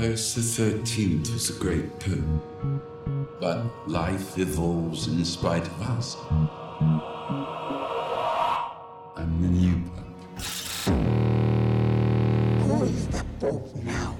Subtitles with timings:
[0.00, 2.42] Pius XIII was a great pope,
[3.38, 6.16] but life evolves in spite of us.
[9.14, 10.06] I'm the new pope.
[12.62, 14.16] Who is the Pope now?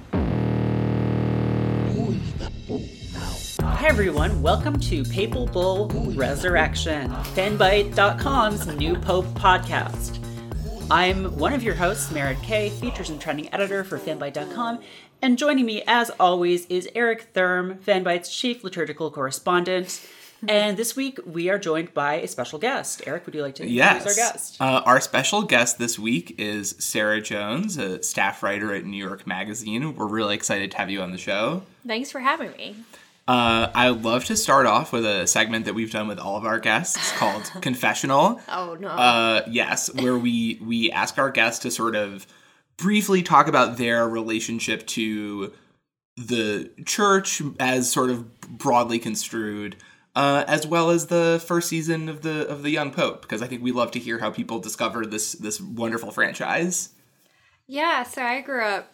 [1.94, 2.82] Who is the Pope
[3.14, 3.32] now?
[3.66, 10.19] Hi everyone, welcome to Papal Bull Resurrection, fanbyte.com's new Pope podcast.
[10.90, 14.80] I'm one of your hosts, merritt k, features and trending editor for fanbyte.com,
[15.22, 20.04] and joining me as always is Eric Thurm, Fanbyte's chief liturgical correspondent.
[20.48, 23.02] And this week we are joined by a special guest.
[23.06, 24.06] Eric, would you like to introduce Yes.
[24.06, 24.56] our guest?
[24.60, 29.26] Uh, our special guest this week is Sarah Jones, a staff writer at New York
[29.26, 29.94] Magazine.
[29.94, 31.62] We're really excited to have you on the show.
[31.86, 32.76] Thanks for having me.
[33.30, 36.44] Uh, I love to start off with a segment that we've done with all of
[36.44, 38.40] our guests called Confessional.
[38.48, 38.88] Oh no.
[38.88, 42.26] Uh, yes, where we we ask our guests to sort of
[42.76, 45.52] briefly talk about their relationship to
[46.16, 49.76] the church as sort of broadly construed,
[50.16, 53.46] uh, as well as the first season of the of the Young Pope, because I
[53.46, 56.88] think we love to hear how people discovered this this wonderful franchise.
[57.68, 58.92] yeah, so I grew up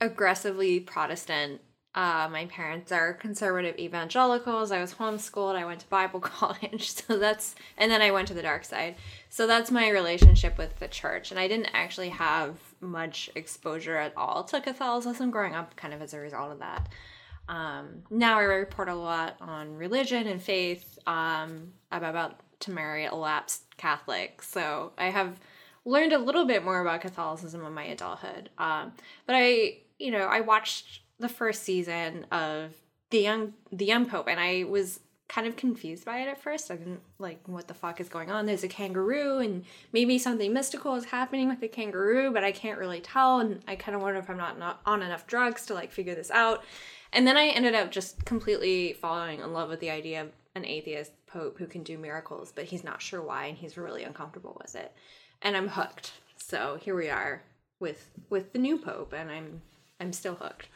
[0.00, 1.60] aggressively Protestant.
[1.92, 4.70] Uh, my parents are conservative evangelicals.
[4.70, 5.56] I was homeschooled.
[5.56, 6.92] I went to Bible college.
[6.92, 8.96] So that's, and then I went to the dark side.
[9.28, 11.30] So that's my relationship with the church.
[11.30, 16.00] And I didn't actually have much exposure at all to Catholicism growing up, kind of
[16.00, 16.88] as a result of that.
[17.48, 20.98] Um, now I report a lot on religion and faith.
[21.08, 25.40] Um, I'm about to marry a lapsed Catholic, so I have
[25.84, 28.50] learned a little bit more about Catholicism in my adulthood.
[28.56, 28.92] Um,
[29.26, 32.74] but I, you know, I watched the first season of
[33.10, 36.72] the young the young pope, and I was kind of confused by it at first.
[36.72, 38.46] I didn't like what the fuck is going on.
[38.46, 42.80] There's a kangaroo, and maybe something mystical is happening with the kangaroo, but I can't
[42.80, 43.38] really tell.
[43.38, 46.16] And I kind of wonder if I'm not, not on enough drugs to like figure
[46.16, 46.64] this out.
[47.12, 50.64] And then I ended up just completely falling in love with the idea of an
[50.64, 54.56] atheist pope who can do miracles, but he's not sure why, and he's really uncomfortable
[54.60, 54.92] with it.
[55.42, 56.12] And I'm hooked.
[56.36, 57.42] So here we are
[57.78, 59.62] with with the new pope, and I'm
[60.00, 60.68] I'm still hooked.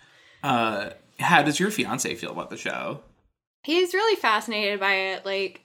[0.44, 3.00] Uh, how does your fiance feel about the show?
[3.62, 5.24] He's really fascinated by it.
[5.24, 5.62] Like,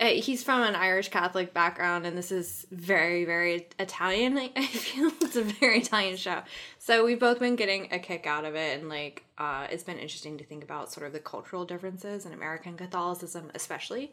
[0.00, 4.36] uh, he's from an Irish Catholic background, and this is very, very Italian.
[4.56, 6.42] I feel it's a very Italian show.
[6.80, 9.98] So we've both been getting a kick out of it, and like, uh, it's been
[9.98, 14.12] interesting to think about sort of the cultural differences in American Catholicism, especially.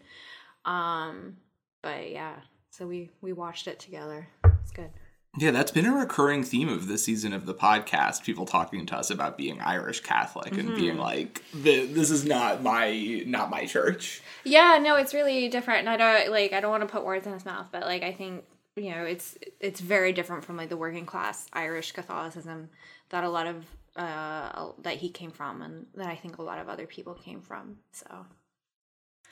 [0.66, 1.38] Um,
[1.82, 2.36] but yeah,
[2.70, 4.28] so we we watched it together.
[4.62, 4.92] It's good.
[5.38, 8.24] Yeah, that's been a recurring theme of this season of the podcast.
[8.24, 10.76] People talking to us about being Irish Catholic and Mm-hmm.
[10.76, 15.80] being like, "This is not my not my church." Yeah, no, it's really different.
[15.82, 18.04] And I don't like I don't want to put words in his mouth, but like
[18.04, 18.44] I think,
[18.76, 22.70] you know, it's it's very different from like the working class Irish Catholicism
[23.10, 23.66] that a lot of
[23.98, 27.42] uh that he came from and that I think a lot of other people came
[27.42, 27.78] from.
[27.92, 28.26] So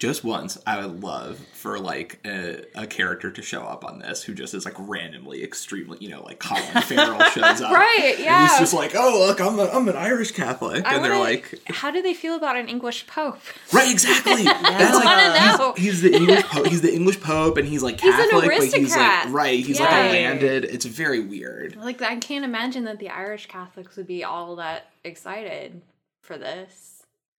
[0.04, 4.22] Just once, I would love for like a, a character to show up on this
[4.22, 8.26] who just is like randomly extremely, you know, like Colin Farrell shows up, Right, And
[8.26, 8.50] yeah.
[8.50, 11.24] he's just like, "Oh, look, I'm a, I'm an Irish Catholic," I and they're wanna-
[11.24, 13.40] like, how do they feel about an English pope?
[13.72, 15.74] "Right, exactly." That's like know.
[15.78, 16.68] he's, he's the English pope.
[16.68, 19.58] He's the English pope, and he's like He's Catholic, but he's like right.
[19.66, 20.66] He's like a landed.
[20.66, 21.78] It's very weird.
[21.78, 25.82] Like I can't imagine that the Irish Catholics would be all that excited
[26.24, 26.93] for this.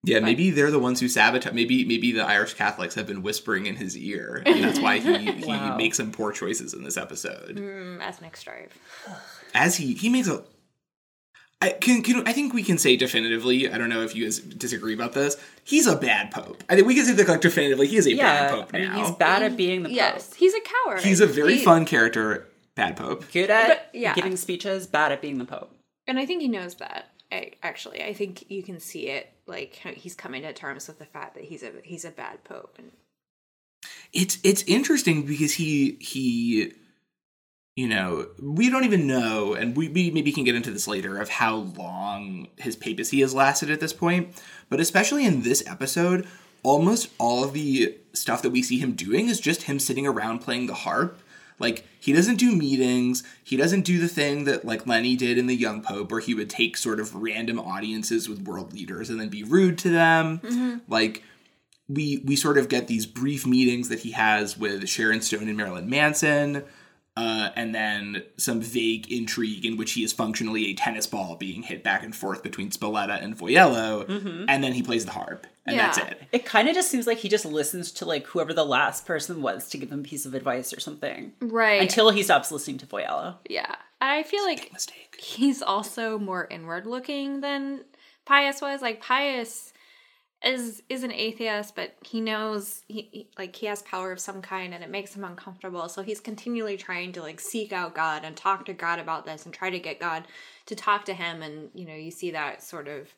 [0.05, 1.53] Yeah, maybe they're the ones who sabotage.
[1.53, 5.31] Maybe maybe the Irish Catholics have been whispering in his ear, and that's why he
[5.31, 5.75] he Wow.
[5.77, 7.55] makes some poor choices in this episode.
[7.57, 8.77] Mm, ethnic strife.
[9.53, 10.43] As he he makes a.
[11.61, 13.71] I can, can I think we can say definitively.
[13.71, 15.37] I don't know if you guys disagree about this.
[15.63, 16.61] He's a bad pope.
[16.69, 17.87] I think we can say that like definitively.
[17.87, 18.99] He is a yeah, bad pope I mean, now.
[19.05, 19.95] he's bad at being the Pope.
[19.95, 21.01] Yes, he's a coward.
[21.01, 22.47] He's a very He- fun character.
[22.75, 23.23] Bad pope.
[23.31, 24.13] Good at But- yeah.
[24.13, 25.73] giving speeches, bad at being the Pope.
[26.07, 27.11] And I think he knows that.
[27.31, 29.31] I, actually, I think you can see it.
[29.47, 32.75] Like he's coming to terms with the fact that he's a he's a bad pope.
[32.77, 32.91] And
[34.11, 36.73] it's it's interesting because he he
[37.75, 41.17] you know we don't even know and we, we maybe can get into this later
[41.17, 44.33] of how long his papacy has lasted at this point
[44.69, 46.25] but especially in this episode
[46.63, 50.39] almost all of the stuff that we see him doing is just him sitting around
[50.39, 51.19] playing the harp
[51.59, 53.23] like he doesn't do meetings.
[53.43, 56.33] He doesn't do the thing that like lenny did in the young pope where he
[56.33, 60.39] would take sort of random audiences with world leaders and then be rude to them.
[60.39, 60.77] Mm-hmm.
[60.87, 61.23] Like
[61.87, 65.57] we we sort of get these brief meetings that he has with Sharon Stone and
[65.57, 66.63] Marilyn Manson.
[67.17, 71.63] Uh, and then some vague intrigue in which he is functionally a tennis ball being
[71.63, 75.79] hit back and forth between Spalletta and Voiello, and then he plays the harp, and
[75.79, 76.23] that's it.
[76.33, 79.41] It kind of just seems like he just listens to like whoever the last person
[79.41, 81.31] was to give him a piece of advice or something.
[81.39, 81.81] Right.
[81.81, 83.35] Until he stops listening to Voiello.
[83.49, 83.75] yeah.
[84.01, 85.15] I feel like Mistake.
[85.17, 87.85] he's also more inward looking than
[88.25, 88.81] Pius was.
[88.81, 89.71] Like Pius
[90.45, 94.41] is is an atheist, but he knows he, he like he has power of some
[94.41, 95.89] kind, and it makes him uncomfortable.
[95.89, 99.45] So he's continually trying to like seek out God and talk to God about this,
[99.45, 100.25] and try to get God
[100.67, 101.41] to talk to him.
[101.41, 103.13] And you know, you see that sort of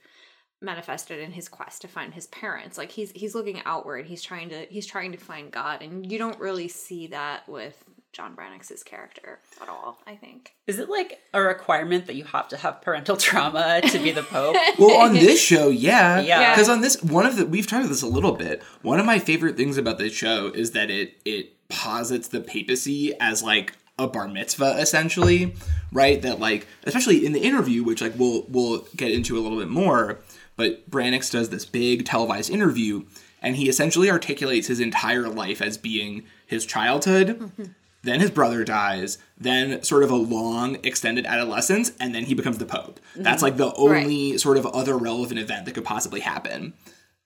[0.62, 2.78] manifested in his quest to find his parents.
[2.78, 4.06] Like he's he's looking outward.
[4.06, 7.84] He's trying to he's trying to find God, and you don't really see that with
[8.14, 10.00] John Brannox's character at all.
[10.08, 10.54] I think.
[10.66, 14.24] Is it like a requirement that you have to have parental trauma to be the
[14.24, 14.56] Pope?
[14.80, 16.52] Well, on this show, yeah, Yeah.
[16.54, 18.64] Because on this, one of the we've talked about this a little bit.
[18.82, 23.14] One of my favorite things about this show is that it it posits the papacy
[23.20, 25.56] as like a bar mitzvah, essentially,
[25.92, 26.22] right?
[26.22, 29.70] That like, especially in the interview, which like we'll we'll get into a little bit
[29.70, 30.20] more.
[30.56, 33.06] But Brannox does this big televised interview,
[33.42, 37.40] and he essentially articulates his entire life as being his childhood.
[37.40, 37.64] Mm-hmm.
[38.08, 42.58] Then his brother dies, then sort of a long extended adolescence, and then he becomes
[42.58, 43.02] the Pope.
[43.18, 46.74] That's like the only sort of other relevant event that could possibly happen.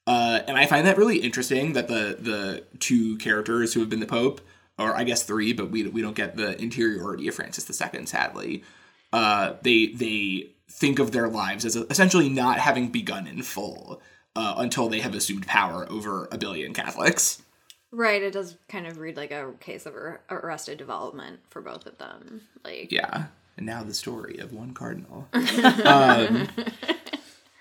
[0.08, 4.00] Uh, and I find that really interesting that the the two characters who have been
[4.00, 4.42] the Pope,
[4.80, 8.64] or I guess three, but we we don't get the interiority of Francis II, sadly.
[9.14, 14.02] Uh, they they think of their lives as essentially not having begun in full
[14.36, 17.40] uh, until they have assumed power over a billion Catholics.
[17.92, 19.96] Right, it does kind of read like a case of
[20.30, 22.42] arrested development for both of them.
[22.64, 23.26] Like, Yeah.
[23.58, 25.28] And now the story of one cardinal.
[25.34, 26.48] um,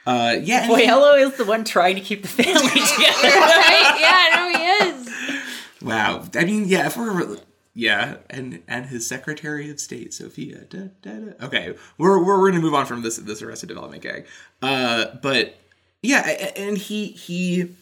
[0.06, 0.64] uh, yeah.
[0.70, 3.28] and he- is the one trying to keep the family together.
[3.40, 3.96] right?
[4.00, 5.82] Yeah, no, he is.
[5.82, 6.24] Wow.
[6.34, 7.36] I mean, yeah, if we're
[7.74, 10.64] yeah, and and his Secretary of State, Sophia.
[10.68, 11.46] Da, da, da.
[11.46, 14.26] Okay, we're, we're we're gonna move on from this this Arrested Development gag.
[14.60, 15.56] Uh, but
[16.02, 17.74] yeah, a- a- and he he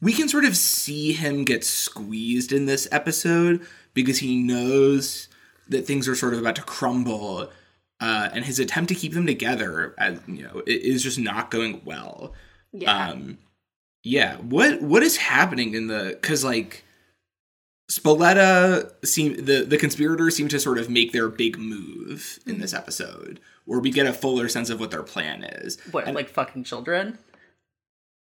[0.00, 5.28] we can sort of see him get squeezed in this episode because he knows
[5.68, 7.50] that things are sort of about to crumble.
[8.00, 11.82] Uh, and his attempt to keep them together, as you know, is just not going
[11.84, 12.32] well
[12.72, 13.08] Yeah.
[13.08, 13.38] um
[14.04, 16.84] yeah what what is happening in the because like
[17.90, 22.74] spalletta seem the the conspirators seem to sort of make their big move in this
[22.74, 26.64] episode where we get a fuller sense of what their plan is what, like fucking
[26.64, 27.18] children?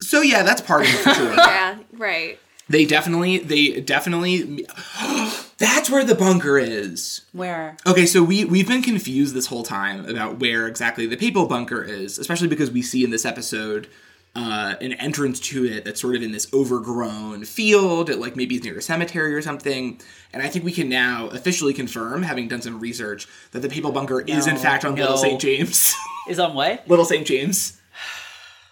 [0.01, 2.39] So yeah that's part of it for sure yeah, right.
[2.69, 4.67] they definitely they definitely
[5.59, 7.77] that's where the bunker is Where?
[7.87, 11.83] Okay, so we we've been confused this whole time about where exactly the papal bunker
[11.83, 13.89] is, especially because we see in this episode
[14.37, 18.57] uh, an entrance to it that's sort of in this overgrown field, it, like maybe
[18.57, 20.01] it's near a cemetery or something.
[20.33, 23.93] And I think we can now officially confirm, having done some research, that the papal
[23.93, 25.17] bunker is in fact on Little.
[25.17, 25.41] St.
[25.41, 25.95] James.
[26.29, 26.83] Is on what?
[26.89, 27.27] Little St.
[27.27, 27.81] James.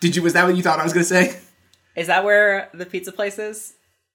[0.03, 0.23] Did you?
[0.23, 1.39] Was that what you thought I was going to say?
[1.97, 3.75] Is that where the pizza place is?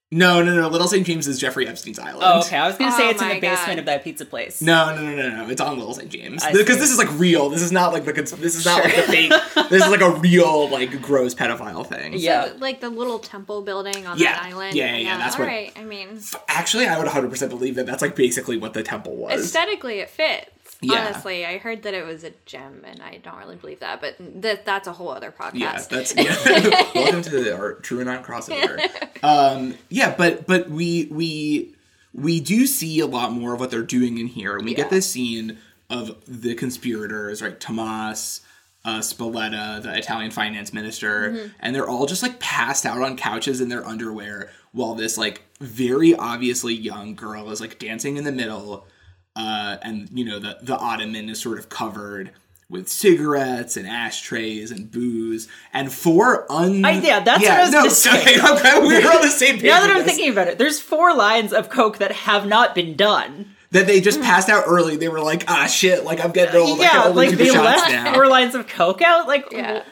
[0.10, 0.69] No, no, no.
[0.69, 1.06] Little St.
[1.06, 2.24] James is Jeffrey Epstein's island.
[2.25, 2.56] Oh, okay.
[2.57, 3.80] I was gonna say Oh it's in the basement God.
[3.80, 4.62] of that pizza place.
[4.62, 5.50] No, no, no, no, no.
[5.50, 6.10] It's on Little St.
[6.10, 7.50] James because this is like real.
[7.50, 9.34] This is not like the cons- this is not like the fake.
[9.69, 12.13] This is like a real like gross pedophile thing.
[12.16, 12.45] Yeah.
[12.48, 14.31] So, like the little temple building on Yeah.
[14.31, 14.75] that island.
[14.78, 15.74] Yeah, yeah, yeah, that's all what- right.
[15.75, 19.13] I mean, Actually, I would 100 percent believe that that's like basically what the temple
[19.18, 19.34] was.
[19.44, 20.50] aesthetically, it fits.
[20.81, 21.07] Yeah.
[21.07, 24.00] Honestly, I heard that it was a gem, and I don't really believe that.
[24.00, 25.53] But that that's a whole other podcast.
[25.56, 26.91] yeah, that's yeah.
[26.95, 28.79] welcome to our TrueAnon crossover.
[29.24, 31.74] Um, yeah, but but we we
[32.13, 34.77] we do see a lot more of what they're doing in here, and we Yeah.
[34.77, 35.57] get this scene
[35.89, 37.59] of the conspirators, right?
[37.59, 38.41] Tomas,
[38.85, 41.47] uh, Spalletta, the Italian finance minister, Mm-hmm.
[41.59, 45.41] and they're all just like passed out on couches in their underwear, while this like
[45.60, 48.86] very obviously young girl is like dancing in the middle,
[49.38, 52.32] uh, and you know the the ottoman is sort of covered.
[52.70, 57.72] With cigarettes and ashtrays and booze and four un I- yeah, that's what I was
[57.72, 58.20] no, gonna say.
[58.20, 59.63] okay, okay, we're on the same page.
[59.63, 60.08] Now that I'm this.
[60.08, 63.56] thinking about it, there's four lines of coke that have not been done.
[63.72, 64.98] that they just passed out early.
[64.98, 66.82] They were like, ah, shit, like I'm getting old.
[66.82, 68.13] I yeah, can only like do the they shots left now.
[68.13, 69.29] four lines of coke out.
[69.29, 69.84] Like, yeah.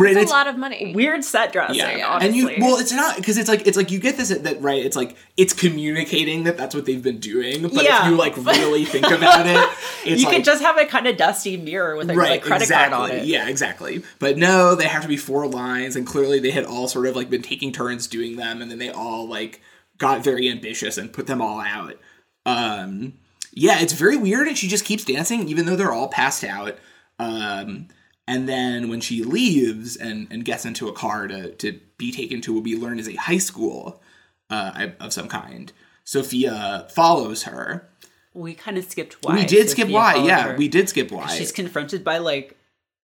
[0.00, 0.92] Right, It's a lot of money.
[0.94, 1.76] weird set dressing.
[1.76, 4.62] yeah, and you well, it's not because it's like it's like you get this that
[4.62, 4.84] right.
[4.84, 8.04] It's like it's communicating that that's what they've been doing, but Yeah.
[8.04, 9.56] if you like really think about it,
[10.04, 12.42] it's you like could just have a kind of dusty mirror with a right, like,
[12.42, 12.96] credit exactly.
[12.96, 13.24] card on it.
[13.26, 14.02] Yeah, exactly.
[14.20, 17.16] But no, they have to be four lines, and clearly they had all sort of
[17.16, 19.60] like been taking turns doing them, and then they all like
[19.98, 21.94] got very ambitious and put them all out.
[22.46, 23.14] Um,
[23.52, 26.76] yeah, it's very weird, and she just keeps dancing even though they're all passed out.
[27.18, 27.88] Um,
[28.28, 32.40] and then when she leaves and, and gets into a car to, to be taken
[32.42, 34.02] to what we learn is a high school
[34.50, 35.72] uh, of some kind,
[36.04, 37.88] Sophia follows her.
[38.34, 39.34] we kind of skipped why.
[39.34, 40.12] we did skip Sophia why.
[40.14, 40.56] followed Yeah, her.
[40.56, 41.26] we did skip why.
[41.28, 42.56] She's confronted by like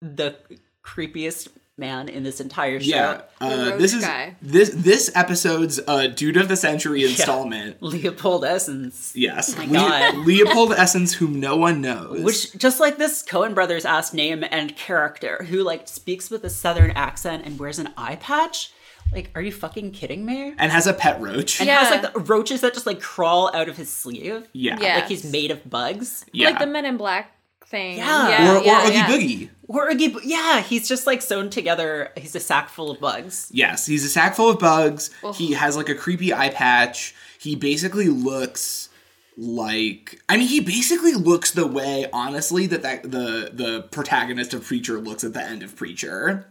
[0.02, 0.36] the
[0.84, 2.88] creepiest man in this entire show.
[2.88, 4.36] yeah, uh, this is guy.
[4.40, 7.76] this this episode's uh, dude of the century installment.
[7.82, 9.12] Leopold Essence.
[9.16, 10.14] Yes, my Le- God.
[10.26, 12.22] Leopold Essence, whom no one knows.
[12.22, 16.50] Which just like this Coen brothers ass name and character who like speaks with a
[16.50, 18.72] southern accent and wears an eye patch.
[19.12, 20.54] Like, are you fucking kidding me?
[20.58, 21.60] and has a pet roach.
[21.60, 21.80] And Yeah.
[21.84, 24.48] has like the roaches that just like crawl out of his sleeve.
[24.52, 24.94] yeah, Yeah.
[24.96, 26.24] Like he's made of bugs.
[26.32, 26.48] yeah.
[26.50, 27.30] Like the Men in Black
[27.66, 27.98] thing.
[27.98, 28.28] Yeah.
[28.28, 29.06] yeah or or yeah, Oogie yeah.
[29.06, 29.50] Boogie.
[29.68, 32.12] Or yeah, he's just like sewn together.
[32.16, 33.48] He's a sack full of bugs.
[33.52, 35.10] Yes, he's a sack full of bugs.
[35.34, 37.14] He has like a creepy eye patch.
[37.38, 38.90] He basically looks
[39.36, 44.64] like I mean he basically looks the way honestly that, that the the protagonist of
[44.64, 46.48] Preacher looks at the end of Preacher.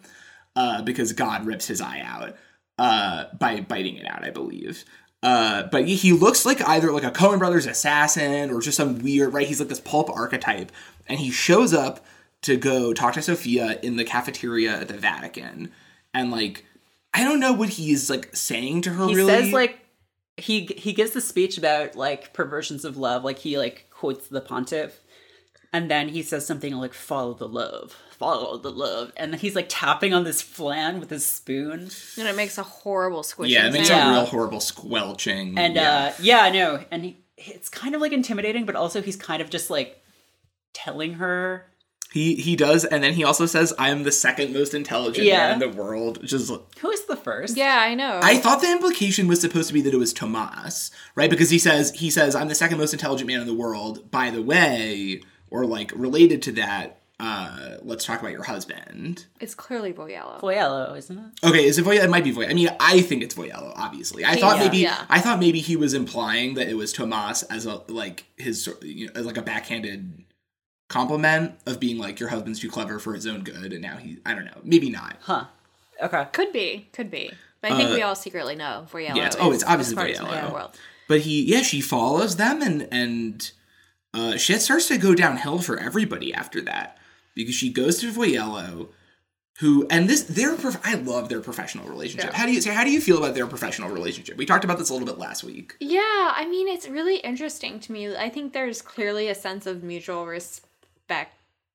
[0.56, 2.36] Uh, because God rips his eye out
[2.78, 4.86] uh, by biting it out, I believe.
[5.24, 9.00] Uh, but he- he looks like either like a Coen Brothers assassin or just some
[9.00, 9.48] weird right.
[9.48, 10.72] He's like this pulp archetype,
[11.08, 12.06] and he shows up
[12.44, 15.72] to go talk to Sophia in the cafeteria at the Vatican,
[16.14, 16.66] and like
[17.14, 19.08] I don't know what he's like saying to her.
[19.08, 19.80] He really, says like
[20.38, 23.24] he he gives the speech about like perversions of love.
[23.24, 25.00] Like he like quotes the pontiff,
[25.72, 29.56] and then he says something like "follow the love, follow the love," and then he's
[29.56, 31.90] like tapping on this flan with his spoon.
[32.18, 34.16] And it makes a horrible squishing yeah, it makes sound.
[34.16, 35.58] a real horrible squelching.
[35.58, 35.92] And yeah.
[35.92, 36.84] uh yeah, I know.
[36.92, 40.02] And he it's kind of like intimidating, but also he's kind of just like
[40.74, 41.68] telling her
[42.14, 45.38] he he does, and then he also says, "I am the second most intelligent Yeah.
[45.48, 47.58] man in the world," which is who is the first.
[47.58, 48.20] Yeah, I know.
[48.22, 51.30] I thought the implication was supposed to be that it was Tomas, right?
[51.30, 54.12] Because he says he says I'm the second most intelligent man in the world.
[54.12, 59.26] By the way, or like related to that, uh, let's talk about your husband.
[59.40, 60.40] it's clearly Voiello.
[60.40, 61.48] Voiello, isn't it?
[61.48, 62.04] Okay, is it Voiello?
[62.04, 62.52] It might be Voiello.
[62.52, 63.74] I mean, I think it's Voiello.
[63.76, 64.64] Obviously, I thought Yeah.
[64.66, 65.06] maybe Yeah.
[65.10, 69.08] I thought maybe he was implying that it was Tomas as a like his you
[69.08, 70.24] know, as like a backhanded
[70.94, 74.18] compliment of being like your husband's too clever for his own good, and now he
[74.26, 75.18] I don't know, maybe not.
[75.22, 75.46] Huh.
[76.02, 76.26] Okay.
[76.32, 77.32] Could be, could be.
[77.62, 79.12] But I think we all secretly know Voiello.
[79.12, 80.24] Uh, yeah, it's- oh, it's obviously as far as Voiello.
[80.24, 80.80] we know in the world.
[81.08, 83.52] But he, yeah, she follows them, and and
[84.14, 86.98] uh, shit starts to go downhill for everybody after that
[87.36, 88.90] because she goes to Voiello,
[89.60, 92.32] who and this their prof- I love their professional relationship.
[92.32, 92.38] Yeah.
[92.38, 94.36] How do you so how do you feel about their professional relationship?
[94.38, 95.76] We talked about this a little bit last week.
[95.80, 96.02] Yeah,
[96.36, 98.16] I mean, it's really interesting to me.
[98.16, 100.68] I think there's clearly a sense of mutual respect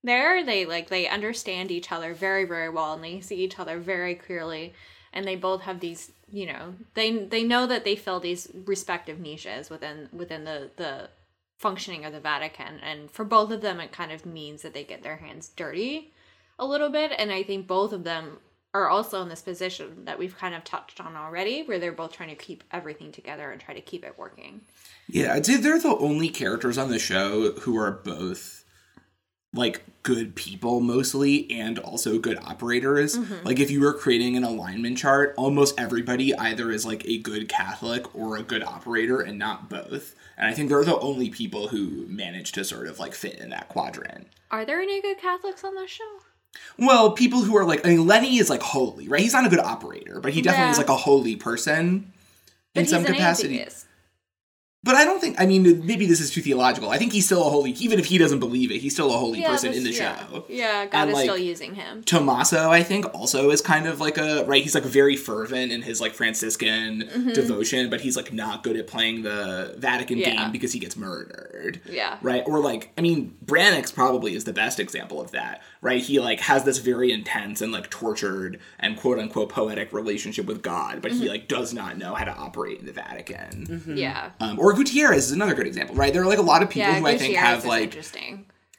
[0.02, 0.44] there.
[0.44, 4.14] They like they understand each other very very well and they see each other very
[4.14, 4.74] clearly
[5.12, 9.18] and they both have these, you know, they they know that they fill these respective
[9.18, 11.08] niches within within the the
[11.58, 14.84] functioning of the Vatican and for both of them it kind of means that they
[14.84, 16.12] get their hands dirty
[16.56, 18.38] a little bit and I think both of them
[18.74, 22.12] are also in this position that we've kind of touched on already where they're both
[22.12, 24.60] trying to keep everything together and try to keep it working.
[25.08, 28.57] Yeah, I'd say they're the only characters on the show who are both
[29.54, 33.16] like good people mostly and also good operators.
[33.16, 33.46] Mm-hmm.
[33.46, 37.48] Like if you were creating an alignment chart, almost everybody either is like a good
[37.48, 40.14] Catholic or a good operator and not both.
[40.36, 43.50] And I think they're the only people who manage to sort of like fit in
[43.50, 44.28] that quadrant.
[44.50, 46.20] Are there any good Catholics on this show?
[46.78, 49.20] Well, people who are like I mean Lenny is like holy, right?
[49.20, 52.12] He's not a good operator, but he definitely is like a holy person
[52.74, 53.60] But in some capacity.
[53.60, 53.86] atheist.
[54.88, 55.38] But I don't think.
[55.38, 56.88] I mean, maybe this is too theological.
[56.88, 57.72] I think he's still a holy.
[57.72, 60.16] Even if he doesn't believe it, he's still a holy person in the yeah.
[60.26, 60.46] show.
[60.48, 62.02] Yeah, God And, is like, still using him.
[62.04, 64.62] Tommaso, I think, also is kind of like a right.
[64.62, 67.00] He's like very fervent in his like Franciscan
[67.34, 70.18] devotion, but he's like not good at playing the Vatican Mm-hmm.
[70.30, 70.42] Yeah.
[70.44, 71.82] game because he gets murdered.
[71.86, 72.16] Yeah.
[72.22, 72.42] Right.
[72.46, 75.60] Or like, I mean, Brannox probably is the best example of that.
[75.82, 76.00] Right.
[76.00, 80.62] He like has this very intense and like tortured and quote unquote poetic relationship with
[80.62, 81.20] God, but Mm-hmm.
[81.22, 83.82] he like does not know how to operate in the Vatican.
[83.94, 84.30] Yeah.
[84.40, 86.12] Um, or Gutierrez is another good example, right?
[86.12, 87.96] There are like a lot of people Yeah, who I think have like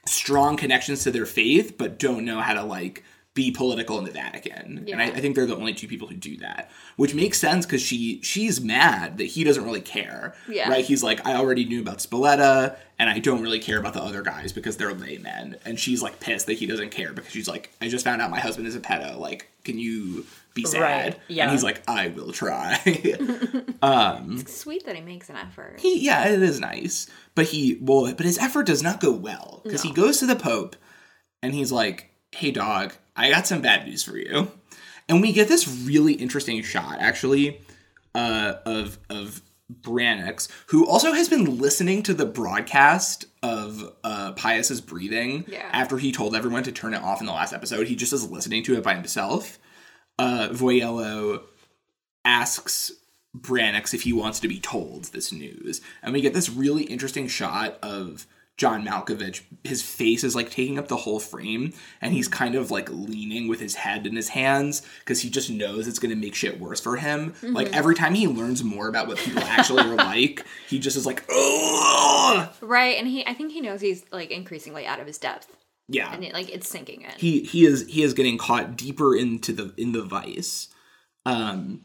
[0.06, 3.04] strong connections to their faith, but don't know how to like
[3.34, 4.86] be political in the Vatican.
[4.90, 7.64] And I, I think they're the only two people who do that, which makes sense
[7.64, 10.34] because she she's mad that he doesn't really care.
[10.48, 10.68] Yeah.
[10.68, 10.84] Right?
[10.84, 14.22] He's like, I already knew about Spalletta, and I don't really care about the other
[14.22, 15.56] guys because they're laymen.
[15.64, 18.30] And she's like pissed that he doesn't care because she's like, I just found out
[18.30, 19.18] my husband is a pedo.
[19.18, 20.80] Like, can you be sad?
[20.80, 21.44] Right, yeah.
[21.44, 22.78] And he's like, I will try.
[23.82, 25.80] It's sweet that he makes an effort.
[25.80, 29.60] he yeah it is nice but he well but his effort does not go well
[29.64, 30.76] because he goes to the pope
[31.42, 34.50] and he's like hey dog i got some bad news for you
[35.08, 37.60] and we get this really interesting shot actually
[38.14, 39.42] uh of of
[39.82, 45.68] Brannox, who also has been listening to the broadcast of uh, Pius's breathing Yeah.
[45.70, 47.86] after he told everyone to turn it off in the last episode.
[47.86, 49.60] He just is listening to it by himself.
[50.20, 51.42] Uh, Voiello
[52.26, 52.92] asks
[53.34, 55.80] Brannox if he wants to be told this news.
[56.02, 58.26] And we get this really interesting shot of
[58.58, 59.40] John Malkovich.
[59.64, 61.72] His face is like taking up the whole frame,
[62.02, 65.48] and he's kind of like leaning with his head in his hands because he just
[65.48, 67.32] knows it's going to make shit worse for him.
[67.42, 71.06] Like every time he learns more about what people actually are like, he just is
[71.06, 72.50] like, Ugh!
[72.60, 75.56] Right, and he I think he knows he's like increasingly out of his depth.
[75.90, 76.12] Yeah.
[76.12, 77.10] And it, like it's sinking in.
[77.16, 80.68] he he is he is getting caught deeper into the in the vice
[81.26, 81.82] um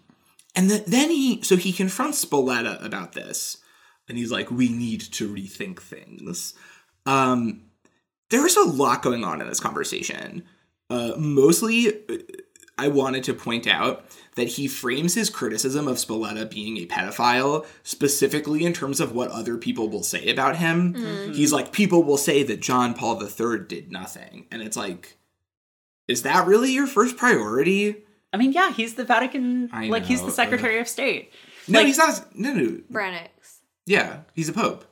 [0.55, 3.57] and the, then he so he confronts spalletta about this
[4.07, 6.53] and he's like we need to rethink things
[7.07, 7.63] um
[8.29, 10.43] there's a lot going on in this conversation
[10.91, 12.17] uh mostly uh,
[12.77, 14.05] i wanted to point out
[14.35, 19.31] that he frames his criticism of Spalletta being a pedophile specifically in terms of what
[19.31, 20.93] other people will say about him.
[20.93, 21.31] Mm-hmm.
[21.31, 24.45] He's like, people will say that John Paul III did nothing.
[24.51, 25.17] And it's like,
[26.09, 28.03] is that really your first priority?
[28.33, 31.31] I mean, yeah, he's the Vatican, I like he's the Secretary of State.
[31.69, 32.35] No, Like- he's not.
[32.35, 32.81] No, no.
[32.91, 33.29] Brannox.
[33.85, 34.83] Yeah, he's a pope.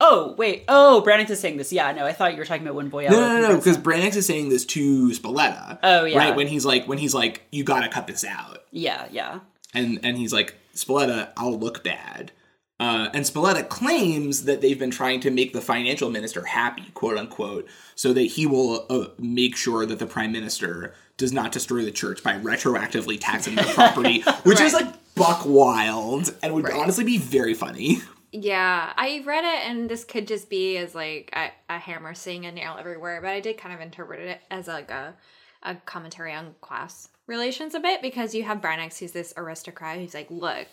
[0.00, 1.72] Oh wait, oh Brannox is saying this.
[1.72, 3.10] Yeah, no, I thought you were talking about when Voiello.
[3.10, 3.82] No, no, no, no, because him.
[3.82, 5.78] Brannox is saying this to Spalletta.
[5.82, 6.18] Oh, yeah.
[6.18, 8.64] Right when he's like, when he's like, you got to cut this out.
[8.70, 9.40] yeah, yeah,
[9.72, 12.32] and and he's like Spalletta, I'll look bad.
[12.80, 17.16] Uh, and Spalletta claims that they've been trying to make the financial minister happy, quote
[17.16, 21.84] unquote, so that he will uh, make sure that the prime minister does not destroy
[21.84, 26.74] the church by retroactively taxing their property, which is like buck wild and would Right.
[26.74, 27.98] honestly be very funny.
[28.36, 32.46] Yeah, I read it, and this could just be as like a, a hammer seeing
[32.46, 35.14] a nail everywhere, but I did kind of interpret it as like a
[35.62, 40.12] a commentary on class relations a bit because you have Brannox, who's this aristocrat, who's
[40.14, 40.66] like, look,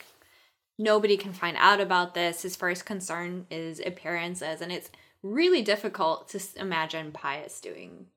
[0.80, 2.42] nobody can find out about this.
[2.42, 4.90] His first concern is appearances, and it's
[5.24, 8.08] really difficult to imagine Pius doing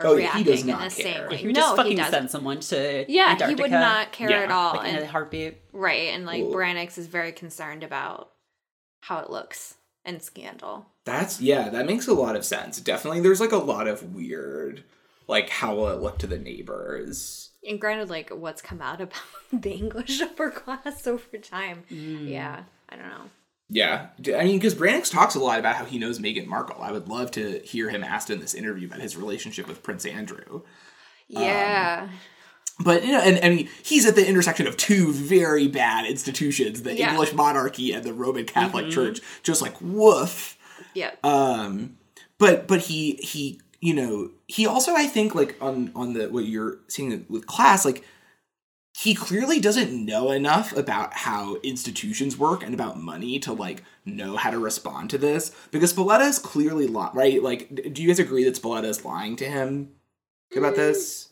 [0.00, 1.28] or Oh, yeah, he reacting does in not the same care.
[1.30, 1.36] way.
[1.36, 2.12] He would no, just he fucking doesn't.
[2.12, 4.74] send someone to Yeah, Antarctica, he would not care Yeah, at all.
[4.76, 5.58] like in and- a heartbeat.
[5.72, 6.54] Right, and like Cool.
[6.54, 8.32] Brannox is very concerned about
[9.00, 10.86] how it looks and scandal.
[11.04, 12.80] That's yeah, that makes a lot of sense.
[12.80, 14.84] Definitely, there's like a lot of weird,
[15.26, 17.50] like how will it look to the neighbors.
[17.66, 21.84] And granted, like what's come out about the English upper class over time.
[21.90, 22.28] Mm.
[22.28, 23.30] Yeah, I don't know.
[23.72, 26.82] Yeah, I mean, because Brannox talks a lot about how he knows Meghan Markle.
[26.82, 30.04] I would love to hear him asked in this interview about his relationship with Prince
[30.04, 30.62] Andrew.
[31.28, 32.16] Yeah, um,
[32.82, 36.82] But you know, and I mean, he's at the intersection of two very bad institutions:
[36.82, 37.10] the Yeah.
[37.10, 39.20] English monarchy and the Roman Catholic Church.
[39.42, 40.56] Just like woof.
[40.94, 41.98] yeah, Um,
[42.38, 46.44] but but he he you know he also I think like on on the what
[46.46, 48.04] you're seeing with class like
[48.98, 54.36] he clearly doesn't know enough about how institutions work and about money to like know
[54.36, 58.18] how to respond to this because Spalletta is clearly lying, right like do you guys
[58.18, 59.92] agree that Spalletta is lying to him
[60.56, 61.29] about this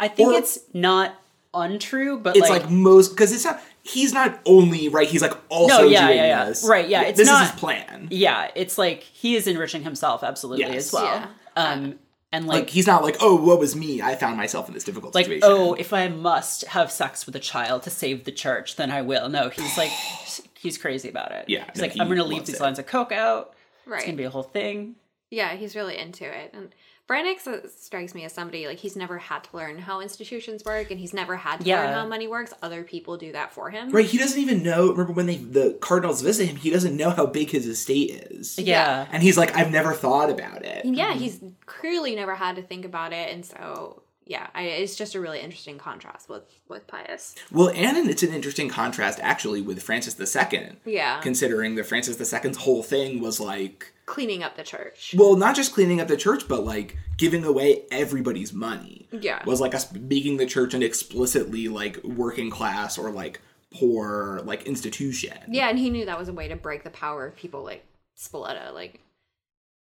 [0.00, 1.14] I think Or- it's not
[1.52, 5.34] untrue, but it's like, like, most because it's not he's not only right he's like
[5.48, 6.44] also No, yeah, doing yeah, yeah.
[6.46, 9.82] this Right, yeah, it's this not- is his plan yeah, it's like he is enriching
[9.84, 10.86] himself absolutely Yes.
[10.88, 11.04] as well.
[11.04, 11.26] Yeah.
[11.56, 11.98] Um,
[12.32, 14.82] and like, like, he's not like oh what was me I found myself in this
[14.82, 18.32] difficult like situation oh, if I must have sex with a child to save the
[18.32, 19.28] church, then I will.
[19.28, 19.90] No, he's like
[20.58, 21.44] he's crazy about it.
[21.48, 22.60] Yeah, he's no, like he I'm gonna leave these it.
[22.60, 23.54] lines of coke out.
[23.86, 24.06] right It's right.
[24.06, 24.96] gonna be a whole thing.
[25.30, 26.50] yeah, he's really into it.
[26.52, 26.74] And
[27.06, 30.90] Brannox uh, strikes me as somebody like he's never had to learn how institutions work,
[30.90, 31.80] and he's never had to Yeah.
[31.84, 32.54] learn how money works.
[32.62, 33.90] Other people do that for him.
[33.90, 34.90] Right, he doesn't even know.
[34.90, 36.56] Remember when they the Cardinals visit him?
[36.56, 39.06] He doesn't know how big his estate is, Yeah.
[39.12, 42.62] and he's like, "I've never thought about it." And yeah, he's clearly never had to
[42.62, 46.86] think about it, and so yeah, I, it's just a really interesting contrast with with
[46.86, 47.34] Pius.
[47.52, 52.56] Well, and it's an interesting contrast actually with Francis II, Yeah, considering that Francis II's
[52.56, 55.14] whole thing was like, cleaning up the church.
[55.16, 59.08] well, not just cleaning up the church, but like giving away everybody's money.
[59.12, 59.42] Yeah.
[59.44, 63.40] was like us making the church an explicitly like working class or like
[63.72, 65.36] poor like institution.
[65.48, 67.84] Yeah, and he knew that was a way to break the power of people like
[68.18, 68.72] Spalletta.
[68.72, 69.00] Like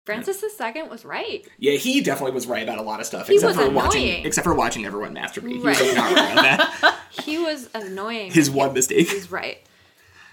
[0.06, 1.46] Francis II was right.
[1.60, 4.04] Yeah, he definitely was right about a lot of stuff, He except was for watching,
[4.10, 4.26] annoying.
[4.26, 5.50] except for watching everyone masturbate.
[5.50, 6.42] He was not right about
[6.82, 6.98] that.
[7.24, 8.32] He was annoying.
[8.32, 9.10] His one mistake.
[9.10, 9.60] He's right.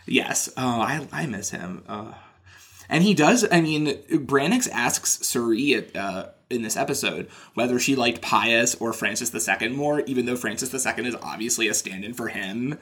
[0.07, 0.49] Yes.
[0.57, 1.83] Oh, I I miss him.
[1.89, 2.13] Uh,
[2.89, 3.45] and he does.
[3.51, 8.93] I mean, Brannox asks Suri at, uh, in this episode whether she liked Pius or
[8.93, 12.79] Francis II more, even though Francis II is obviously a stand-in for him.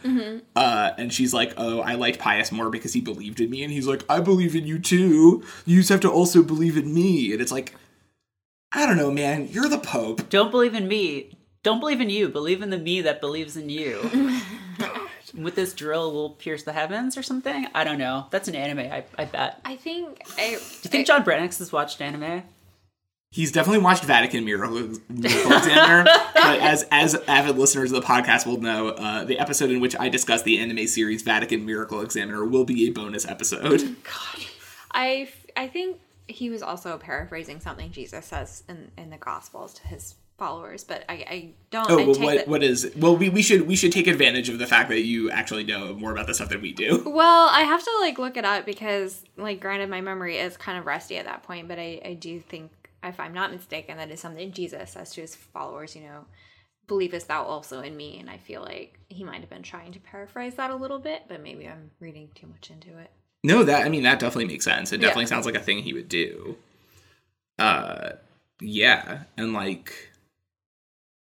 [0.54, 3.72] Uh, and she's like, "Oh, I liked Pius more because he believed in me." And
[3.72, 5.42] he's like, "I believe in you too.
[5.64, 7.74] You just have to also believe in me." And it's like,
[8.72, 9.48] I don't know, man.
[9.48, 10.28] You're the Pope.
[10.28, 11.36] Don't believe in me.
[11.62, 12.28] Don't believe in you.
[12.28, 14.10] Believe in the me that believes in you.
[15.34, 17.66] With this drill, we'll pierce the heavens or something.
[17.74, 18.26] I don't know.
[18.30, 18.90] That's an anime.
[18.92, 19.60] I, I bet.
[19.64, 20.50] I think I.
[20.50, 22.42] Do you think John Brannox has watched anime?
[23.36, 28.60] He's definitely watched Vatican Miracle, Examiner, but as as avid listeners of the podcast will
[28.60, 32.64] know, uh, the episode in which I discuss the anime series Vatican Miracle Examiner will
[32.64, 33.94] be a bonus episode.
[34.92, 39.86] I I think he was also paraphrasing something Jesus says in in the Gospels to
[39.86, 41.90] his followers, but I I don't.
[41.90, 42.90] Oh, I well, what that- what is?
[42.96, 45.94] Well, we, we should we should take advantage of the fact that you actually know
[45.94, 47.02] more about the stuff than we do.
[47.06, 50.78] Well, I have to like look it up because, like, granted, my memory is kind
[50.78, 52.70] of rusty at that point, but I, I do think,
[53.08, 56.24] if I'm not mistaken, that is something Jesus says to his followers, you know,
[56.86, 58.18] believest thou also in me.
[58.20, 61.22] And I feel like he might have been trying to paraphrase that a little bit,
[61.28, 63.10] but maybe I'm reading too much into it.
[63.44, 64.92] No, that I mean that definitely makes sense.
[64.92, 65.08] It Yeah.
[65.08, 66.56] definitely sounds like a thing he would do.
[67.58, 68.12] Uh
[68.60, 69.92] yeah, and like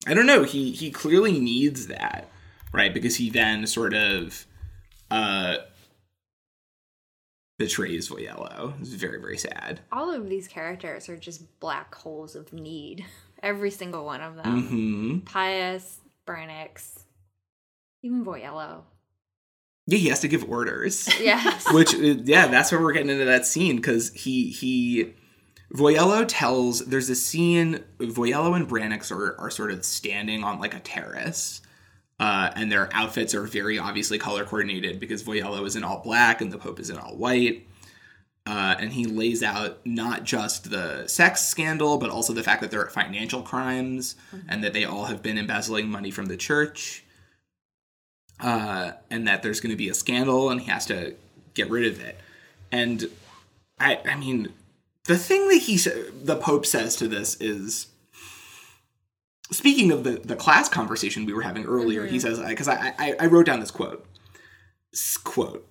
[0.07, 2.29] I don't know, he he clearly needs that,
[2.73, 2.93] right?
[2.93, 4.45] Because he then sort of
[5.11, 5.57] uh
[7.59, 8.73] betrays Voiello.
[8.81, 9.81] It's very very sad.
[9.91, 13.05] All of these characters are just black holes of need.
[13.43, 15.23] Every single one of them.
[15.23, 15.25] Mhm.
[15.25, 17.03] Pius, Brannox,
[18.01, 18.81] even Voiello.
[19.87, 21.07] Yeah, he has to give orders.
[21.21, 21.65] Yes.
[21.73, 25.13] Which uh, yeah, that's where we're getting into that scene cuz he he
[25.73, 30.73] Voiello tells there's a scene Voiello and Brannox are are sort of standing on like
[30.73, 31.61] a terrace.
[32.19, 36.41] Uh, and their outfits are very obviously color coordinated because Voiello is in all black
[36.41, 37.65] and the Pope is in all white.
[38.45, 42.71] Uh, and he lays out not just the sex scandal, but also the fact that
[42.71, 44.15] there are financial crimes
[44.47, 47.05] and that they all have been embezzling money from the church.
[48.39, 51.15] Uh, and that there's going to be a scandal and he has to
[51.53, 52.19] get rid of it.
[52.71, 53.09] And
[53.79, 54.53] I, I mean,
[55.05, 57.87] the thing that he, the Pope says to this is,
[59.51, 62.35] speaking of the, the class conversation we were having earlier, he mm-hmm.
[62.35, 64.05] says, because I, I, I wrote down this quote.
[64.93, 65.67] S- quote,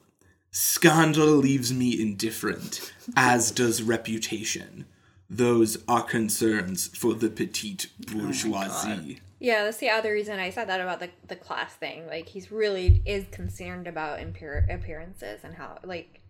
[0.51, 4.87] Scandal leaves me indifferent, as does reputation.
[5.29, 9.19] Those are concerns for the petite bourgeoisie.
[9.21, 12.07] Oh yeah, that's the other reason I said that about the the class thing.
[12.07, 16.23] Like he's really is concerned about impure appearances and how like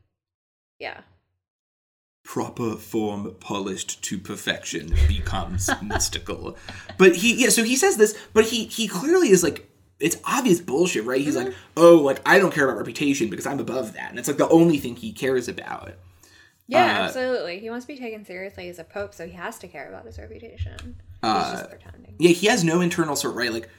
[0.78, 1.02] yeah.
[2.28, 6.58] Proper form polished to perfection becomes mystical.
[6.98, 9.66] But he yeah, so he says this, but he he clearly is like
[9.98, 11.22] it's obvious bullshit, right?
[11.22, 14.28] He's like, "Oh, like I don't care about reputation because I'm above that." And it's
[14.28, 15.94] like the only thing he cares about.
[16.66, 17.60] Yeah, Uh, absolutely.
[17.60, 20.04] He wants to be taken seriously as a pope, so he has to care about
[20.04, 20.96] his reputation.
[21.22, 22.14] Uh, just pretending.
[22.18, 23.70] Yeah, he has no internal sort right like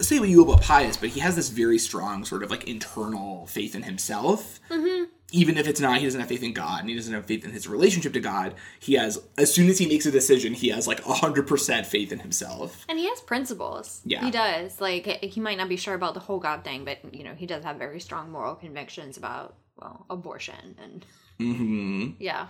[0.00, 2.66] say what you will about Pius, but he has this very strong sort of like
[2.68, 4.60] internal faith in himself.
[4.70, 5.04] Mm-hmm.
[5.32, 7.44] Even if it's not, he doesn't have faith in God, and he doesn't have faith
[7.44, 8.54] in his relationship to God.
[8.78, 12.12] He has, as soon as he makes a decision, he has like hundred percent faith
[12.12, 12.84] in himself.
[12.88, 14.02] And he has principles.
[14.04, 14.24] Yeah.
[14.24, 14.80] He does.
[14.80, 17.46] Like he might not be sure about the whole God thing, but you know, he
[17.46, 21.06] does have very strong moral convictions about well, abortion and
[21.38, 22.48] hmm yeah.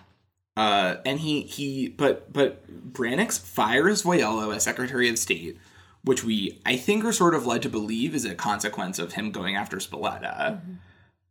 [0.56, 5.56] Uh, and he he but but Brannox fires Voiello as Secretary of State,
[6.04, 9.30] which we I think are sort of led to believe is a consequence of him
[9.30, 10.60] going after Spalletta.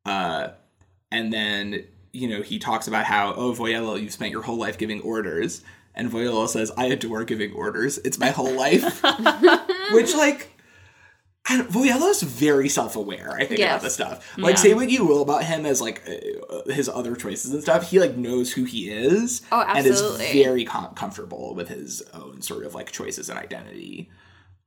[0.06, 0.50] Uh,
[1.12, 4.78] and then you know he talks about how oh Voiello you've spent your whole life
[4.78, 5.62] giving orders,
[5.96, 7.98] and Voiello says I adore giving orders.
[8.00, 9.02] It's my whole life,
[9.92, 10.48] which like.
[11.50, 13.72] I don't- Voiello's very self-aware, I think, Yes.
[13.72, 14.38] about this stuff.
[14.38, 14.62] Like, Yeah.
[14.62, 17.90] say what you will about him as like uh, his other choices and stuff.
[17.90, 22.44] He like knows who he is, Oh, and is very com- comfortable with his own
[22.44, 24.12] sort of like choices and identity.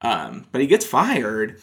[0.02, 1.61] Um, but he gets fired,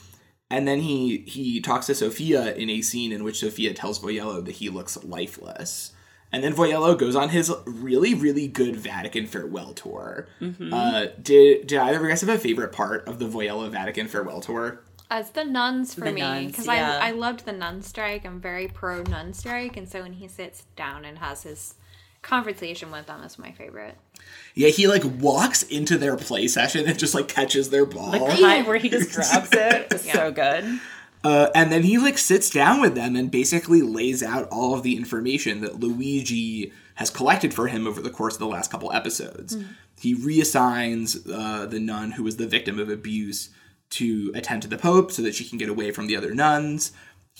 [0.51, 4.43] and then he he talks to Sophia in a scene in which Sophia tells Voiello
[4.45, 5.93] that he looks lifeless.
[6.33, 10.27] And then Voiello goes on his really, really good Vatican farewell tour.
[10.71, 14.07] Uh, did did either of you guys have a favorite part of the Voiello Vatican
[14.07, 14.81] farewell tour?
[15.09, 16.99] Uh, it's the nuns for The me because yeah.
[17.01, 18.25] I I loved the nun strike.
[18.25, 21.75] I'm very pro nun strike, and so when he sits down and has his
[22.21, 23.97] conversation with them, is my favorite.
[24.53, 28.11] Yeah, he like walks into their play session and just like catches their ball.
[28.11, 30.79] The kind where he just grabs it is so good.
[31.23, 34.83] Uh, and then he like sits down with them and basically lays out all of
[34.83, 38.91] the information that Luigi has collected for him over the course of the last couple
[38.91, 39.57] episodes.
[39.99, 43.49] He reassigns uh, the nun who was the victim of abuse
[43.91, 46.91] to attend to the Pope so that she can get away from the other nuns.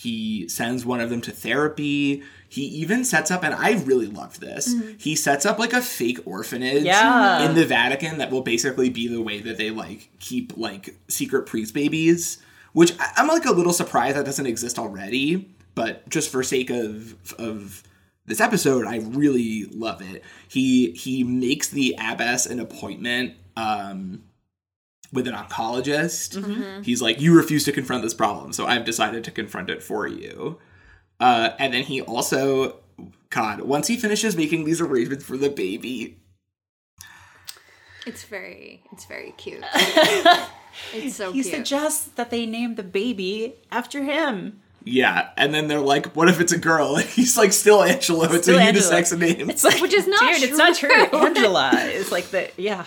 [0.02, 2.22] He sends one of them to therapy.
[2.48, 4.74] He even sets up, and I really love this.
[4.98, 7.48] He sets up like a fake orphanage Yeah.
[7.48, 11.46] in the Vatican that will basically be the way that they like keep like secret
[11.46, 12.38] priest babies.
[12.72, 16.70] Which I- I'm like a little surprised that doesn't exist already, but just for sake
[16.70, 17.82] of of
[18.26, 20.24] this episode, I really love it.
[20.48, 24.22] He he makes the abbess an appointment um,
[25.12, 26.84] with an oncologist.
[26.84, 30.06] He's like, "You refuse to confront this problem, so I've decided to confront it for
[30.06, 30.58] you."
[31.20, 32.76] Uh, and then he also,
[33.30, 36.18] God, once he finishes making these arrangements for the baby,
[38.06, 39.62] It's very, it's very cute.
[40.92, 41.54] it's so he cute.
[41.54, 44.60] suggests that they name the baby after him.
[44.84, 48.24] Yeah, and then they're like, "What if it's a girl?" And he's like, "Still Angela.
[48.34, 48.92] It's Still a Angela.
[49.02, 50.88] unisex name." It's like, Which is not dude, it's not true.
[51.06, 51.18] true.
[51.20, 52.86] Angela is like the yeah.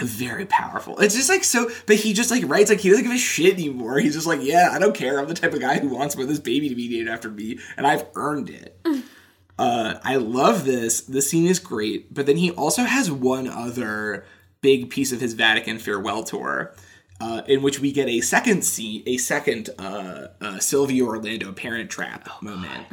[0.00, 0.98] Very powerful.
[0.98, 3.54] It's just like so, but he just like writes like he doesn't give a shit
[3.54, 3.98] anymore.
[3.98, 5.18] He's just like, yeah, I don't care.
[5.18, 7.58] I'm the type of guy who wants for this baby to be named after me,
[7.76, 8.80] and I've earned it.
[9.58, 11.02] uh, I love this.
[11.02, 14.24] The scene is great, but then he also has one other
[14.62, 16.74] big piece of his Vatican farewell tour.
[17.22, 21.90] Uh, in which we get a second scene, a second uh, uh, Silvio Orlando Parent
[21.90, 22.86] Trap moment,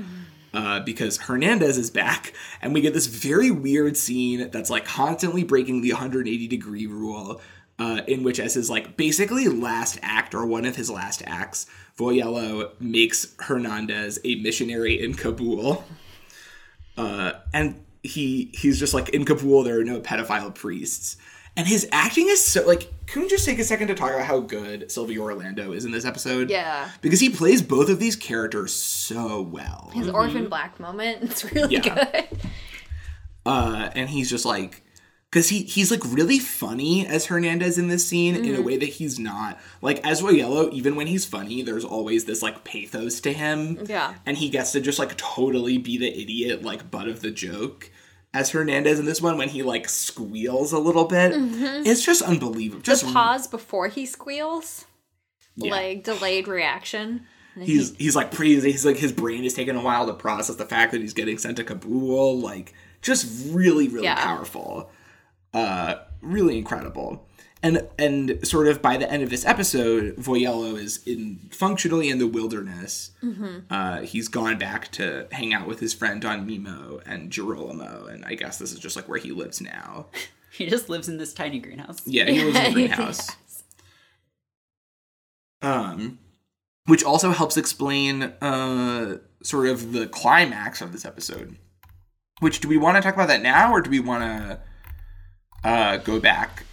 [0.53, 5.43] uh, because Hernandez is back, and we get this very weird scene that's like constantly
[5.43, 7.41] breaking the 180 degree rule.
[7.79, 11.67] Uh, in which, as his like basically last act or one of his last acts,
[11.95, 15.83] Voiello makes Hernandez a missionary in Kabul,
[16.97, 21.17] uh, and he he's just like in Kabul there are no pedophile priests,
[21.58, 22.93] and his acting is so like.
[23.08, 25.91] Can we just take a second to talk about how good Silvio Orlando is in
[25.91, 26.50] this episode?
[26.50, 26.89] Yeah.
[27.02, 29.91] because he plays both of these characters so well.
[29.93, 31.24] His orphan black moment.
[31.24, 32.04] It's really Yeah.
[32.28, 32.28] good.
[33.46, 34.84] uh, and he's just like
[35.32, 38.86] because he he's like really funny as Hernandez in this scene in a way that
[38.89, 40.70] he's not like as Yellow.
[40.72, 43.80] Even when he's funny, there's always this like pathos to him.
[43.86, 44.15] Yeah.
[44.26, 47.89] and he gets to just like totally be the idiot like butt of the joke.
[48.38, 52.82] As Hernandez in this one, when he like squeals a little bit, it's just unbelievable.
[52.84, 54.86] Just The pause before he squeals,
[55.56, 55.71] Yeah.
[55.71, 57.26] like delayed reaction.
[57.60, 58.60] He's he's like pretty.
[58.60, 61.39] He's like his brain is taking a while to process the fact that he's getting
[61.39, 62.39] sent to Kabul.
[62.39, 64.23] Like just really really Yeah.
[64.23, 64.91] powerful,
[65.56, 67.28] uh, really incredible.
[67.63, 72.20] And and sort of by the end of this episode, Voiello is in functionally in
[72.20, 73.12] the wilderness.
[73.72, 78.24] Uh, he's gone back to hang out with his friend Don Mimo and Girolamo, and
[78.26, 80.08] I guess this is just like where he lives now.
[80.50, 82.02] He just lives in this tiny greenhouse.
[82.08, 83.30] Yeah, he lives in a greenhouse.
[85.62, 86.17] Um,
[86.86, 91.58] which also helps explain uh sort of the climax of this episode.
[92.39, 94.60] Which do we want to talk about that now, or do we want to
[95.63, 96.63] uh go back?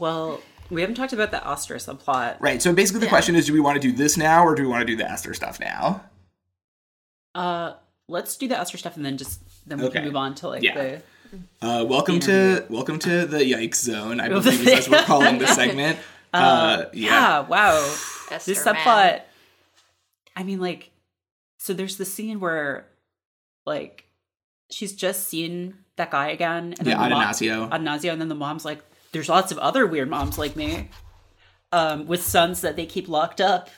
[0.00, 2.36] Well, we haven't talked about the Esther subplot.
[2.40, 2.60] Right.
[2.62, 4.68] So basically, the question is: Do we want to do this now, or do we
[4.68, 6.02] want to do the Esther stuff now?
[7.34, 7.74] Uh,
[8.08, 9.98] let's do the Esther stuff and then just then we Okay.
[9.98, 10.74] can move on to like Yeah.
[10.74, 11.02] the
[11.62, 14.18] Uh, welcome to welcome to the yikes zone.
[14.20, 15.98] I believe is what we're calling this segment.
[16.32, 17.10] Uh, yeah.
[17.10, 17.40] yeah.
[17.40, 17.76] Wow.
[18.30, 18.74] Esther, this man.
[18.74, 19.22] subplot.
[20.34, 20.90] I mean, like,
[21.58, 22.86] so there's the scene where,
[23.66, 24.04] like,
[24.70, 27.68] she's just seen that guy again, and Yeah, the mom- Adanasio.
[27.68, 28.80] Adanasio, and then the mom's like,
[29.12, 30.88] "There's lots of other weird moms like me,
[31.72, 33.68] um, with sons that they keep locked up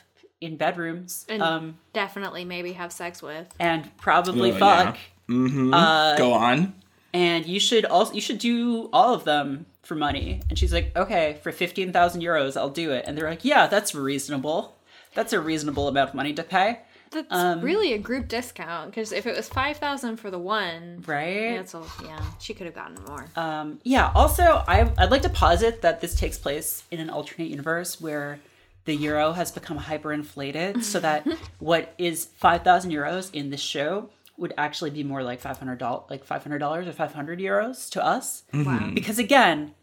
[0.41, 3.47] in bedrooms, And um, definitely maybe have sex with.
[3.59, 4.97] and probably Oh, fuck."
[5.29, 5.73] Mm-hmm.
[5.73, 6.73] Uh, Go on.
[7.13, 10.95] and you should also you should do all of them for money and she's like
[10.97, 14.75] okay for 15000 euros i'll do it and they're like yeah that's reasonable
[15.13, 16.79] that's a reasonable amount of money to pay
[17.13, 21.03] That's Um, really a group discount because if it was five thousand for the one,
[21.07, 23.25] right that's a, yeah, she could have gotten more.
[23.35, 27.49] um yeah also I, i'd like to posit that this takes place in an alternate
[27.49, 28.39] universe where
[28.85, 31.25] the euro has become hyperinflated so that
[31.59, 36.87] what is 5000 euros in this show would actually be more like $500 like $500
[36.87, 38.89] or 500 euros to us Wow.
[38.93, 39.73] because again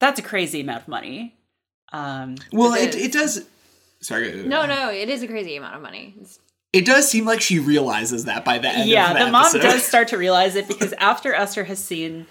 [0.00, 1.36] that's a crazy amount of money
[1.92, 3.04] um Well, It it, is.
[3.06, 3.44] it does.
[4.00, 4.32] Sorry.
[4.44, 6.14] No, no, it is a crazy amount of money.
[6.20, 6.40] It's,
[6.72, 8.88] It does seem like she realizes that by the end.
[8.88, 12.26] yeah of the, the mom does start to realize it because after esther has seen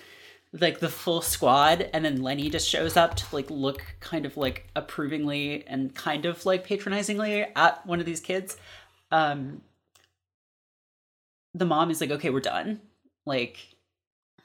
[0.60, 4.36] like the full squad and then lenny just shows up to like look kind of
[4.38, 8.58] like approvingly and kind of like patronizingly at one of these kids
[9.12, 9.62] um
[11.54, 12.82] the mom is like okay we're done
[13.26, 13.71] like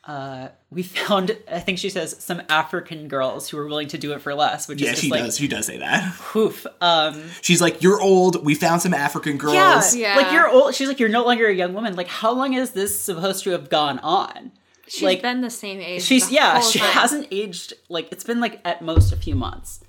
[0.07, 4.12] uh we found i think she says some african girls who were willing to do
[4.12, 5.37] it for less which Yeah, is she like does.
[5.37, 6.14] She does say that.
[6.19, 8.45] poof um She's like, "You're old.
[8.45, 9.55] We found some African girls."
[9.97, 10.16] Yeah, Yeah.
[10.16, 10.75] like you're old.
[10.75, 11.97] She's like, you're no longer a young woman.
[11.97, 14.53] Like, how long is this supposed to have gone on?
[14.88, 16.03] she's Like, been the same age.
[16.03, 16.90] She's the yeah, whole she time.
[16.92, 17.73] hasn't aged.
[17.88, 19.81] Like, it's been like at most a few months.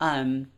[0.00, 0.48] Um,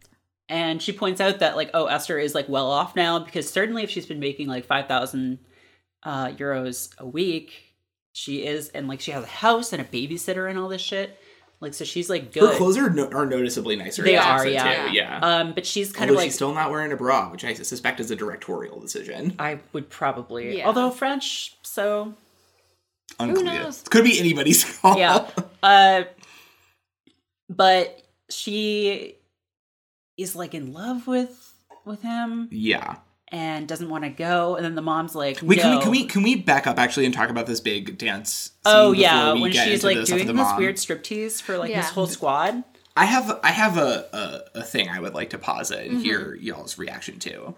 [0.48, 3.82] and she points out that like, oh, Esther is like well off now because certainly
[3.84, 5.38] if she's been making like five thousand
[6.02, 7.65] uh, euros a week,
[8.16, 11.18] she is, and like she has a house and a babysitter and all this shit.
[11.60, 14.02] Like, so she's like Her clothes are, no- are noticeably nicer.
[14.02, 14.86] They are, episode, yeah.
[14.88, 15.18] too, yeah.
[15.20, 17.54] Um, but she's kind Although of like she's still not wearing a bra, which I
[17.54, 19.34] suspect is a directorial decision.
[19.38, 20.66] I would probably, Yeah.
[20.66, 22.14] although French, so
[23.18, 23.44] Unclear.
[23.44, 23.82] knows?
[23.82, 24.98] Could be anybody's call.
[24.98, 25.28] yeah
[25.62, 26.02] uh
[27.48, 29.14] but she
[30.18, 32.96] is like in love with with him yeah.
[33.28, 34.56] And doesn't want to go.
[34.56, 37.06] And then the mom's like, Wait, can we can we can we back up actually
[37.06, 38.30] and talk about this big dance?
[38.30, 40.56] Scene Oh yeah, we when get she's like the doing this mom?
[40.58, 41.90] weird striptease for like his Yeah.
[41.92, 42.62] whole squad.
[42.96, 44.06] I have I have a,
[44.54, 45.94] a, a thing I would like to pause it Mm-hmm.
[45.96, 47.54] and hear y'all's reaction to.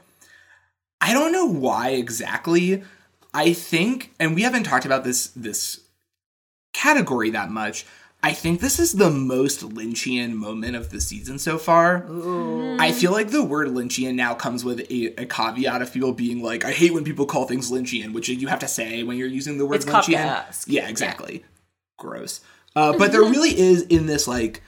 [1.00, 2.82] I don't know why exactly.
[3.34, 5.80] I think, and we haven't talked about this this
[6.72, 7.86] category that much.
[8.20, 12.04] I think this is the most Lynchian moment of the season so far.
[12.80, 16.42] I feel like the word Lynchian now comes with a, a caveat of people being
[16.42, 19.28] like, I hate when people call things Lynchian, which you have to say when you're
[19.28, 20.16] using the word It's Lynchian.
[20.16, 20.64] Kafkaesque.
[20.66, 21.44] Yeah, exactly.
[21.96, 22.40] Gross.
[22.74, 24.62] Uh, but there really is in this like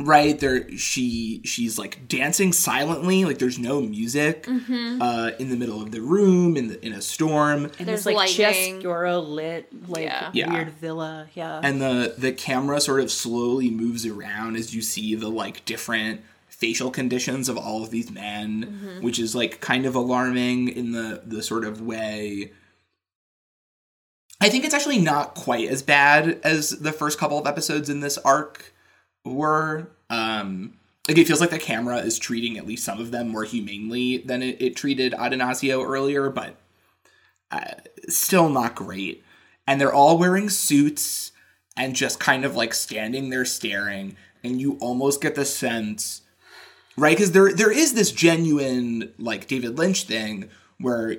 [0.00, 5.82] right there she she's like dancing silently like there's no music uh in the middle
[5.82, 8.80] of the room in the in a storm And There's this like lightning.
[8.80, 10.30] chiaroscuro lit like Yeah.
[10.32, 10.52] Yeah.
[10.52, 11.26] weird villa.
[11.34, 11.60] Yeah.
[11.64, 16.20] and the the camera sort of slowly moves around as you see the like different
[16.48, 21.22] facial conditions of all of these men which is like kind of alarming in the
[21.26, 22.52] the sort of way
[24.40, 28.00] i think it's actually not quite as bad as the first couple of episodes in
[28.00, 28.72] this arc
[29.34, 30.74] were um
[31.08, 34.18] like it feels like the camera is treating at least some of them more humanely
[34.18, 36.56] than it, it treated Atanasio earlier, but
[37.50, 37.74] uh,
[38.08, 39.24] still not great.
[39.66, 41.32] And they're all wearing suits
[41.76, 46.22] and just kind of like standing there staring, and you almost get the sense,
[46.96, 47.16] right?
[47.16, 51.16] Because there there is this genuine like David Lynch thing where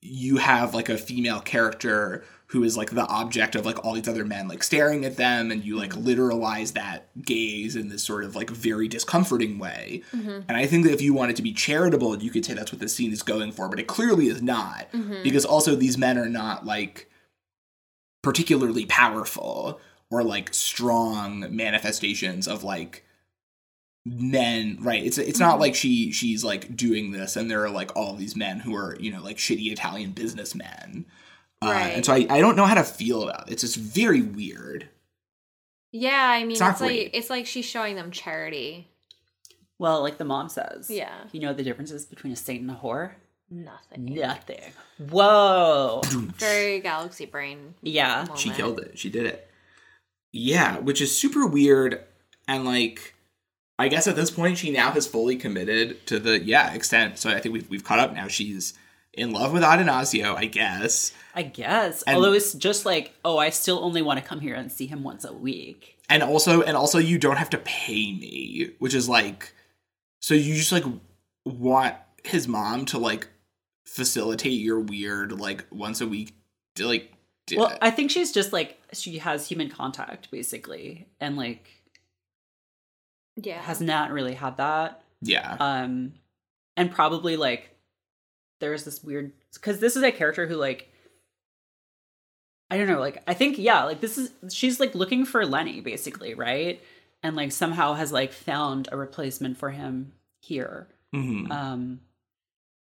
[0.00, 4.08] you have like a female character who is like the object of like all these
[4.08, 6.06] other men like staring at them and you like mm-hmm.
[6.06, 10.02] literalize that gaze in this sort of like very discomforting way.
[10.12, 10.40] Mm-hmm.
[10.48, 12.80] And i think that if you wanted to be charitable you could say that's what
[12.80, 15.22] this scene is going for but it clearly is not mm-hmm.
[15.22, 17.10] because also these men are not like
[18.22, 19.80] particularly powerful
[20.10, 23.04] or like strong manifestations of like
[24.04, 25.02] men right?
[25.02, 28.36] It's it's not like she she's like doing this and there are like all these
[28.36, 31.06] men who are you know like shitty italian businessmen
[31.68, 34.22] uh, and so I, I don't know how to feel about it it's just very
[34.22, 34.88] weird
[35.92, 38.88] Yeah, I mean, It's it's, like it's like she's showing them charity.
[39.78, 40.90] well, like the mom says.
[40.90, 41.14] Yeah.
[41.32, 43.12] You know the differences between a saint and a whore?
[43.50, 44.06] Nothing.
[44.14, 44.72] Nothing.
[44.98, 46.00] Whoa.
[46.38, 47.74] Very galaxy brain.
[47.82, 48.22] Yeah.
[48.22, 48.38] moment.
[48.38, 49.48] she killed it she did it
[50.32, 52.00] yeah which is super weird
[52.48, 53.14] and like
[53.78, 57.30] i guess at this point she now has fully committed to the yeah extent so
[57.30, 58.74] i think we've, we've caught up now she's
[59.16, 62.02] in love with atanasio i guess I guess.
[62.02, 64.86] And- Although it's just like, oh, I still only want to come here and see
[64.86, 65.98] him once a week.
[66.08, 69.52] and also and also you don't have to pay me which is like
[70.22, 70.84] so you just like
[71.44, 73.26] want his mom to like
[73.84, 76.34] facilitate your weird like once a week
[76.76, 77.12] to like
[77.48, 81.66] d- Well, I think she's just like she has human contact basically, and like
[83.36, 83.60] Yeah.
[83.62, 85.02] has not really had that.
[85.20, 86.14] yeah Um,
[86.76, 87.73] and probably like
[88.64, 90.88] there's this weird because this is a character who like
[92.70, 95.82] I don't know, like I think yeah, like this is she's like looking for Lenny
[95.82, 96.82] basically, right?
[97.22, 100.88] And like somehow has like found a replacement for him here.
[101.14, 101.50] Mhm.
[101.50, 102.00] Um,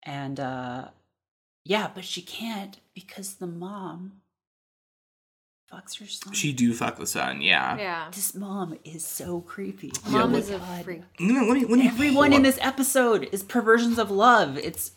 [0.03, 0.89] and uh,
[1.65, 4.21] yeah, but she can't because the mom
[5.73, 6.33] fucks her son.
[6.33, 8.09] she do fuck the son yeah yeah.
[8.11, 9.93] this mom is so creepy.
[10.09, 11.03] Mom my is a freak.
[11.21, 14.57] let me, let me, let me Everyone in this episode is perversions of love.
[14.57, 14.93] It's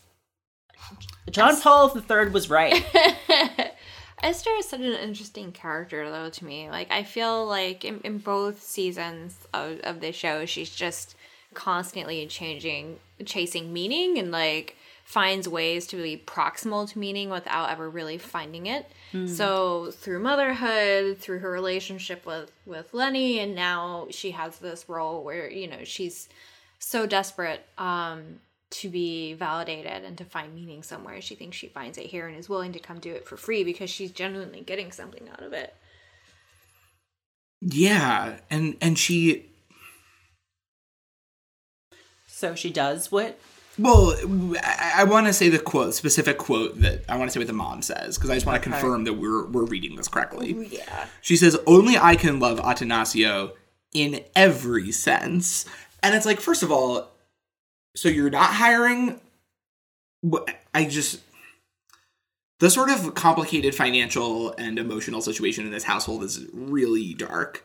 [1.30, 2.84] John Paul III was right.
[4.22, 6.70] Esther is such an interesting character, though, to me.
[6.70, 11.16] Like, I feel like in, in both seasons of, of the show, she's just
[11.54, 17.90] constantly changing, chasing meaning and, like, finds ways to be proximal to meaning without ever
[17.90, 18.86] really finding it.
[19.26, 25.24] So, through motherhood, through her relationship with, with Lenny, and now she has this role
[25.24, 26.28] where, you know, she's
[26.78, 28.38] so desperate um,
[28.72, 31.20] to be validated and to find meaning somewhere.
[31.20, 33.64] She thinks she finds it here and is willing to come do it for free
[33.64, 35.74] because she's genuinely getting something out of it.
[37.60, 39.46] yeah and and she
[42.26, 43.38] So she does what?
[43.78, 44.14] well
[44.62, 47.46] i, I want to say the quote specific quote that i want to say what
[47.46, 48.78] the mom says because i just want to Okay.
[48.78, 51.06] confirm that we're we're reading this correctly Yeah.
[51.22, 53.52] She says, Only I can love Atanasio
[53.94, 55.64] in every sense.
[56.02, 57.11] And it's like, first of all,
[57.94, 59.20] so you're not hiring.
[60.74, 61.20] I just.
[62.60, 67.64] The sort of complicated financial and emotional situation in this household is really dark.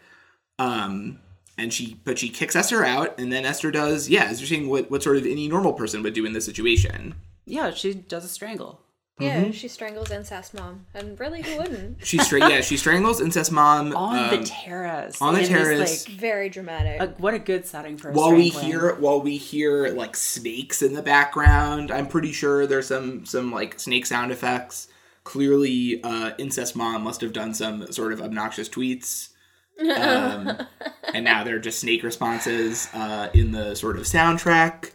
[0.57, 1.19] Um,
[1.55, 4.69] and she, but she kicks Esther out, and then Esther does, yeah, as you're saying,
[4.69, 7.13] what, what sort of any normal person would do in this situation.
[7.45, 8.81] Yeah, she does a strangle.
[9.19, 11.97] Yeah, she strangles incest mom, and really, who wouldn't?
[12.05, 15.19] She stra- yeah, she strangles incest mom On um, the terrace.
[15.21, 16.07] on the in this, terrace.
[16.07, 17.01] like, Very dramatic.
[17.01, 20.81] a- what a good setting for a while we hear while we hear like snakes
[20.83, 21.89] in the background.
[21.89, 24.87] I'm pretty sure there's some some like snake sound effects.
[25.23, 29.29] Clearly, uh, incest mom must have done some sort of obnoxious tweets.
[29.79, 30.57] Um,
[31.13, 34.91] and now they're just snake responses uh, in the sort of soundtrack.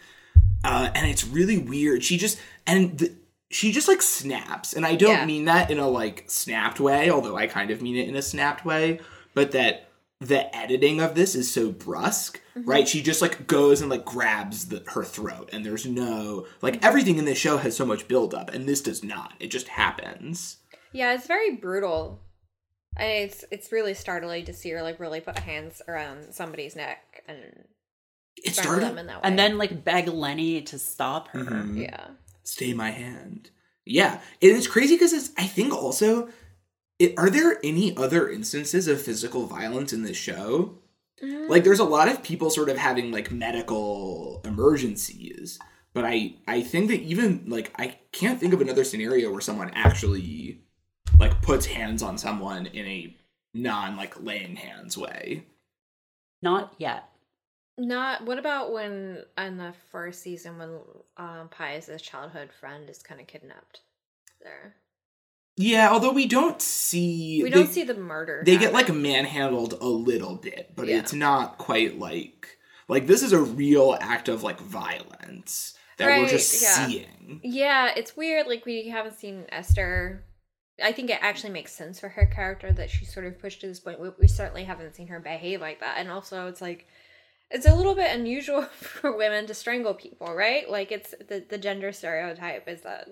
[0.65, 2.03] Uh, and it's really weird.
[2.05, 3.13] She just and the,
[3.53, 5.27] she just like snaps, and I don't Yeah.
[5.27, 8.23] mean that in a like snapped way, although I kind of mean it in a
[8.23, 9.01] snapped way.
[9.35, 9.89] But that
[10.21, 12.87] the editing of this is so brusque, right?
[12.89, 17.19] She just like goes and like grabs the, her throat, and there's no like everything
[17.19, 19.35] in this show has so much build up, and this does not.
[19.41, 20.59] It just happens.
[20.93, 22.21] yeah, it's very brutal.
[22.97, 27.23] And it's it's really startling to see her like really put hands around somebody's neck
[27.27, 27.65] and
[28.37, 29.01] It strangle them started.
[29.01, 29.21] in that way.
[29.25, 31.39] and then like beg Lenny to stop her.
[31.41, 31.81] Mhm.
[31.83, 32.09] yeah,
[32.43, 33.51] stay my hand.
[33.85, 35.31] Yeah, and it's crazy because it's.
[35.37, 36.29] I think also,
[36.99, 40.79] it, are there any other instances of physical violence in this show?
[41.23, 41.49] Mm.
[41.49, 45.59] Like, there's a lot of people sort of having like medical emergencies,
[45.95, 49.71] but I I think that even like I can't think of another scenario where someone
[49.75, 50.61] actually
[51.19, 53.17] like puts hands on someone in a
[53.55, 55.47] non like laying hands way.
[56.41, 57.09] Not yet.
[57.79, 58.25] Not.
[58.25, 60.79] What about when in the first season when
[61.17, 63.81] um, Pius's childhood friend is kind of kidnapped?
[64.43, 64.75] There,
[65.57, 68.43] Yeah, although we don't see we don't see the murder.
[68.45, 70.99] they get like manhandled a little bit but Yeah.
[70.99, 72.59] it's not quite like
[72.89, 76.87] like this is a real act of like violence that we're just yeah.
[76.87, 78.47] seeing Yeah, it's weird.
[78.47, 80.25] Like we haven't seen Esther.
[80.83, 83.69] I think it actually makes sense for her character that she's sort of pushed to
[83.69, 84.01] this point.
[84.01, 86.89] We, we certainly haven't seen her behave like that, and also it's like
[87.53, 90.69] it's a little bit unusual for women to strangle people, right?
[90.71, 93.09] Like it's the the gender stereotype is that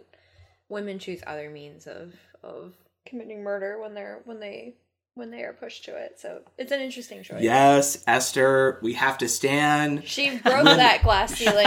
[0.68, 2.74] women choose other means of of
[3.06, 4.74] committing murder when they're when they
[5.14, 6.18] when they are pushed to it.
[6.20, 7.42] So it's an interesting choice.
[7.42, 11.66] yes esther we have to stand She broke that glass ceiling.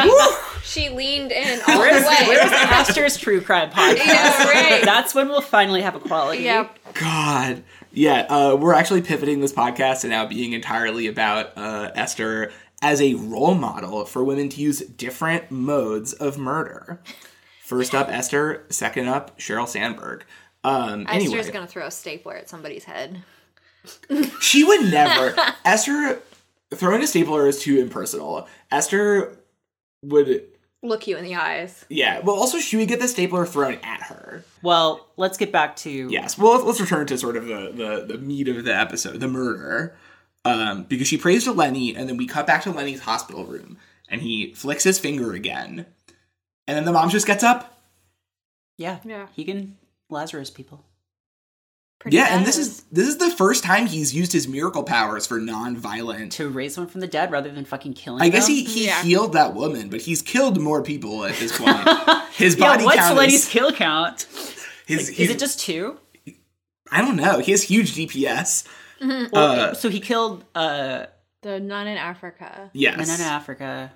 [0.63, 2.15] she leaned in all Where's, the way.
[2.27, 3.97] where's Pastor's True Crime podcast?
[3.97, 4.81] Yeah, right.
[4.85, 6.43] That's when we'll finally have equality.
[6.43, 11.91] Yeah, god yeah uh we're actually pivoting this podcast to now being entirely about uh
[11.95, 12.51] esther
[12.83, 17.01] as a role model for women to use different modes of murder
[17.63, 20.23] first up esther second up sheryl sandberg
[20.63, 23.23] um anyway Esther's gonna throw a stapler at somebody's head.
[24.39, 25.35] She would never.
[25.65, 26.19] Esther
[26.73, 28.47] throwing a stapler is too impersonal.
[28.71, 29.37] Esther
[30.03, 30.43] would
[30.81, 31.85] Look you in the eyes.
[31.89, 32.19] yeah.
[32.19, 34.45] Well also she would get the stapler thrown at her.
[34.61, 36.37] Well, let's get back to Yes.
[36.37, 39.27] Well let's, let's return to sort of the, the the meat of the episode, the
[39.27, 39.97] murder.
[40.45, 43.77] Um, because she prays to Lenny, and then we cut back to Lenny's hospital room,
[44.09, 45.85] and he flicks his finger again.
[46.67, 47.81] And then the mom just gets up.
[48.77, 49.27] yeah, Yeah.
[49.33, 49.77] He can
[50.09, 50.83] Lazarus people.
[51.99, 55.25] Pretty yeah, and this is this is the first time he's used his miracle powers
[55.25, 58.21] for non-violent to raise someone from the dead rather than fucking killing.
[58.21, 58.55] I guess them?
[58.55, 59.01] he, he Yeah.
[59.03, 61.77] healed that woman, but he's killed more people at this point.
[62.33, 64.27] His Yeah, body what's count Lenny's is, kill count?
[64.85, 65.97] his, Is it just two?
[66.91, 67.39] I don't know.
[67.39, 68.67] He has huge DPS.
[69.31, 71.05] Well, Uh, so he killed uh,
[71.41, 72.69] the nun in Africa.
[72.73, 72.97] Yes.
[72.97, 73.91] men in Africa.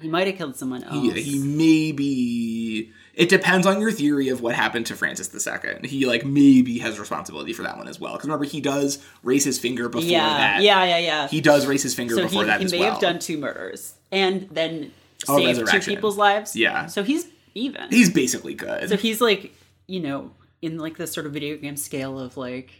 [0.00, 0.94] He might have killed someone else.
[1.14, 2.92] He, he maybe.
[3.14, 5.88] It depends on your theory of what happened to Francis II.
[5.88, 8.14] He like maybe has responsibility for that one as well.
[8.14, 10.62] Because remember, he does raise his finger before yeah, that.
[10.62, 11.28] yeah, yeah, yeah.
[11.28, 12.92] He does raise his finger so before he, that he as may well.
[12.92, 14.90] have done two murders and then
[15.28, 16.56] Oh, saved two people's lives.
[16.56, 16.86] Yeah.
[16.86, 17.88] So he's even.
[17.88, 18.88] He's basically good.
[18.88, 19.54] so he's like,
[19.86, 20.32] you know,
[20.64, 22.72] in like this sort of video game scale of like,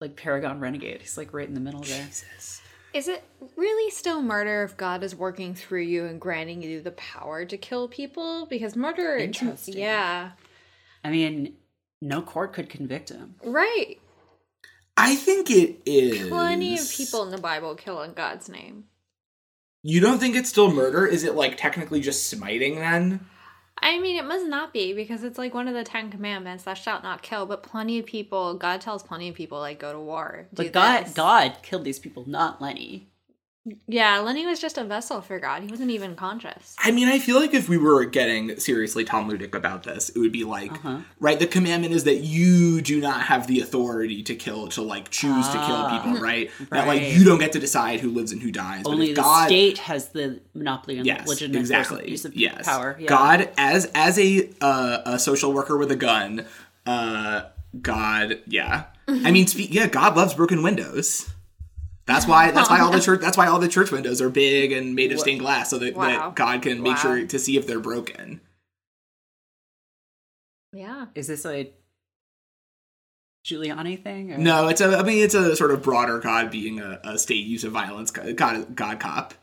[0.00, 1.00] like Paragon Renegade.
[1.00, 2.06] He's like right in the middle there.
[2.92, 3.22] Is it
[3.56, 7.56] really still murder if God is working through you and granting you the power to
[7.56, 8.46] kill people?
[8.46, 9.78] Because murder, Interesting.
[9.78, 10.32] yeah,
[11.04, 11.54] I mean,
[12.02, 13.36] no court could convict him.
[13.44, 13.96] right.
[14.96, 16.28] I think it is.
[16.28, 18.84] Plenty of people in the Bible kill in God's name.
[19.82, 21.06] You don't think it's still murder?
[21.06, 23.26] Is it like technically just smiting then?
[23.82, 26.74] I mean, it must not be because it's like one of the Ten Commandments: "Thou
[26.74, 30.00] shalt not kill." But plenty of people, God tells plenty of people like go to
[30.00, 30.48] war.
[30.52, 31.14] But God, this.
[31.14, 33.08] God killed these people, not Lenny.
[33.86, 35.62] Yeah, Lenny was just a vessel for God.
[35.62, 36.74] He wasn't even conscious.
[36.78, 40.32] I mean, I feel like if we were getting seriously Talmudic about this, it would
[40.32, 40.98] be like, Uh-huh.
[41.18, 41.38] right?
[41.38, 45.46] The commandment is that you do not have the authority to kill, to like choose
[45.48, 46.02] to kill Ah.
[46.02, 46.50] people, right?
[46.70, 48.82] That like you don't get to decide who lives and who dies.
[48.84, 52.34] but Only if the God, state has the monopoly on yes, legitimate exactly, use of
[52.34, 52.96] yes, power.
[52.98, 53.08] Yeah.
[53.08, 56.46] God as as a uh, a social worker with a gun,
[56.86, 57.42] uh,
[57.80, 58.84] God, yeah.
[59.08, 61.28] I mean, spe- yeah, God loves broken windows.
[62.06, 62.50] That's why.
[62.50, 63.20] That's why all the church.
[63.20, 65.94] That's why all the church windows are big and made of stained glass, so that,
[65.94, 66.06] Wow.
[66.06, 67.02] that God can make Wow.
[67.02, 68.40] sure to see if they're broken.
[70.72, 71.06] Yeah.
[71.14, 71.72] Is this a
[73.44, 74.32] Giuliani thing?
[74.32, 74.38] Or?
[74.38, 74.96] No, it's a.
[74.98, 78.10] I mean, it's a sort of broader God being a, a state use of violence,
[78.10, 79.34] God, God cop,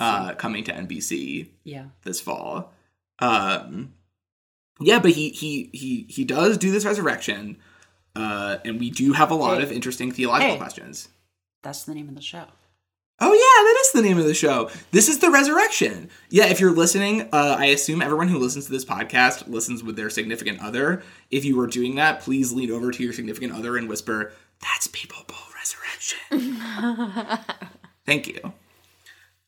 [0.00, 1.86] uh, coming to NBC yeah.
[2.02, 2.72] this fall.
[3.18, 3.94] Um,
[4.80, 7.56] yeah, but he he he he does do this resurrection,
[8.14, 9.62] uh, and we do have a lot Hey.
[9.64, 10.58] of interesting theological Hey.
[10.58, 11.08] questions.
[11.66, 12.44] That's the name of the show.
[13.18, 14.70] Oh yeah, that is the name of the show.
[14.92, 16.10] This is the resurrection.
[16.30, 19.96] Yeah, if you're listening, uh, I assume everyone who listens to this podcast listens with
[19.96, 21.02] their significant other.
[21.28, 24.86] If you are doing that, please lean over to your significant other and whisper, "That's
[24.86, 26.60] Papal Bull Resurrection."
[28.06, 28.52] Thank you.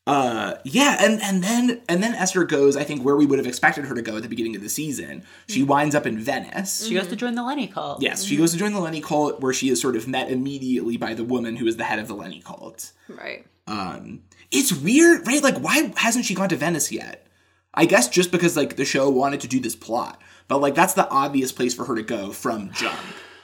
[0.09, 2.75] Uh, yeah, and and then and then Esther goes.
[2.75, 4.69] I think where we would have expected her to go at the beginning of the
[4.69, 5.23] season.
[5.47, 6.87] She winds up in Venice.
[6.87, 8.01] She goes to join the Lenny cult.
[8.01, 10.97] Yes, she goes to join the Lenny cult, where she is sort of met immediately
[10.97, 12.91] by the woman who is the head of the Lenny cult.
[13.07, 13.45] Right.
[13.67, 15.43] Um, it's weird, right?
[15.43, 17.27] Like, why hasn't she gone to Venice yet?
[17.73, 20.93] I guess just because like the show wanted to do this plot, but like that's
[20.93, 22.99] the obvious place for her to go from jump.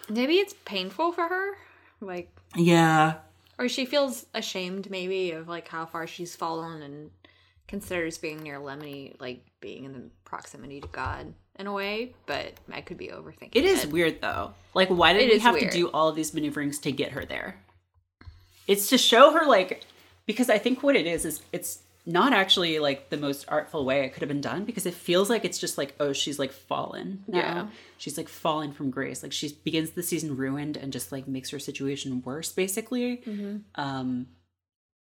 [0.09, 1.57] Maybe it's painful for her.
[2.01, 3.15] Like Yeah,
[3.57, 7.11] or she feels ashamed maybe of like how far she's fallen and
[7.67, 12.53] considers being near Lenny like being in the proximity to God in a way, but
[12.71, 13.51] I could be overthinking.
[13.53, 14.53] It is weird though.
[14.73, 15.71] Like, why did It we have weird.
[15.71, 17.61] to do all of these maneuverings to get her there?
[18.67, 19.83] It's to show her like
[20.25, 24.05] because I think what it is is it's not actually like the most artful way
[24.05, 26.51] it could have been done because it feels like it's just like oh she's like
[26.51, 27.23] fallen.
[27.27, 27.37] Now.
[27.37, 27.67] Yeah.
[27.97, 29.23] she's like fallen from grace.
[29.23, 33.21] Like she begins the season ruined and just like makes her situation worse basically.
[33.75, 34.27] Um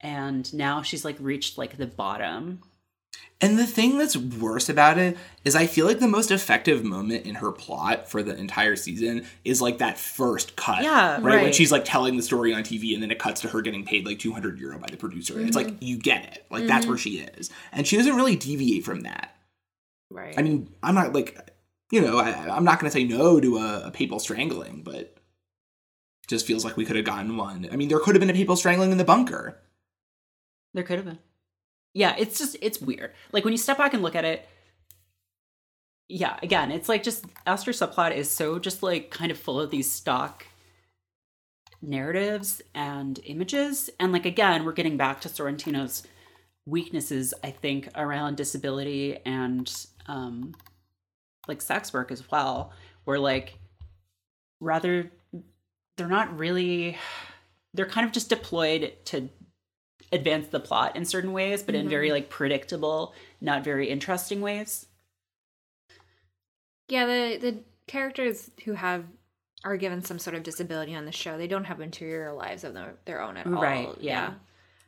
[0.00, 2.60] and now she's like reached like the bottom
[3.42, 7.24] and the thing that's worse about it is I feel like the most effective moment
[7.24, 10.82] in her plot for the entire season is like that first cut.
[10.82, 11.42] Yeah, right.
[11.42, 13.86] When she's like telling the story on TV and then it cuts to her getting
[13.86, 15.40] paid like 200 euro by the producer.
[15.40, 15.84] It's like mm-hmm.
[15.84, 16.44] you get it.
[16.50, 17.02] Like that's where mm-hmm.
[17.02, 19.34] she is, and she doesn't really deviate from that.
[20.10, 20.34] right.
[20.38, 21.50] I mean, I'm not like,
[21.90, 25.16] you know, I, I'm not going to say no to a, a papal strangling, but
[26.28, 27.66] just feels like we could have gotten one.
[27.72, 29.58] I mean, there could have been a papal strangling in the bunker.
[30.74, 31.18] There could have been.
[31.94, 33.12] Yeah, it's just it's weird.
[33.32, 34.48] Like when you step back and look at it,
[36.08, 39.70] yeah, again, it's like just Esther subplot is so just like kind of full of
[39.70, 40.46] these stock
[41.82, 43.90] narratives and images.
[43.98, 46.02] And like again, we're getting back to Sorrentino's
[46.66, 49.72] weaknesses, I think, around disability and
[50.06, 50.54] um
[51.48, 52.72] like sex work as well,
[53.04, 53.58] where like
[54.60, 55.10] rather
[55.96, 56.96] they're not really
[57.74, 59.28] they're kind of just deployed to
[60.12, 62.14] advance the plot in certain ways, but in very mm-hmm.
[62.14, 64.86] like predictable, not very interesting ways.
[66.88, 69.04] Yeah, the the characters who have
[69.64, 72.74] are given some sort of disability on the show, they don't have interior lives of
[72.74, 73.62] their, their own at all.
[73.62, 74.34] Right, yeah.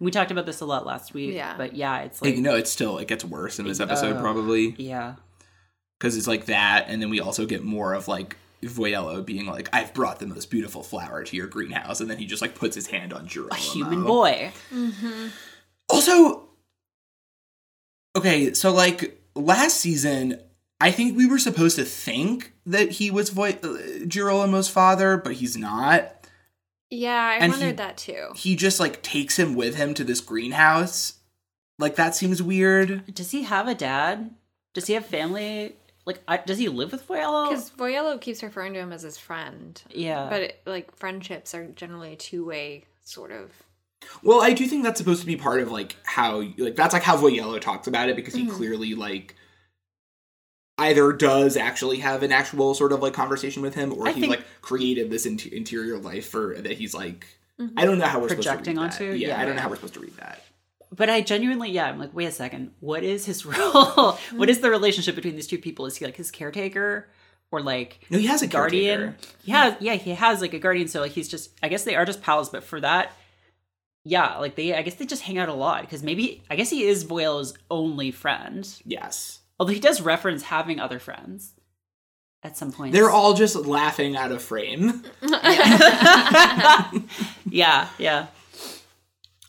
[0.00, 1.34] We talked about this a lot last week.
[1.34, 1.56] Yeah.
[1.56, 4.20] But yeah, it's Like, like no, it's still, it gets worse in this episode, Oh.
[4.20, 4.74] probably.
[4.78, 5.16] yeah.
[5.98, 9.68] Because it's like that, and then we also get more of like Voiello being like,
[9.72, 12.74] I've brought the most beautiful flower to your greenhouse, and then he just like puts
[12.74, 13.54] his hand on Girolamo.
[13.54, 14.52] A human boy.
[15.88, 16.48] Also,
[18.16, 20.40] okay, so like last season,
[20.80, 25.34] I think we were supposed to think that he was Voy- uh, Girolamo's father, but
[25.34, 26.26] he's not.
[26.90, 28.28] Yeah, I And he- wondered that too.
[28.36, 31.14] He just like takes him with him to this greenhouse.
[31.78, 33.12] Like that seems weird.
[33.14, 34.34] Does he have a dad?
[34.74, 35.74] Does he have family?
[36.04, 37.48] Like, I, does he live with Voiello?
[37.48, 39.80] Because Voiello keeps referring to him as his friend.
[39.90, 40.28] Yeah.
[40.28, 43.50] But it, like friendships are generally a two way sort of.
[44.22, 47.04] Well, I do think that's supposed to be part of like how like that's like
[47.04, 48.56] how Voiello talks about it because he mm-hmm.
[48.56, 49.36] clearly like
[50.78, 54.22] either does actually have an actual sort of like conversation with him or I he
[54.22, 57.26] think- like created this in- interior life for that he's like
[57.76, 59.12] I don't know how we're Projecting supposed to read onto?
[59.12, 59.18] that.
[59.18, 60.42] Yeah, I don't know how we're supposed to read that.
[60.94, 62.72] But I genuinely, yeah, I'm like, wait a second.
[62.80, 64.18] What is his role?
[64.32, 65.86] what is the relationship between these two people?
[65.86, 67.08] Is he like his caretaker
[67.50, 68.98] or like No, he has a guardian?
[69.00, 69.28] caretaker.
[69.44, 70.88] Yeah, yeah, he has like a guardian.
[70.88, 72.50] So like he's just, I guess they are just pals.
[72.50, 73.12] But for that,
[74.04, 76.68] yeah, like they, I guess they just hang out a lot because maybe, I guess
[76.70, 78.68] he is Voiello's only friend.
[78.84, 79.40] Yes.
[79.58, 81.54] Although he does reference having other friends
[82.42, 82.92] at some point.
[82.92, 85.04] They're all just laughing out of frame.
[87.48, 88.26] yeah, yeah.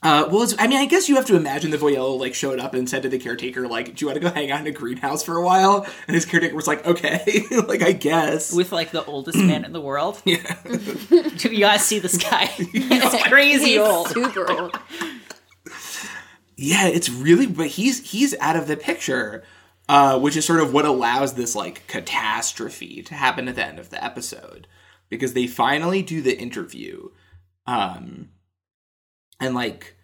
[0.04, 2.60] Uh, well, it's, I mean, I guess you have to imagine that Voiello like showed
[2.60, 4.68] up and said to the caretaker, like, "Do you want to go hang out in
[4.68, 8.74] a greenhouse for a while?" And his caretaker was like, "Okay, like I guess." With
[8.74, 10.22] like the oldest man in the world.
[10.26, 10.58] yeah.
[10.66, 12.48] Do you gotta see this guy.
[12.48, 14.10] He's crazy He's old.
[14.10, 14.78] Super old.
[16.58, 19.44] Yeah, it's really, but he's he's out of the picture,
[19.88, 23.80] uh, which is sort of what allows this like catastrophe to happen at the end
[23.80, 24.68] of the episode,
[25.08, 27.10] because they finally do the interview,
[27.66, 28.30] um,
[29.44, 29.96] and like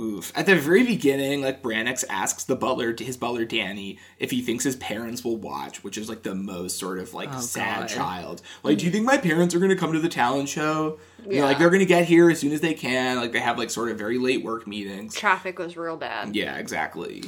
[0.00, 0.32] Oof.
[0.34, 4.42] At the very beginning, like Brannox asks the butler, to his butler Danny, if he
[4.42, 7.82] thinks his parents will watch, which is like the most sort of like Oh, sad
[7.82, 7.88] God.
[7.88, 8.42] child.
[8.64, 10.98] Like, do you think my parents are gonna come to the talent show?
[11.24, 13.18] You know, like they're gonna get here as soon as they can.
[13.18, 15.14] Like they have like sort of very late work meetings.
[15.14, 16.34] Traffic was real bad.
[16.34, 17.22] Yeah, exactly.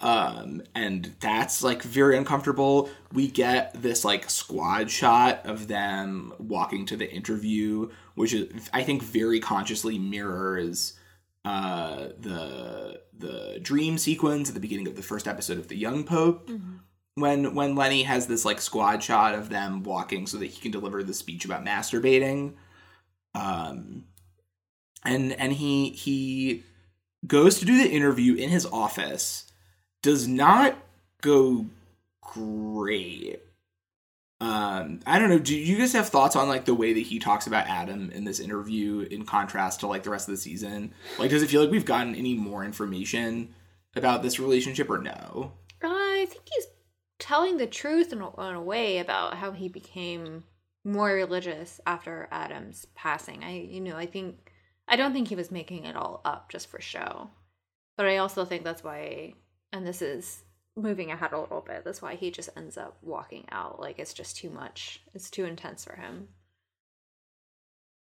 [0.00, 2.90] Um, and that's like very uncomfortable.
[3.12, 8.82] We get this like squad shot of them walking to the interview, which is I
[8.82, 10.98] think very consciously mirrors
[11.44, 16.04] uh the the dream sequence at the beginning of the first episode of the Young
[16.04, 16.50] Pope.
[17.14, 20.72] When when Lenny has this like squad shot of them walking so that he can
[20.72, 22.54] deliver the speech about masturbating.
[23.34, 24.04] Um
[25.04, 26.64] and and he he
[27.26, 29.45] goes to do the interview in his office
[30.06, 30.78] does not
[31.20, 31.66] go
[32.22, 33.40] great.
[34.40, 35.38] Um i don't know.
[35.40, 38.24] Do you guys have thoughts on like the way that he talks about adam in
[38.24, 40.94] this interview in contrast to like the rest of the season?
[41.18, 43.52] Like does it feel like we've gotten any more information
[43.96, 45.52] about this relationship or no?
[45.82, 46.66] I think he's
[47.18, 50.44] telling the truth in a, in a way about how he became
[50.84, 53.42] more religious after Adam's passing.
[53.42, 54.52] I, you know, I think
[54.86, 57.30] I don't think he was making it all up just for show,
[57.96, 59.34] but I also think that's why,
[59.72, 60.42] and this is
[60.76, 61.84] moving ahead a little bit.
[61.84, 63.80] That's why he just ends up walking out.
[63.80, 65.00] Like it's just too much.
[65.14, 66.28] It's too intense for him.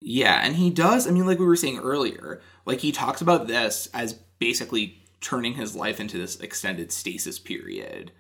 [0.01, 1.07] Yeah, and he does.
[1.07, 5.55] I mean, like we were saying earlier, like he talks about this as basically turning
[5.55, 8.13] his life into this extended stasis period,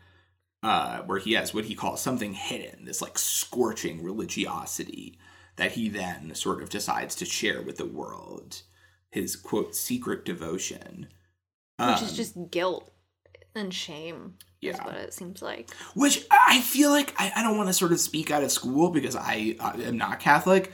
[0.62, 5.18] uh, where he has what he calls something hidden, this like scorching religiosity
[5.56, 8.62] that he then sort of decides to share with the world.
[9.10, 11.08] His quote secret devotion,
[11.78, 12.90] Which Um, is just guilt
[13.56, 14.34] and shame.
[14.62, 14.84] Is Yeah.
[14.84, 15.70] what it seems like.
[15.94, 18.90] which I feel like I, I don't want to sort of speak out of school
[18.90, 20.72] because I, I am not Catholic.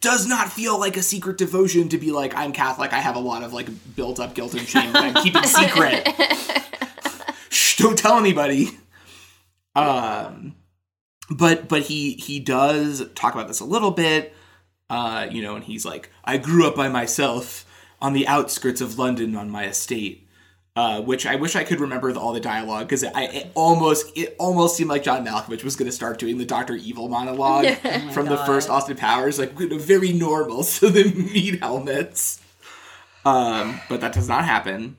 [0.00, 2.92] Does not feel like a secret devotion to be like I'm Catholic.
[2.92, 6.06] I have a lot of like built up guilt and shame that I'm keeping secret.
[7.48, 8.68] Shh, don't tell anybody.
[9.74, 10.54] Um,
[11.30, 14.34] but but he he does talk about this a little bit.
[14.90, 17.64] Uh, you know, and he's like, I grew up by myself
[18.02, 20.23] on the outskirts of London on my estate.
[20.76, 24.10] Uh, which I wish I could remember the, all the dialogue because I it almost
[24.16, 27.66] it almost seemed like John Malkovich was going to start doing the Doctor Evil monologue
[28.12, 32.40] from the first Austin Powers, like very normal, so the meat helmets.
[33.24, 34.96] Um, but that does not happen.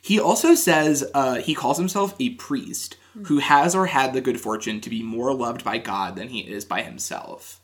[0.00, 2.96] He also says uh, he calls himself a priest
[3.26, 6.40] who has or had the good fortune to be more loved by God than he
[6.40, 7.60] is by himself.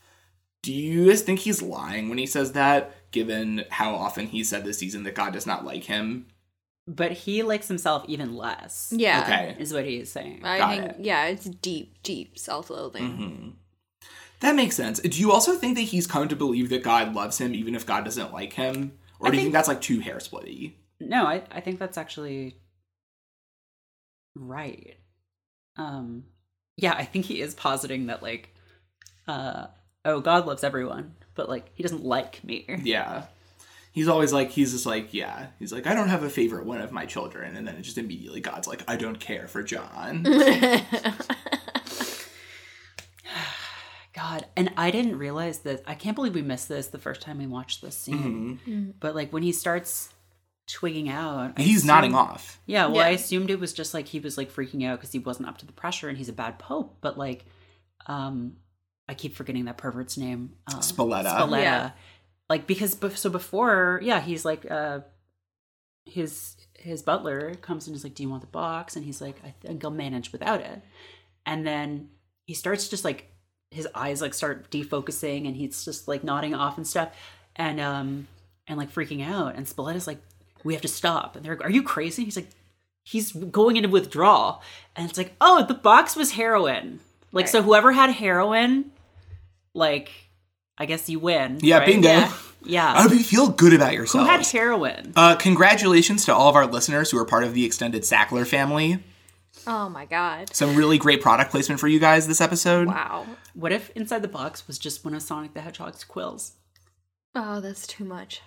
[0.63, 4.65] Do you guys think he's lying when he says that, given how often he said
[4.65, 6.27] this season that God does not like him?
[6.89, 8.93] But he likes himself even less.
[8.97, 9.23] Yeah.
[9.23, 9.57] Okay.
[9.59, 10.43] Is what he's saying.
[10.45, 10.97] I Got think it.
[11.01, 13.03] yeah, it's deep, deep self-loathing.
[13.05, 13.49] Mm-hmm.
[14.41, 15.01] That makes sense.
[15.01, 17.87] Do you also think that he's come to believe that God loves him even if
[17.87, 18.93] God doesn't like him?
[19.19, 20.75] Or I do you think- think that's like too hair splitty?
[21.01, 22.57] No, I, I think that's actually
[24.35, 24.97] right.
[25.77, 26.25] Um
[26.77, 28.55] yeah, I think he is positing that like
[29.27, 29.67] uh
[30.05, 32.65] oh God loves everyone, but like he doesn't like me.
[32.83, 33.25] Yeah.
[33.97, 35.47] He's always like, he's just like, yeah.
[35.59, 37.57] He's like, I don't have a favorite one of my children.
[37.57, 40.23] And then it just immediately God's like, I don't care for John.
[44.13, 45.83] God, and I didn't realize that.
[45.87, 48.61] I can't believe we missed this the first time we watched this scene.
[48.67, 48.91] Mm-hmm.
[49.01, 50.11] But like when he starts
[50.67, 52.61] twigging out, I he's nodding off.
[52.67, 53.07] Yeah, well, Yeah.
[53.07, 55.57] I assumed it was just like he was like freaking out because he wasn't up
[55.59, 56.99] to the pressure and he's a bad pope.
[57.01, 57.47] But like,
[58.07, 58.57] um,
[59.09, 60.53] I keep forgetting that pervert's name.
[60.67, 61.35] Uh, Spalletta.
[61.35, 61.63] Spalletta.
[61.63, 61.91] Yeah.
[62.49, 65.01] Like because so before, yeah, he's like uh,
[66.05, 69.37] his his butler comes and is like, "Do you want the box?" And he's like,
[69.45, 70.83] "I think I'll manage without it."
[71.45, 72.11] And then
[72.47, 73.31] he starts just like
[73.71, 77.11] his eyes like start defocusing and he's just like nodding off and stuff.
[77.57, 78.29] And um
[78.69, 79.57] and like freaking out.
[79.57, 80.21] And Spalletta's like
[80.65, 81.37] we have to stop.
[81.37, 82.25] And they're like are you crazy?
[82.25, 82.49] He's like
[83.05, 84.63] he's going into withdrawal.
[84.95, 87.01] And it's like oh the box was heroin.
[87.33, 88.93] Like so whoever had heroin
[89.75, 90.11] like
[90.79, 91.87] I guess you win Yeah, right?
[91.87, 92.09] bingo.
[92.09, 92.33] yeah,
[92.65, 92.93] yeah.
[92.95, 94.27] I hope you feel good about yourself.
[94.27, 94.53] who yourself.
[94.53, 98.03] had heroin uh, congratulations to all of our listeners who are part of the extended
[98.03, 99.03] Sackler family.
[99.67, 100.55] oh my god.
[100.55, 102.89] Some really great product placement for you guys this episode.
[102.89, 103.27] Wow.
[103.55, 106.53] what if inside the box was just one of Sonic the Hedgehog's quills
[107.35, 108.41] Oh, that's too much.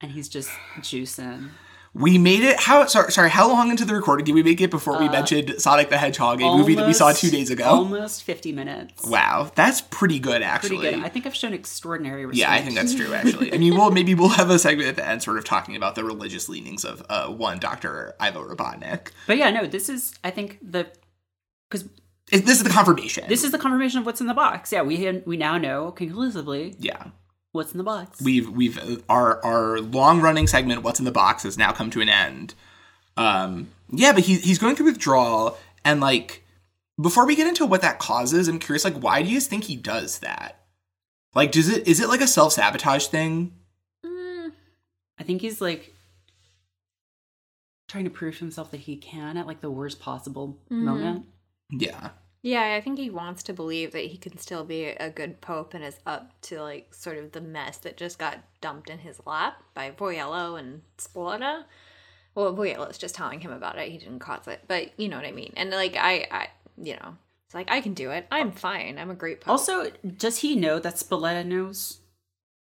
[0.00, 1.50] and he's just juicing
[1.94, 2.60] We made it.
[2.60, 3.10] How sorry?
[3.12, 3.30] Sorry.
[3.30, 6.40] How long into the recording did we make it before we mentioned Sonic the Hedgehog,
[6.40, 7.64] a movie that we saw Uh, two days ago?
[7.64, 9.04] Almost 50 minutes.
[9.06, 10.78] Wow, that's pretty good, actually.
[10.78, 11.04] Pretty good.
[11.04, 13.12] I think I've shown extraordinary yeah, I think that's true.
[13.14, 15.76] Actually, I mean, well, maybe we'll have a segment at the end, sort of talking
[15.76, 19.10] about the religious leanings of uh, one Doctor Ivo Robotnik.
[19.26, 20.86] But yeah, no, this is, I think, the.
[21.70, 21.88] Because
[22.30, 23.24] This is the confirmation.
[23.28, 24.72] this is the confirmation of what's in the box.
[24.72, 27.04] Yeah, we we now know conclusively yeah.
[27.52, 28.20] What's in the box?
[28.22, 32.00] we've we've our our long running segment what's in the box has now come to
[32.00, 32.54] an end.
[33.16, 36.44] Um yeah but he, he's going through withdrawal and like
[37.00, 39.76] before we get into what that causes i'm curious like why do you think he
[39.76, 40.60] does that?
[41.34, 43.52] Like does it is it like a self-sabotage thing?
[44.04, 45.94] I think he's like
[47.88, 51.24] trying to prove to himself that he can at like the worst possible moment.
[51.70, 52.10] yeah
[52.42, 55.74] Yeah, I think he wants to believe that he can still be a good pope
[55.74, 59.20] and is up to like sort of the mess that just got dumped in his
[59.26, 61.64] lap by Voiello and Spalletta.
[62.34, 63.90] Well, Voiello's just telling him about it.
[63.90, 65.52] He didn't cause it, but you know what I mean.
[65.56, 66.48] And like I, I,
[66.80, 67.16] you know,
[67.46, 68.26] it's like I can do it.
[68.30, 68.98] I'm fine.
[68.98, 69.50] I'm a great pope.
[69.50, 71.98] Also, does he know that Spalletta knows?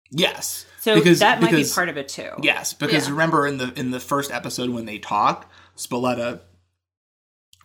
[0.09, 2.29] yes So because, that might be part of it too.
[2.41, 3.11] yes because Yeah.
[3.11, 6.39] remember in the in the first episode when they talk spalletta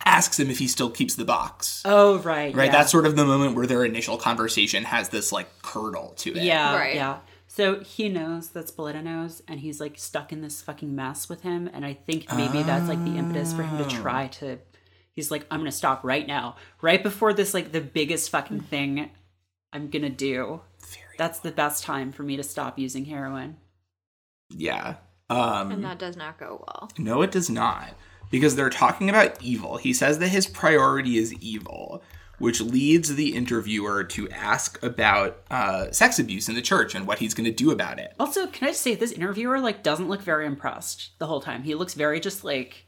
[0.05, 2.53] asks him if he still keeps the box Oh right.
[2.55, 2.71] right yeah.
[2.71, 6.43] that's sort of the moment where their initial conversation has this like curdle to it
[6.43, 6.95] Yeah, Right.
[6.95, 7.19] yeah.
[7.47, 11.43] So he knows that Spalletta knows, and he's like stuck in this fucking mess with
[11.43, 11.69] him.
[11.71, 13.87] And I think maybe that's like the impetus for him Oh.
[13.87, 14.57] to try to.
[15.11, 19.11] He's like, I'm gonna stop right now, right before this like the biggest fucking thing
[19.71, 20.61] I'm gonna do.
[21.19, 23.57] That's the best time for me to stop using heroin.
[24.49, 24.95] yeah
[25.29, 26.89] um and that does not go well.
[26.97, 27.93] No, it does not.
[28.33, 29.77] Because they're talking about evil.
[29.77, 32.01] He says that his priority is evil,
[32.39, 37.19] which leads the interviewer to ask about uh, sex abuse in the church and what
[37.19, 38.15] he's going to do about it.
[38.19, 41.61] Also, can I just say this interviewer like doesn't look very impressed the whole time.
[41.61, 42.87] He looks very just like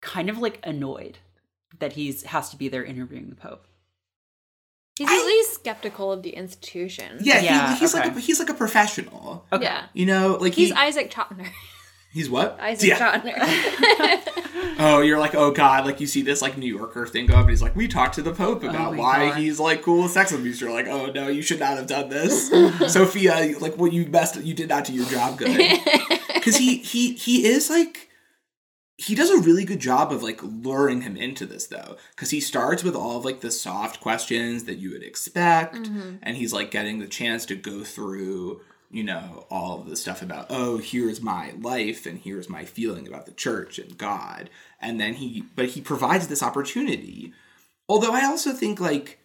[0.00, 1.18] kind of like annoyed
[1.80, 3.66] that he's has to be there interviewing the Pope.
[4.96, 7.18] He's at least skeptical of the institution.
[7.20, 9.44] Yeah, Yeah, he, he's like a, he's like a professional.
[9.52, 9.64] Okay.
[9.64, 9.86] Yeah.
[9.92, 11.48] You know, like He's he, Isaac Chotiner.
[12.12, 12.58] he's what?
[12.60, 14.20] Isaac Yeah.
[14.78, 17.42] Oh, you're like, oh god, like you see this like New Yorker thing go up,
[17.42, 19.38] and he's like, we talked to the Pope oh about my why God.
[19.38, 20.60] he's like cool with sex abuse.
[20.60, 22.48] You're like, oh no, you should not have done this,
[22.92, 23.54] Sophia.
[23.60, 25.80] Like, what you best, you did not do your job good.
[26.34, 28.08] Because he he he is like,
[28.96, 32.40] he does a really good job of like luring him into this though, because he
[32.40, 36.16] starts with all of like the soft questions that you would expect, mm-hmm.
[36.20, 38.60] and he's like getting the chance to go through
[38.92, 43.08] you know, all of the stuff about, oh, here's my life and here's my feeling
[43.08, 44.50] about the church and God.
[44.80, 47.32] And then he, but he provides this opportunity.
[47.88, 49.18] Although I also think, like,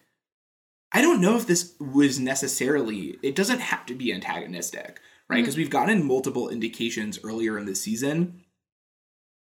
[0.90, 5.36] I don't know if this was necessarily, it doesn't have to be antagonistic, right?
[5.36, 5.42] Mm-hmm.
[5.42, 8.44] Because we've gotten multiple indications earlier in the season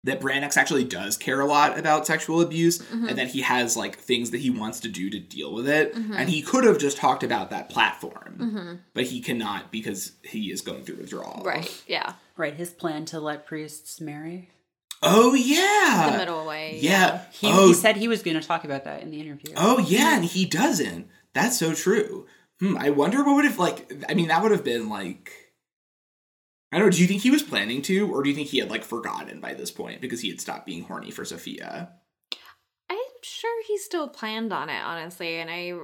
[0.05, 3.09] that Brannox actually does care a lot about sexual abuse mm-hmm.
[3.09, 5.95] and that he has like things that he wants to do to deal with it.
[5.95, 6.13] Mm-hmm.
[6.13, 8.75] And he could have just talked about that platform, mm-hmm.
[8.95, 11.43] but he cannot because he is going through withdrawal.
[11.45, 11.83] right.
[11.87, 12.15] Yeah.
[12.37, 14.51] Right, his plan to let priests marry.
[15.03, 16.11] Oh yeah.
[16.13, 16.79] The middle way.
[16.81, 17.23] Yeah.
[17.33, 19.55] He, oh, he said he was going to talk about that in the interview.
[19.57, 21.09] oh yeah, and he doesn't.
[21.33, 22.27] That's so true.
[22.61, 23.93] Hmm, I wonder what would have like.
[24.09, 25.33] I mean, that would have been like.
[26.73, 26.91] I don't know.
[26.91, 29.41] Do you think he was planning to, or do you think he had like forgotten
[29.41, 31.91] by this point because he had stopped being horny for Sophia?
[32.91, 35.75] I'm sure he still planned on it, honestly, and I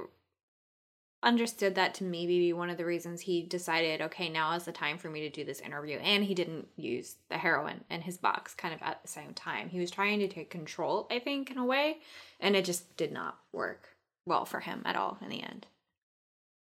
[1.23, 4.71] understood that to maybe be one of the reasons he decided, okay, now is the
[4.71, 5.97] time for me to do this interview.
[5.99, 9.69] And he didn't use the heroin in his box kind of at the same time.
[9.69, 11.99] He was trying to take control, I think, in a way,
[12.39, 15.65] and it just did not work well for him at all in the end.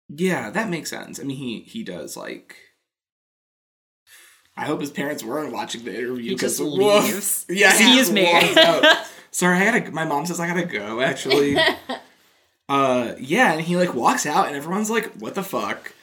[0.08, 1.18] Yeah, that makes sense.
[1.18, 2.56] I mean, he he does like.
[4.56, 6.30] I hope his parents weren't watching the interview.
[6.30, 7.04] He 'cause- just woof.
[7.04, 7.46] leaves.
[7.48, 9.06] Yeah, he just walks out.
[9.30, 9.90] Sorry, I gotta.
[9.92, 11.00] My mom says I gotta go.
[11.00, 11.56] Actually,
[12.68, 15.94] uh, yeah, and he like walks out, and everyone's like, "What the fuck?"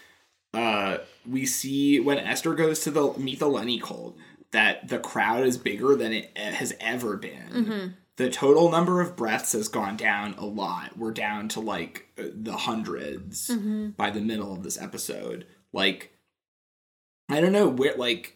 [0.53, 0.97] Uh,
[1.29, 4.17] we see when Esther goes to the meet the Lenny cult
[4.51, 7.95] that the crowd is bigger than it has ever been.
[8.15, 10.97] The total number of breaths has gone down a lot.
[10.97, 15.45] We're down to like uh, the 100s by the middle of this episode.
[15.71, 16.11] Like,
[17.29, 18.35] I don't know where like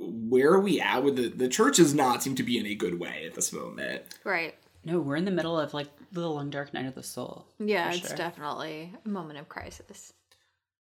[0.00, 2.74] where are we at with the the church does not seem to be in a
[2.74, 4.02] good way at this moment.
[4.24, 4.54] Right.
[4.84, 7.46] No, we're in the middle of like the long dark night of the soul.
[7.58, 8.16] Yeah, for it's sure.
[8.16, 10.12] definitely a moment of crisis.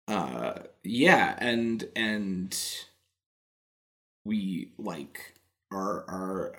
[0.08, 2.58] Uh yeah, and and
[4.26, 5.36] we like
[5.72, 6.56] are are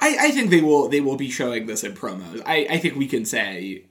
[0.00, 2.42] I I think they will they will be showing this in promos.
[2.44, 3.86] I I think we can say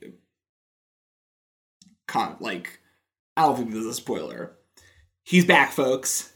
[2.06, 2.80] con like
[3.36, 4.52] I don't think this is a spoiler.
[5.24, 6.31] He's back, folks.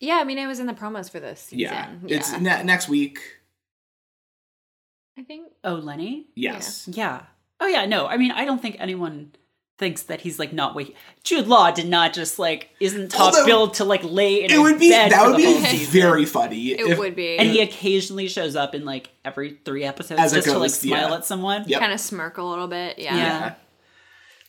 [0.00, 1.58] Yeah, I mean, it was in the promos for this season.
[1.60, 3.18] Yeah, Yeah, it's ne- next week.
[5.18, 5.50] I think.
[5.64, 6.26] Oh, Lenny?
[6.34, 6.86] Yes.
[6.92, 7.22] Yeah.
[7.60, 7.86] Oh, yeah.
[7.86, 9.32] No, I mean, I don't think anyone
[9.78, 10.94] thinks that he's like not waking.
[11.22, 14.58] Jude Law did not just like isn't top Although- billed to like lay in It
[14.58, 16.70] would be bed that would be very funny.
[16.72, 17.38] It if- would be.
[17.38, 20.70] And he occasionally shows up in like every three episodes As a just to like
[20.70, 21.16] smile yeah.
[21.16, 21.64] at someone.
[21.66, 21.80] Yep.
[21.80, 22.98] kind of smirk a little bit.
[22.98, 23.16] Yeah.
[23.16, 23.54] Yeah.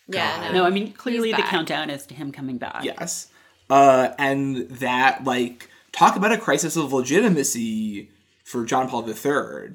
[0.10, 0.54] Yeah, God.
[0.54, 2.84] No, I mean clearly the countdown is to him coming back.
[2.86, 3.28] Yes.
[3.70, 8.10] Uh, and that, like, talk about a crisis of legitimacy
[8.44, 9.74] for John Paul III.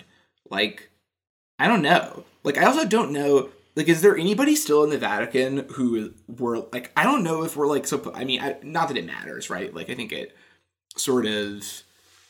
[0.49, 0.91] Like,
[1.59, 2.25] I don't know.
[2.45, 3.51] Like, I also don't know.
[3.77, 6.93] Like, is there anybody still in the Vatican who were like?
[6.97, 7.87] I don't know if we're like.
[7.87, 9.73] So, I mean, I, not that it matters, right?
[9.75, 10.37] Like, I think it
[10.97, 11.83] sort of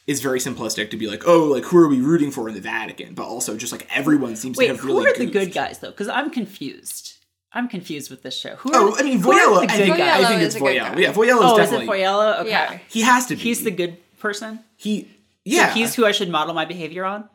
[0.07, 2.61] is very simplistic to be like, oh, like who are we rooting for in the
[2.61, 3.15] Vatican?
[3.15, 4.99] But also, just like everyone seems Wait, to have really.
[4.99, 5.91] who really are the good guys though?
[5.91, 7.19] Because I'm confused.
[7.55, 8.57] I'm confused with this show.
[8.57, 9.59] Who are, Oh, I mean, who Voiello.
[9.68, 10.24] I think, guys?
[10.24, 10.94] I think it's is a good Voiello.
[10.94, 11.00] guy.
[11.00, 11.86] Yeah, Voiello is Oh, is it definitely.
[11.98, 12.40] Voiello?
[12.40, 12.50] Okay.
[12.50, 12.78] Yeah.
[12.88, 13.42] He has to be.
[13.42, 14.61] He's the good person.
[14.76, 15.09] He.
[15.44, 15.72] Yeah.
[15.74, 17.28] He's who I should model my behavior on.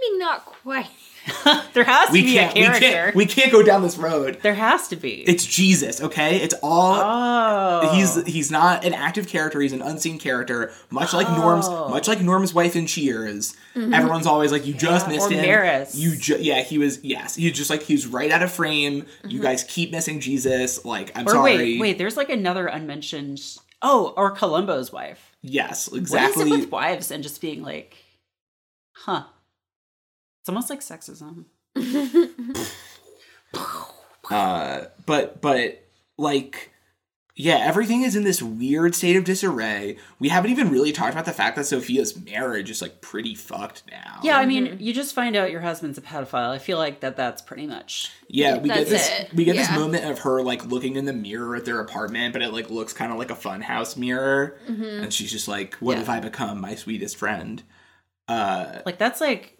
[0.00, 0.88] Maybe not quite.
[1.72, 2.80] there has to we be can't, a we character.
[2.88, 4.38] can't we can't go down this road.
[4.42, 5.22] there has to be.
[5.28, 6.36] It's Jesus, okay?
[6.36, 11.28] It's all oh, he's he's not an active character, he's an unseen character, much like
[11.28, 11.88] Norm's Oh.
[11.88, 13.56] much like Norm's wife in Cheers.
[13.74, 15.44] Everyone's always like you just missed or him.
[15.44, 15.96] Maris.
[15.96, 19.02] You ju- yeah, he was yes, he's just like he's right out of frame.
[19.02, 19.30] Mm-hmm.
[19.30, 20.84] You guys keep missing Jesus.
[20.84, 21.56] Like I'm or sorry.
[21.56, 21.98] wait, wait.
[21.98, 23.40] There's like another unmentioned.
[23.82, 25.34] Oh, or Columbo's wife.
[25.42, 25.98] Yes, exactly.
[25.98, 26.56] What is exactly.
[26.56, 27.96] it with wives and just being like,
[28.92, 29.24] huh?
[30.46, 31.46] It's almost like sexism.
[34.30, 35.84] Uh, but but
[36.18, 36.72] like
[37.36, 39.98] yeah, everything is in this weird state of disarray.
[40.18, 43.84] We haven't even really talked about the fact that Sophia's marriage is like pretty fucked
[43.90, 44.18] now.
[44.24, 46.50] Yeah, I mean, you just find out your husband's a pedophile.
[46.50, 48.10] I feel like that that's pretty much.
[48.28, 49.34] Yeah, we get That's this it.
[49.34, 49.78] we get this Yeah.
[49.78, 52.92] moment of her like looking in the mirror at their apartment, but it like looks
[52.92, 55.04] kind of like a funhouse mirror, Mm-hmm.
[55.04, 55.98] and she's just like, "What Yeah.
[55.98, 57.62] have I become, my sweetest friend?"
[58.28, 59.55] Uh, Like that's like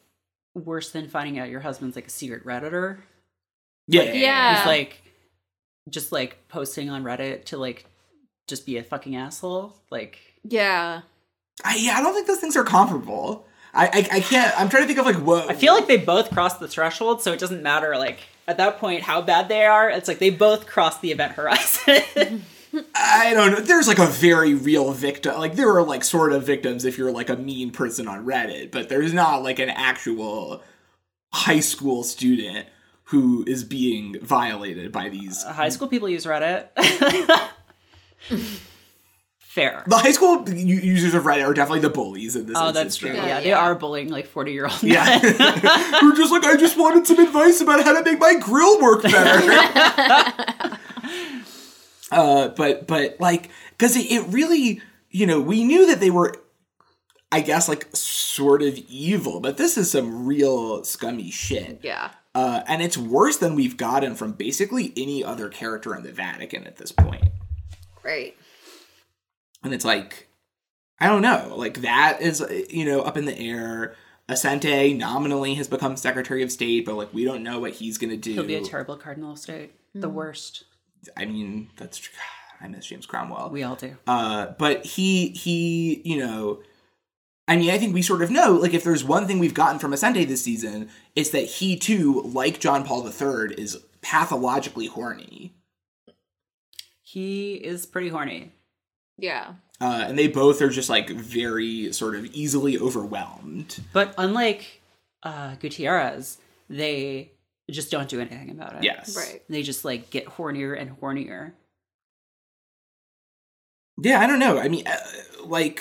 [0.64, 2.98] worse than finding out your husband's like a secret redditor.
[3.86, 4.56] yeah, Yeah.
[4.58, 5.02] He's like
[5.88, 7.84] just like posting on Reddit to like
[8.48, 9.76] just be a fucking asshole.
[9.90, 11.02] Like Yeah.
[11.64, 11.96] I, yeah.
[11.98, 13.46] I don't think those things are comparable.
[13.74, 14.58] I, I I can't.
[14.58, 17.20] I'm trying to think of like what I feel like they both crossed the threshold,
[17.22, 19.90] so it doesn't matter like at that point how bad they are.
[19.90, 22.44] It's like they both crossed the event horizon.
[22.94, 23.60] I don't know.
[23.60, 25.36] There's like a very real victim.
[25.38, 28.70] Like there are like sort of victims if you're like a mean person on Reddit,
[28.70, 30.62] but there's not like an actual
[31.32, 32.66] high school student
[33.10, 35.44] who is being violated by these.
[35.44, 36.68] Uh, high school people use Reddit.
[39.38, 39.84] Fair.
[39.86, 42.56] The high school users of Reddit are definitely the bullies in this.
[42.58, 43.08] Oh, that's true.
[43.10, 43.26] instance.
[43.28, 45.18] Yeah, they are bullying like forty year old Yeah.
[45.22, 45.22] men.
[46.02, 49.02] We're just like, I just wanted some advice about how to make my grill work
[49.02, 50.78] better.
[52.10, 54.80] uh, but but like, because it, it really,
[55.10, 56.34] you know, we knew that they were,
[57.32, 61.80] I guess, like sort of evil, but this is some real scummy shit.
[61.82, 62.10] Yeah.
[62.34, 66.64] Uh, and it's worse than we've gotten from basically any other character in the Vatican
[66.64, 67.28] at this point.
[68.04, 68.36] Right.
[69.64, 70.28] and it's like
[71.00, 72.40] i don't know like that is
[72.70, 73.96] you know up in the air
[74.28, 78.16] assente nominally has become secretary of state but like we don't know what he's gonna
[78.16, 79.72] do He'll be a terrible cardinal of state.
[79.92, 80.65] The worst.
[81.16, 82.08] I mean that's
[82.60, 83.96] i miss james cromwell We all do.
[84.06, 86.62] uh but he he you know
[87.48, 89.78] I mean, I think we sort of know, like, if there's one thing we've gotten
[89.78, 95.54] from Assente this season, it's that he too, like John Paul III, is pathologically horny.
[97.02, 98.50] He is pretty horny.
[99.16, 99.54] Yeah.
[99.80, 103.78] Uh, and they both are just, like, very sort of easily overwhelmed.
[103.92, 104.80] But unlike
[105.22, 106.38] uh, Gutierrez,
[106.68, 107.30] they
[107.72, 108.84] just don't do anything about it.
[108.84, 109.16] Yes.
[109.16, 109.42] Right.
[109.48, 111.52] They just like get hornier and hornier.
[114.02, 114.58] Yeah, I don't know.
[114.58, 114.96] I mean, uh,
[115.44, 115.80] like,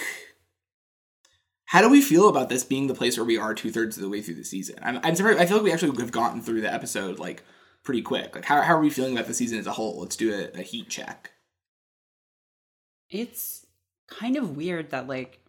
[1.65, 4.03] how do we feel about this being the place where we are two thirds of
[4.03, 4.77] the way through the season?
[4.81, 5.39] I'm, I'm surprised.
[5.39, 7.43] I feel like we actually have gotten through the episode like
[7.83, 8.36] pretty quick.
[8.36, 9.99] Like, how, how are we feeling about the season as a whole?
[9.99, 11.31] Let's do a, a heat check.
[13.09, 13.65] It's
[14.07, 15.41] kind of weird that like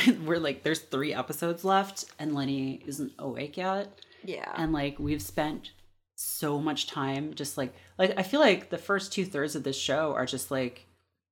[0.24, 4.00] we're like there's three episodes left and Lenny isn't awake yet.
[4.24, 4.52] Yeah.
[4.56, 5.72] and like we've spent
[6.14, 9.76] so much time just like like I feel like the first two thirds of this
[9.76, 10.86] show are just like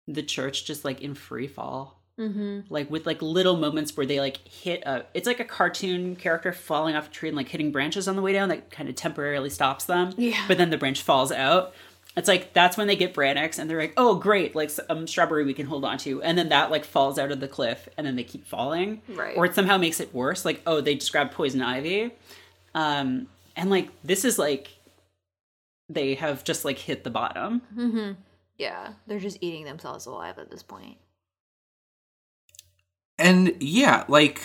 [0.08, 2.02] the church just like in free fall.
[2.18, 2.60] mm-hmm.
[2.68, 6.52] Like with like little moments where they like hit a it's like a cartoon character
[6.52, 8.94] falling off a tree and like hitting branches on the way down that kind of
[8.96, 10.12] temporarily stops them.
[10.16, 10.44] Yeah.
[10.48, 11.72] But then the branch falls out.
[12.16, 15.44] It's like that's when they get Brannox and they're like, oh great, like um strawberry
[15.44, 18.04] we can hold on to, and then that like falls out of the cliff and
[18.04, 19.36] then they keep falling, Right.
[19.36, 22.10] Or it somehow makes it worse, like oh they just grab poison ivy,
[22.74, 24.70] um, and like this is like
[25.88, 27.62] they have just like hit the bottom.
[27.76, 28.12] Mm-hmm.
[28.56, 28.92] Yeah.
[29.06, 30.98] They're just eating themselves alive at this point.
[33.18, 34.40] And yeah, like,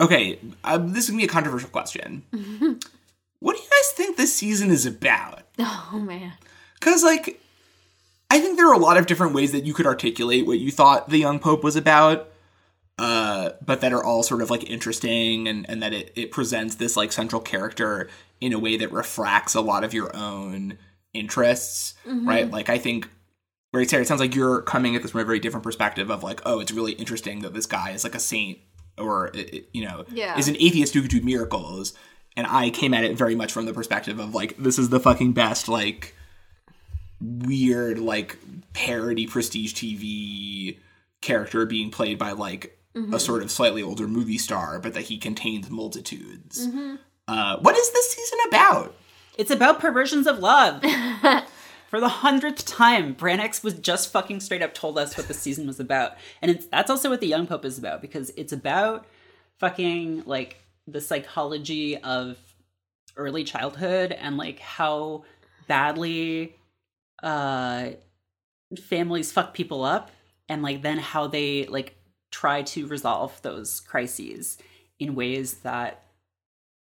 [0.00, 2.24] okay, um, this is gonna be a controversial question.
[3.40, 5.42] what do you guys think this season is about?
[5.58, 6.32] Oh man.
[6.74, 7.40] Because, like,
[8.30, 10.70] I think there are a lot of different ways that you could articulate what you
[10.70, 12.28] thought the young pope was about.
[12.98, 16.76] Uh, but that are all sort of like interesting and, and that it, it presents
[16.76, 18.08] this like central character
[18.40, 20.78] in a way that refracts a lot of your own
[21.12, 22.50] interests, right?
[22.50, 23.08] Like I think
[23.72, 26.22] right Sarah, it sounds like you're coming at this from a very different perspective of
[26.22, 28.58] like, oh, it's really interesting that this guy is like a saint
[28.98, 29.30] or
[29.74, 30.38] you know Yeah.
[30.38, 31.92] is an atheist who could do miracles.
[32.38, 35.00] And I came at it very much from the perspective of like, this is the
[35.00, 36.14] fucking best like
[37.20, 38.38] weird like
[38.74, 40.78] parody prestige TV
[41.22, 42.75] character being played by like
[43.12, 46.66] a sort of slightly older movie star, but that he contains multitudes.
[47.28, 48.94] Uh, what is this season about?
[49.36, 50.82] It's about perversions of love.
[51.88, 55.66] For the hundredth time, Brannox was just fucking straight up told us what the season
[55.66, 56.16] was about.
[56.42, 59.06] And it's, that's also what the Young Pope is about, because it's about
[59.60, 62.38] fucking like the psychology of
[63.16, 65.24] early childhood and like how
[65.66, 66.54] badly
[67.22, 67.88] uh
[68.84, 70.10] families fuck people up
[70.48, 71.95] and like then how they like
[72.36, 74.58] try to resolve those crises
[74.98, 76.02] in ways that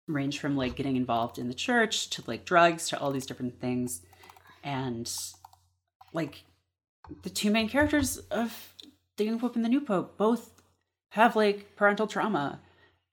[0.07, 3.59] range from like getting involved in the church to like drugs to all these different
[3.59, 4.01] things.
[4.63, 5.11] And
[6.13, 6.43] like
[7.23, 8.73] the two main characters of
[9.17, 10.61] the young pope and the new pope both
[11.09, 12.61] have like parental trauma.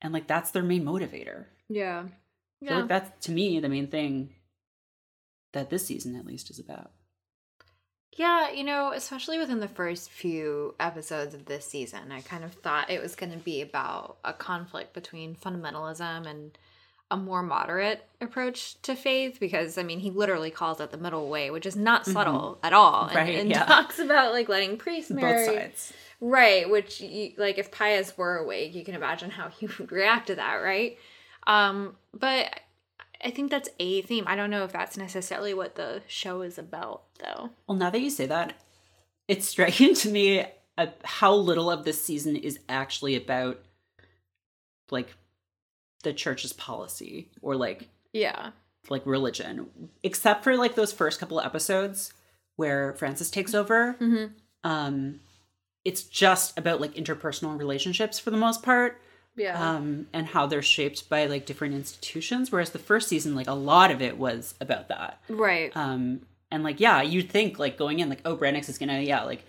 [0.00, 1.46] And like that's their main motivator.
[1.68, 2.04] Yeah.
[2.62, 4.34] I feel like that's to me the main thing
[5.52, 6.92] that this season at least is about
[8.16, 12.52] Yeah, you know, especially within the first few episodes of this season, I kind of
[12.54, 16.58] thought it was going to be about a conflict between fundamentalism and
[17.12, 21.28] a more moderate approach to faith because I mean he literally calls it the middle
[21.28, 23.16] way, which is not subtle at all, and, Mm-hmm.
[23.16, 23.64] Right, and yeah.
[23.64, 26.68] talks about like letting priests marry, both sides right?
[26.68, 30.36] Which you, like if Pius were awake, you can imagine how he would react to
[30.36, 30.98] that, right?
[31.46, 32.60] Um, but
[33.24, 34.24] I think that's a theme.
[34.26, 37.50] I don't know if that's necessarily what the show is about, though.
[37.66, 38.54] Well, now that you say that,
[39.28, 40.46] it's striking to me
[40.78, 43.60] uh, how little of this season is actually about
[44.90, 45.14] like
[46.02, 48.50] the church's policy or like Yeah.
[48.88, 49.68] like religion,
[50.02, 52.12] except for like those first couple of episodes
[52.56, 53.94] where Francis takes over.
[54.00, 54.32] Mm-hmm.
[54.64, 55.20] Um,
[55.84, 59.00] it's just about like interpersonal relationships for the most part.
[59.40, 59.58] Yeah.
[59.74, 62.52] um, and how they're shaped by like different institutions.
[62.52, 65.20] Whereas the first season, like a lot of it was about that.
[65.28, 65.72] right.
[65.76, 66.20] Um,
[66.52, 69.44] and like, yeah, you'd think like going in, like, oh, Brannox is gonna, yeah, like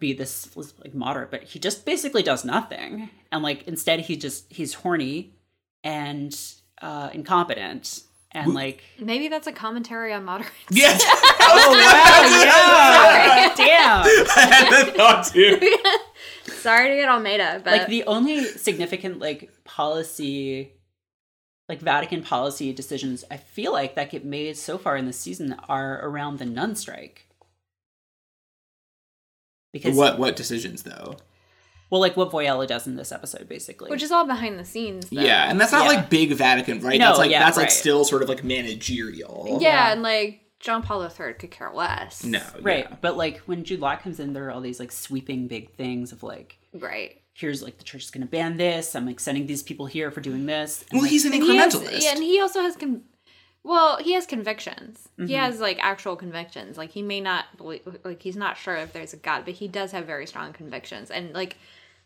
[0.00, 3.08] be this like moderate, but he just basically does nothing.
[3.30, 5.32] And like instead, he just he's horny
[5.84, 6.36] and
[6.82, 8.82] uh, incompetent and like.
[8.98, 10.52] Maybe that's a commentary on moderates.
[10.70, 11.02] Yes,
[11.52, 12.42] Oh wow!
[12.42, 14.02] Yeah, damn.
[14.36, 15.58] I had that thought too.
[16.60, 20.72] Sorry to get all made up, but like the only significant like policy
[21.68, 25.54] like vatican policy decisions i feel like that get made so far in the season
[25.68, 27.28] are around the nun strike
[29.72, 31.16] because What what decisions though?
[31.90, 35.10] well like what Voiello does in this episode basically which is all behind the scenes.
[35.10, 35.20] Though.
[35.20, 35.96] Yeah, and that's not Yeah.
[35.98, 36.98] like big Vatican, right?
[36.98, 39.58] No, that's like yeah, that's like still sort of like managerial.
[39.60, 39.92] yeah, Yeah.
[39.92, 42.22] and like John Paul III could care less.
[42.24, 42.96] No, right yeah.
[43.00, 46.12] but like when jude law comes in there are all these like sweeping big things
[46.12, 47.20] of like Right.
[47.34, 50.20] here's like the church is gonna ban this i'm like sending these people here for
[50.20, 52.02] doing this and, Well, like, he's an And he has, incrementalist.
[52.02, 53.02] yeah, and he also has con-
[53.62, 55.10] well, he has convictions.
[55.18, 55.26] Mm-hmm.
[55.26, 56.78] He has like actual convictions.
[56.78, 59.68] Like he may not believe, like he's not sure if there's a god, but he
[59.68, 61.10] does have very strong convictions.
[61.10, 61.58] And like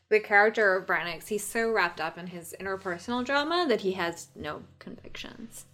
[0.08, 4.26] the character of Brannox, he's so wrapped up in his interpersonal drama that he has
[4.34, 5.64] no convictions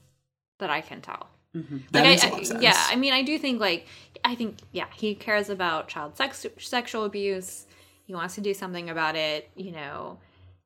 [0.59, 1.29] that I can tell.
[1.55, 2.63] That Like, makes I, a lot of sense.
[2.63, 3.87] Yeah, I mean, I do think like
[4.25, 7.67] I think yeah, he cares about child sex sexual abuse.
[8.05, 9.51] He wants to do something about it.
[9.57, 10.19] You know,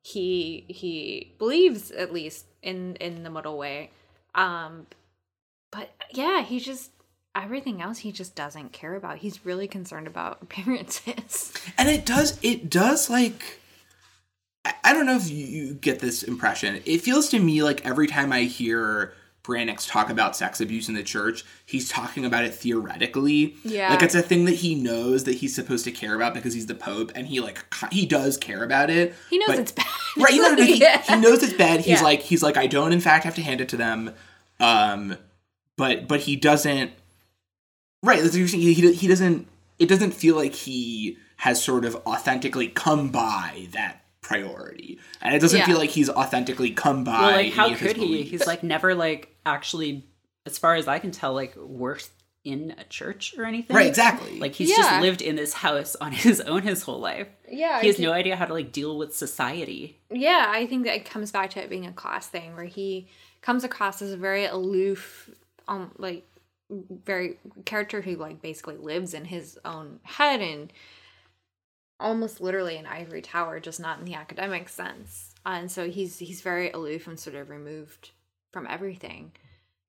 [0.03, 3.91] he he believes at least in in the middle way.
[4.35, 4.87] Um,
[5.71, 6.91] but yeah, he just
[7.35, 9.17] everything else he just doesn't care about.
[9.17, 11.53] He's really concerned about appearances.
[11.77, 13.59] and it does it does like
[14.83, 16.81] I- don't know if you get this impression.
[16.85, 19.13] It feels to me like every time I hear
[19.45, 23.55] Brannox talk about sex abuse in the church, he's talking about it theoretically.
[23.63, 23.91] Yeah.
[23.91, 26.65] Like it's a thing that he knows that he's supposed to care about because he's
[26.65, 29.13] the Pope and he like he does care about it.
[29.29, 29.85] He knows but- it's bad.
[30.17, 31.01] Right, you know, he, Yeah.
[31.01, 31.81] he knows it's bad.
[31.81, 32.01] He's Yeah.
[32.03, 34.13] like he's like I don't in fact have to hand it to them.
[34.59, 35.17] Um
[35.77, 36.91] but but he doesn't
[38.01, 38.47] Right, that's saying.
[38.47, 43.67] He, he he doesn't it doesn't feel like he has sort of authentically come by
[43.73, 44.99] that priority.
[45.21, 45.65] And it doesn't Yeah.
[45.65, 48.47] feel like he's authentically come by well like how any of his could he he's
[48.47, 50.05] like never like actually
[50.45, 52.09] as far as i can tell like worked
[52.43, 54.39] in a church or anything Right, exactly.
[54.39, 54.75] like he's Yeah.
[54.77, 58.03] just lived in this house on his own his whole life Yeah, he has I
[58.03, 61.49] no idea how to like deal with society yeah, I think that it comes back
[61.51, 63.07] to it being a class thing where he
[63.41, 65.29] comes across as a very aloof,
[65.67, 66.25] um, like
[66.69, 70.71] very character who like basically lives in his own head and
[71.99, 75.33] almost literally an ivory tower, just not in the academic sense.
[75.45, 78.11] Uh, and so he's he's very aloof and sort of removed
[78.51, 79.31] from everything.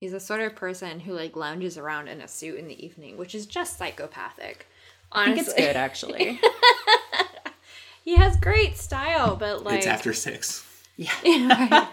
[0.01, 3.17] He's a sort of person who like lounges around in a suit in the evening,
[3.17, 4.67] which is just psychopathic.
[5.13, 5.55] I think Honestly.
[5.57, 6.41] it's good actually.
[8.05, 10.65] he has great style, but like it's after six.
[10.99, 11.89] right,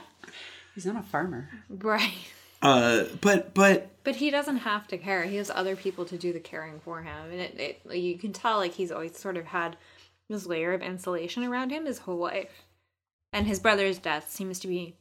[0.75, 1.49] He's not a farmer.
[1.69, 2.13] right.
[2.61, 5.23] Uh, but but But he doesn't have to care.
[5.23, 8.31] He has other people to do the caring for him, and it, it you can
[8.33, 9.75] tell like he's always sort of had
[10.33, 12.63] this layer of insulation around him his whole life.
[13.31, 14.97] And his brother's death seems to be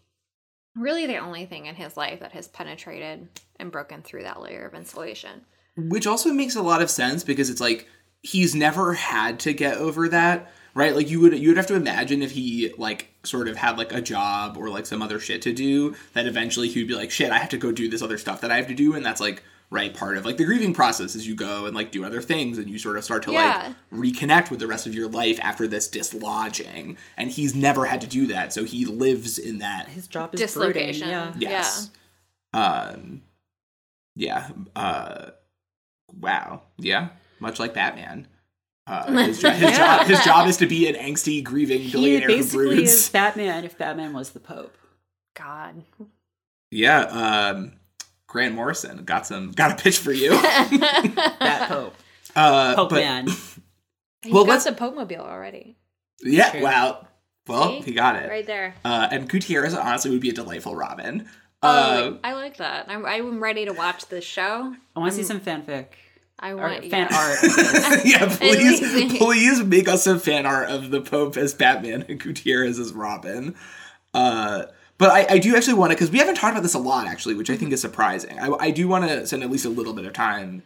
[0.76, 3.28] really the only thing in his life that has penetrated
[3.58, 5.42] and broken through that layer of insulation.
[5.76, 7.88] which also makes a lot of sense because it's like
[8.22, 11.74] he's never had to get over that right like you would you would have to
[11.74, 15.42] imagine if he like sort of had like a job or like some other shit
[15.42, 18.02] to do that eventually he would be like shit i have to go do this
[18.02, 19.42] other stuff that i have to do and that's like
[19.72, 22.58] right part of like the grieving process is you go and like do other things
[22.58, 23.72] and you sort of start to Yeah.
[23.90, 28.02] like reconnect with the rest of your life after this dislodging and he's never had
[28.02, 30.72] to do that so he lives in that His job is brooding.
[30.74, 31.08] Dislocation.
[31.08, 31.32] Yeah.
[31.38, 31.90] Yes.
[32.52, 33.22] Um
[34.14, 34.50] yeah.
[34.76, 35.30] Uh
[36.20, 36.62] wow.
[36.76, 37.08] Yeah.
[37.40, 38.28] Much like Batman.
[38.86, 42.28] Uh, his, jo- his, job, his job is to be an angsty, grieving He billionaire
[42.28, 42.92] who basically broods.
[42.92, 44.76] is Batman if Batman was the Pope.
[45.34, 45.82] God.
[46.70, 47.00] Yeah.
[47.04, 47.72] Um,
[48.32, 50.30] Grant Morrison got some got a pitch for you.
[50.40, 51.94] That Pope.
[52.34, 53.26] Uh, Pope but man.
[53.26, 55.76] He's Well, got let's- the Pope Mobile already.
[56.22, 56.50] yeah.
[56.50, 56.62] True.
[56.62, 57.06] Wow.
[57.46, 57.80] Well, See?
[57.82, 58.30] he got it.
[58.30, 58.74] Right there.
[58.84, 61.28] Uh, and Gutierrez honestly would be a delightful Robin.
[61.62, 62.86] Oh, Uh, I like that.
[62.88, 64.74] I'm, I'm ready to watch this show.
[64.96, 65.86] I want to see some fanfic.
[66.38, 67.16] I want Or want fan yeah.
[67.18, 67.38] art.
[68.06, 72.78] yeah, please, please make us some fan art of the Pope as Batman and Gutierrez
[72.78, 73.54] as Robin.
[74.14, 74.64] Uh,
[75.02, 77.08] but I, I do actually want to, because we haven't talked about this a lot,
[77.08, 78.38] actually, which I think is surprising.
[78.38, 80.62] I, I do want to spend at least a little bit of time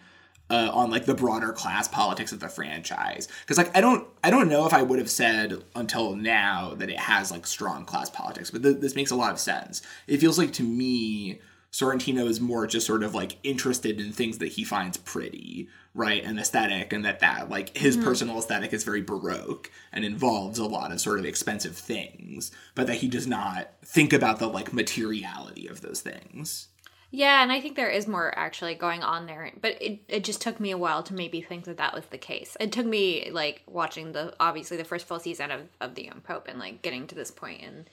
[0.50, 4.28] uh, on like the broader class politics of the franchise, because like I don't, I
[4.28, 8.10] don't know if I would have said until now that it has like strong class
[8.10, 9.80] politics, but th- this makes a lot of sense.
[10.06, 11.40] It feels like to me.
[11.72, 16.22] Sorrentino is more just sort of like interested in things that he finds pretty, right,
[16.22, 18.06] and aesthetic, and that that like his mm-hmm.
[18.06, 22.86] personal aesthetic is very baroque and involves a lot of sort of expensive things, but
[22.86, 26.68] that he does not think about the like materiality of those things.
[27.10, 30.42] Yeah, and I think there is more actually going on there, but it, it just
[30.42, 32.56] took me a while to maybe think that that was the case.
[32.58, 36.20] It took me like watching the obviously the first full season of, of the Young
[36.20, 37.86] Pope and like getting to this point in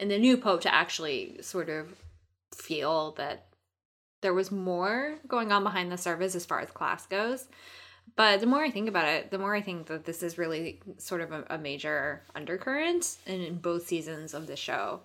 [0.00, 1.94] in the new Pope to actually sort of
[2.52, 3.46] feel that
[4.24, 7.46] there was more going on behind the surface as far as class goes.
[8.16, 10.80] But the more I think about it, the more I think that this is really
[10.96, 15.00] sort of a, a major undercurrent in, in both seasons of the show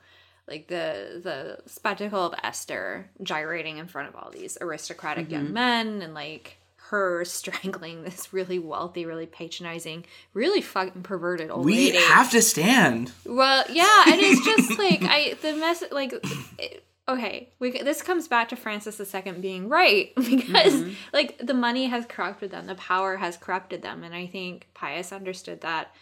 [0.48, 5.54] like the the spectacle of Esther gyrating in front of all these aristocratic young mm-hmm.
[5.54, 11.92] men and like her strangling this really wealthy, really patronizing, really fucking perverted old We
[11.92, 11.98] lady.
[12.00, 13.12] have to stand.
[13.26, 16.14] well, yeah, and it's just like I the mess like
[16.58, 21.88] it- okay, we this comes back to Francis II being right because like the money
[21.88, 25.94] has corrupted them, the power has corrupted them, and I think Pius understood that,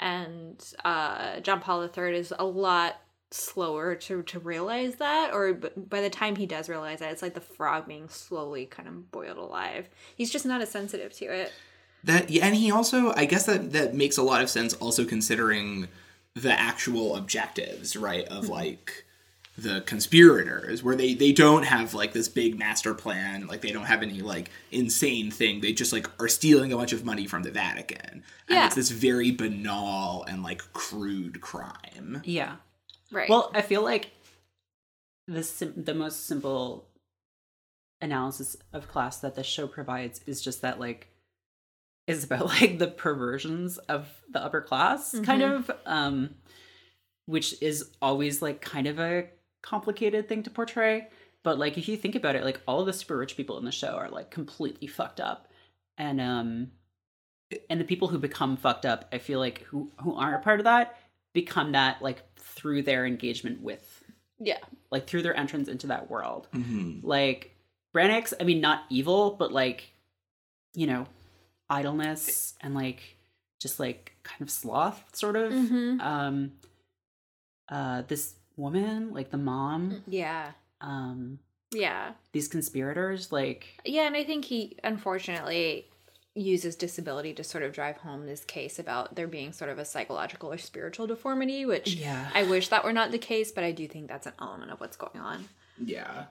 [0.00, 3.00] and uh, John Paul III is a lot
[3.30, 7.22] slower to to realize that or b- by the time he does realize that it's
[7.22, 9.88] like the frog being slowly kind of boiled alive.
[10.16, 11.52] He's just not as sensitive to it.
[12.04, 15.04] That yeah, and he also I guess that that makes a lot of sense also
[15.04, 15.88] considering
[16.34, 19.05] the actual objectives, right, of like
[19.58, 23.86] the conspirators where they they don't have like this big master plan like they don't
[23.86, 25.60] have any like insane thing.
[25.62, 28.10] They just like are stealing a bunch of money from the vatican.
[28.12, 28.66] And Yeah.
[28.66, 32.20] it's this very banal and like crude crime.
[32.24, 32.56] Yeah.
[33.10, 33.28] right.
[33.30, 34.10] Well, I feel like
[35.26, 36.88] the sim- the most simple
[38.02, 41.08] analysis of class that the show provides is just that like
[42.06, 46.34] is about like the perversions of the upper class kind of um
[47.24, 49.24] which is always like kind of a
[49.66, 51.08] complicated thing to portray
[51.42, 53.64] but like if you think about it like all of the super rich people in
[53.64, 55.48] the show are like completely fucked up
[55.98, 56.70] and um
[57.68, 60.60] and the people who become fucked up i feel like who who aren't a part
[60.60, 60.96] of that
[61.32, 64.04] become that like through their engagement with
[64.38, 64.58] yeah
[64.90, 67.00] like through their entrance into that world Mhm.
[67.02, 67.52] like
[67.94, 69.90] Brannox's, I mean, not evil, but like,
[70.74, 71.06] you know,
[71.70, 73.16] idleness and like
[73.58, 75.50] just like kind of sloth, sort of.
[75.50, 75.98] Mhm.
[76.02, 76.52] Um,
[77.70, 81.38] uh, this woman, like the mom, yeah um,
[81.72, 85.86] yeah these conspirators, like, Yeah, and I think he unfortunately
[86.34, 89.84] uses disability to sort of drive home this case about there being sort of a
[89.86, 92.30] psychological or spiritual deformity, which Yeah.
[92.34, 94.78] I wish that were not the case, but I do think that's an element of
[94.78, 95.48] what's going on.
[95.82, 96.26] Yeah.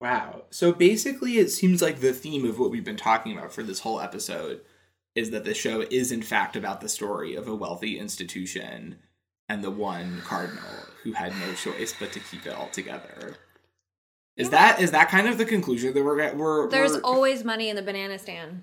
[0.00, 0.44] Wow.
[0.50, 3.80] So basically, it seems like the theme of what we've been talking about for this
[3.80, 4.62] whole episode
[5.14, 8.96] is that the show is in fact about the story of a wealthy institution
[9.50, 10.62] and the one cardinal
[11.02, 13.36] who had no choice but to keep it all together.
[14.36, 17.68] Is that is that kind of the conclusion that we're we're There's we're always money
[17.68, 18.62] in the banana stand.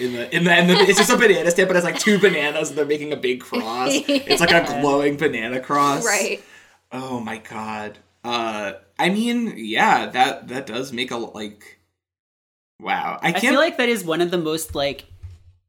[0.00, 2.18] in the in the, in the it's just a banana stand, but it's like two
[2.18, 3.90] bananas and they're making a big cross.
[4.08, 6.04] It's like a glowing banana cross.
[6.04, 6.42] Right.
[6.90, 7.98] Oh my god.
[8.24, 11.78] Uh I mean, yeah, that that does make a like
[12.80, 13.20] wow.
[13.22, 15.06] I I can't feel like that is one of the most like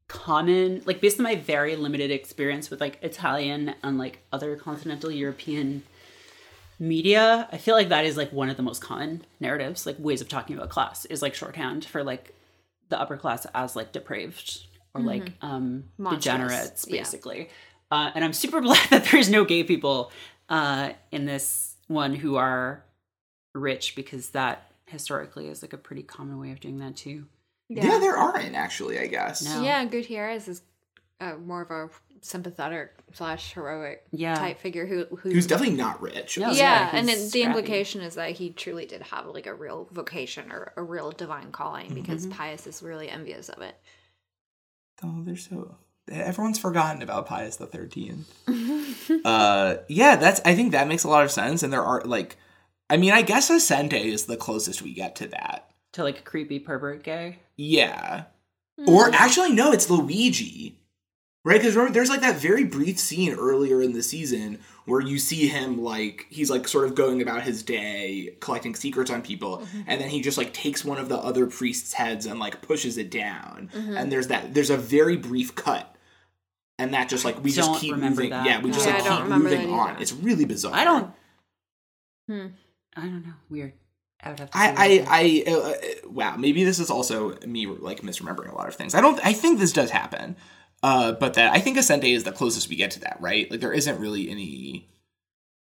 [0.08, 5.10] common, like based on my very limited experience with like Italian and like other continental
[5.10, 5.82] European
[6.78, 10.20] media, I feel like that is like one of the most common narratives, like ways
[10.20, 12.34] of talking about class is like shorthand for like
[12.88, 14.64] the upper class as like depraved
[14.94, 16.98] or like um Monstrous, degenerates yeah.
[16.98, 17.50] basically.
[17.90, 20.10] Uh, and I'm super glad that there's no gay people
[20.48, 22.84] uh, in this one who are
[23.54, 27.26] rich because that historically is like a pretty common way of doing that too.
[27.68, 27.98] Yeah.
[27.98, 29.42] there aren't actually, I guess.
[29.42, 29.62] No.
[29.62, 30.62] Yeah, Gutierrez is
[31.20, 31.90] uh, more of a
[32.20, 34.34] sympathetic slash heroic Yeah.
[34.34, 36.38] type figure who who Who's definitely not rich.
[36.38, 36.50] No.
[36.50, 39.88] yeah, yeah, and it, the implication is that he truly did have like a real
[39.92, 43.76] vocation or a real divine calling because Pius is really envious of it.
[45.02, 45.76] Oh, they're so.
[46.10, 48.32] Everyone's forgotten about Pius the Thirteenth.
[49.24, 50.40] uh, yeah, that's.
[50.44, 52.36] I think that makes a lot of sense, and there are like,
[52.88, 55.70] I mean, I guess Assente is the closest we get to that.
[55.98, 57.40] To like creepy pervert gay.
[57.56, 58.26] Yeah,
[58.86, 60.78] or actually, no, it's Luigi,
[61.44, 61.60] right?
[61.60, 65.48] Because remember, there's like that very brief scene earlier in the season where you see
[65.48, 70.00] him like he's like sort of going about his day collecting secrets on people, and
[70.00, 73.10] then he just like takes one of the other priests' heads and like pushes it
[73.10, 74.54] down, and there's that.
[74.54, 75.96] There's a very brief cut.
[76.78, 78.46] And that just like we Don't just keep moving, that.
[78.46, 80.00] yeah, we just Yeah, like keep moving on.
[80.00, 80.72] It's really bizarre.
[80.72, 81.10] I don't.
[82.28, 82.46] Hmm.
[82.96, 83.34] I don't know.
[83.50, 83.72] Weird.
[84.22, 84.58] I would have to.
[84.58, 84.74] see I.
[84.76, 86.36] I, I, uh, uh, wow.
[86.36, 88.94] Maybe this is also me like misremembering a lot of things.
[88.94, 89.24] I don't.
[89.24, 90.36] I think this does happen,
[90.82, 93.18] uh, but that I think Assente is the closest we get to that.
[93.20, 93.50] Right?
[93.50, 94.88] Like there isn't really any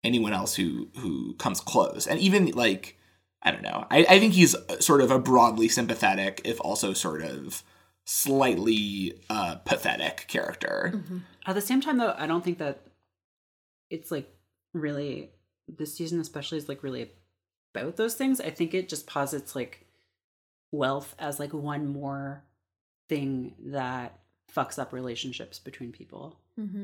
[0.03, 2.97] anyone else who who comes close, and even like
[3.41, 3.85] I don't know.
[3.89, 7.63] I, I think he's sort of a broadly sympathetic, if also sort of
[8.05, 11.01] slightly uh, pathetic character.
[11.45, 12.81] At the same time, though, I don't think that
[13.89, 14.33] it's like
[14.73, 15.31] really
[15.67, 17.11] this season, especially, is like really
[17.75, 18.39] about those things.
[18.41, 19.85] I think it just posits like
[20.71, 22.43] wealth as like one more
[23.09, 24.19] thing that
[24.55, 26.39] fucks up relationships between people,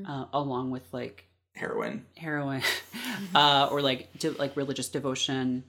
[0.07, 1.25] uh, along with like
[1.55, 2.05] Heroin.
[2.15, 2.61] heroin
[3.35, 5.63] uh or like de- like religious devotion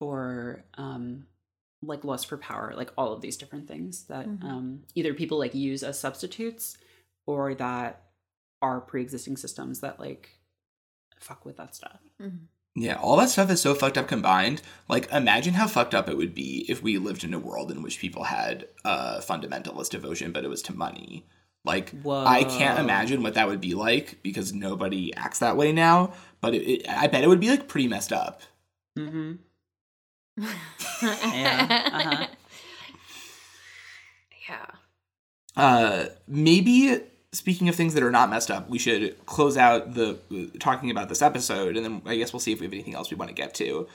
[0.00, 1.26] or um
[1.82, 5.54] like lust for power like all of these different things that um either people like
[5.54, 6.76] use as substitutes
[7.26, 8.02] or that
[8.60, 10.28] are pre-existing systems that like
[11.18, 12.00] fuck with that stuff
[12.74, 14.62] Yeah, all that stuff is so fucked up combined.
[14.88, 17.82] Like, imagine how fucked up it would be if we lived in a world in
[17.82, 21.26] which people had a fundamentalist devotion, but it was to money.
[21.64, 26.14] Like, I can't imagine what that would be like because nobody acts that way now.
[26.40, 28.40] But it, it, I bet it would be like pretty messed up.
[28.98, 29.32] mm-hmm
[31.02, 32.26] yeah uh-huh.
[34.48, 34.66] Yeah.
[35.56, 37.00] Uh, maybe
[37.32, 40.18] speaking of things that are not messed up, we should close out the
[40.60, 43.10] talking about this episode, and then I guess we'll see if we have anything else
[43.10, 43.88] we want to get to.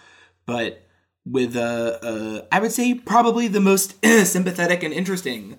[0.46, 0.84] But
[1.26, 5.58] with uh, uh I would say probably the most sympathetic and interesting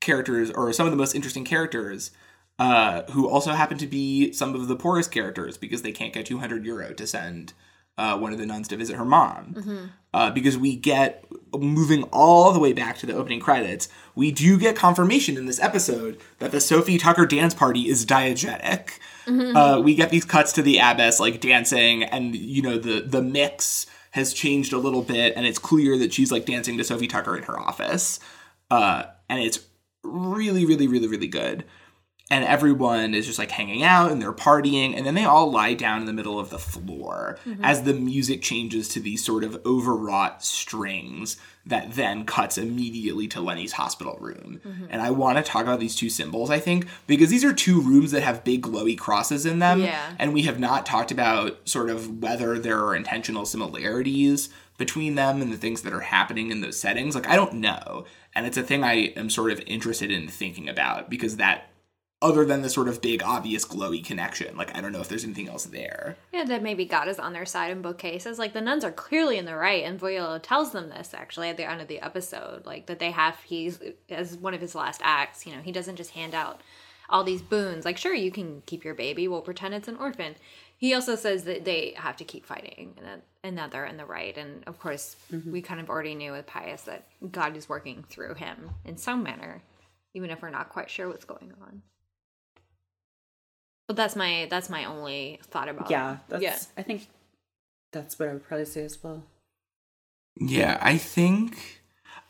[0.00, 2.12] characters, or some of the most interesting characters,
[2.58, 6.26] uh, who also happen to be some of the poorest characters because they can't get
[6.26, 7.52] 200 euro to send
[7.98, 9.92] uh, one of the nuns to visit her mom.
[10.12, 14.58] Uh, because we get moving all the way back to the opening credits, we do
[14.58, 18.98] get confirmation in this episode that the Sophie Tucker dance party is diegetic.
[19.56, 23.20] Uh, we get these cuts to the abbess like dancing, and you know the the
[23.20, 27.08] mix has changed a little bit, and it's clear that she's like dancing to Sophie
[27.08, 28.20] Tucker in her office,
[28.70, 29.66] uh, and it's
[30.02, 31.64] really, really, really, really good
[32.30, 35.74] and everyone is just like hanging out and they're partying and then they all lie
[35.74, 37.64] down in the middle of the floor mm-hmm.
[37.64, 43.40] as the music changes to these sort of overwrought strings that then cuts immediately to
[43.40, 44.60] Lenny's hospital room.
[44.64, 44.86] Mm-hmm.
[44.88, 47.80] And I want to talk about these two symbols, I think, because these are two
[47.80, 49.80] rooms that have big glowy crosses in them.
[49.80, 50.12] Yeah.
[50.18, 54.48] And we have not talked about sort of whether there are intentional similarities
[54.78, 57.14] between them and the things that are happening in those settings.
[57.14, 58.04] Like, I don't know.
[58.34, 61.70] And it's a thing I am sort of interested in thinking about because that,
[62.22, 65.24] other than the sort of big, obvious, glowy connection, like, I don't know if there's
[65.24, 66.16] anything else there.
[66.32, 68.38] Yeah, that maybe God is on their side in both cases.
[68.38, 71.56] Like the nuns are clearly in the right, and Voiello tells them this actually at
[71.56, 75.00] the end of the episode, like that they have he's as one of his last
[75.04, 75.46] acts.
[75.46, 76.62] You know, he doesn't just hand out
[77.10, 77.84] all these boons.
[77.84, 79.28] Like, sure, you can keep your baby.
[79.28, 80.36] We'll pretend it's an orphan.
[80.78, 83.98] He also says that they have to keep fighting, and that and that they're in
[83.98, 84.36] the right.
[84.36, 85.52] And of course, mm-hmm.
[85.52, 89.22] we kind of already knew with Pius that God is working through him in some
[89.22, 89.62] manner.
[90.16, 91.82] even if we're not quite sure what's going on.
[93.86, 95.90] But that's my that's my only thought about.
[95.90, 96.58] Yeah, that's, yeah.
[96.76, 97.06] I think
[97.92, 99.24] that's what I would probably say as well.
[100.40, 101.82] Yeah, I think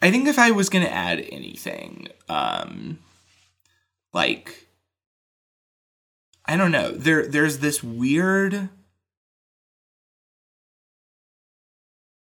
[0.02, 2.98] I think if I was gonna add anything, um
[4.12, 4.66] like
[6.44, 8.68] I don't know, there there's this weird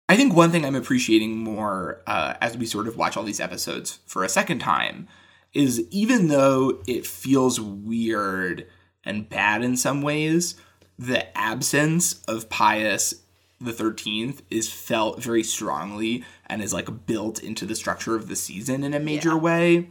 [0.08, 3.40] I think one thing I'm appreciating more uh, as we sort of watch all these
[3.40, 5.08] episodes for a second time
[5.54, 8.68] is even though it feels weird
[9.06, 10.56] and bad in some ways,
[10.98, 13.16] the absence of Pius
[13.60, 18.36] the 13th is felt very strongly and is like built into the structure of the
[18.36, 19.90] season in a major way.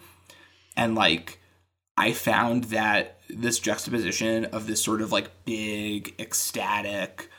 [0.76, 1.40] And like,
[1.96, 7.30] I found that this juxtaposition of this sort of like big, ecstatic,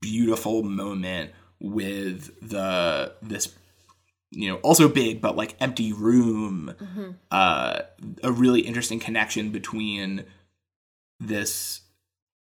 [0.00, 3.54] beautiful moment with the this
[4.30, 6.74] you know also big but like empty room
[7.30, 7.80] uh
[8.22, 10.24] a really interesting connection between
[11.20, 11.80] this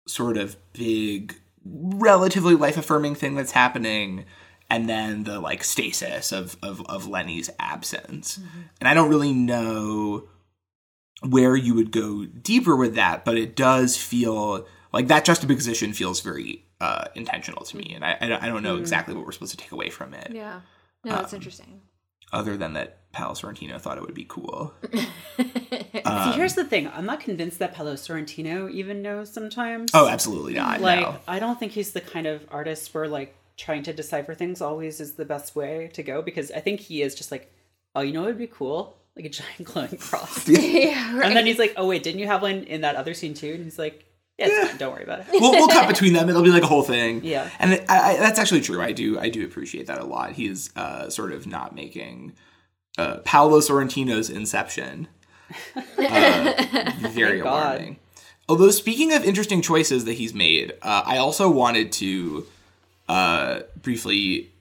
[0.07, 1.35] sort of big
[1.65, 4.25] relatively life affirming thing that's happening
[4.69, 8.39] and then the like stasis of of, of lenny's absence
[8.79, 10.27] and i don't really know
[11.21, 16.19] where you would go deeper with that but it does feel like that juxtaposition feels
[16.21, 19.31] very uh intentional to me and i i don't- I don't know exactly what we're
[19.31, 20.61] supposed to take away from it Yeah.
[21.03, 21.81] No, Um, that's interesting.
[22.35, 24.73] Other than that Paolo Sorrentino thought it would be cool.
[25.37, 26.89] See, here's the thing.
[26.93, 29.91] I'm not convinced that Paolo Sorrentino even knows sometimes.
[29.93, 30.81] Oh, absolutely not.
[30.81, 31.15] like no.
[31.27, 34.99] I don't think he's the kind of artist where like trying to decipher things always
[34.99, 37.51] is the best way to go because I think he is just like,
[37.95, 38.97] oh, you know it would be cool?
[39.15, 40.47] Like a giant glowing cross.
[40.49, 41.27] yeah, right.
[41.27, 43.53] And then he's like, oh wait, didn't you have one in that other scene too?
[43.53, 44.04] And he's like,
[44.37, 45.25] yeah, don't worry about it.
[45.31, 46.29] we'll, we'll cut between them.
[46.29, 47.23] It'll be like a whole thing.
[47.23, 47.49] Yeah.
[47.59, 48.81] and it, I, I, that's actually true.
[48.81, 50.33] I do I do appreciate that a lot.
[50.33, 52.33] He's uh, sort of not making
[52.97, 55.07] uh, Paolo Sorrentino's Inception
[55.97, 57.97] uh, very alarming.
[58.47, 62.45] Although speaking of interesting choices that he's made, uh, I also wanted to
[63.09, 64.51] uh, briefly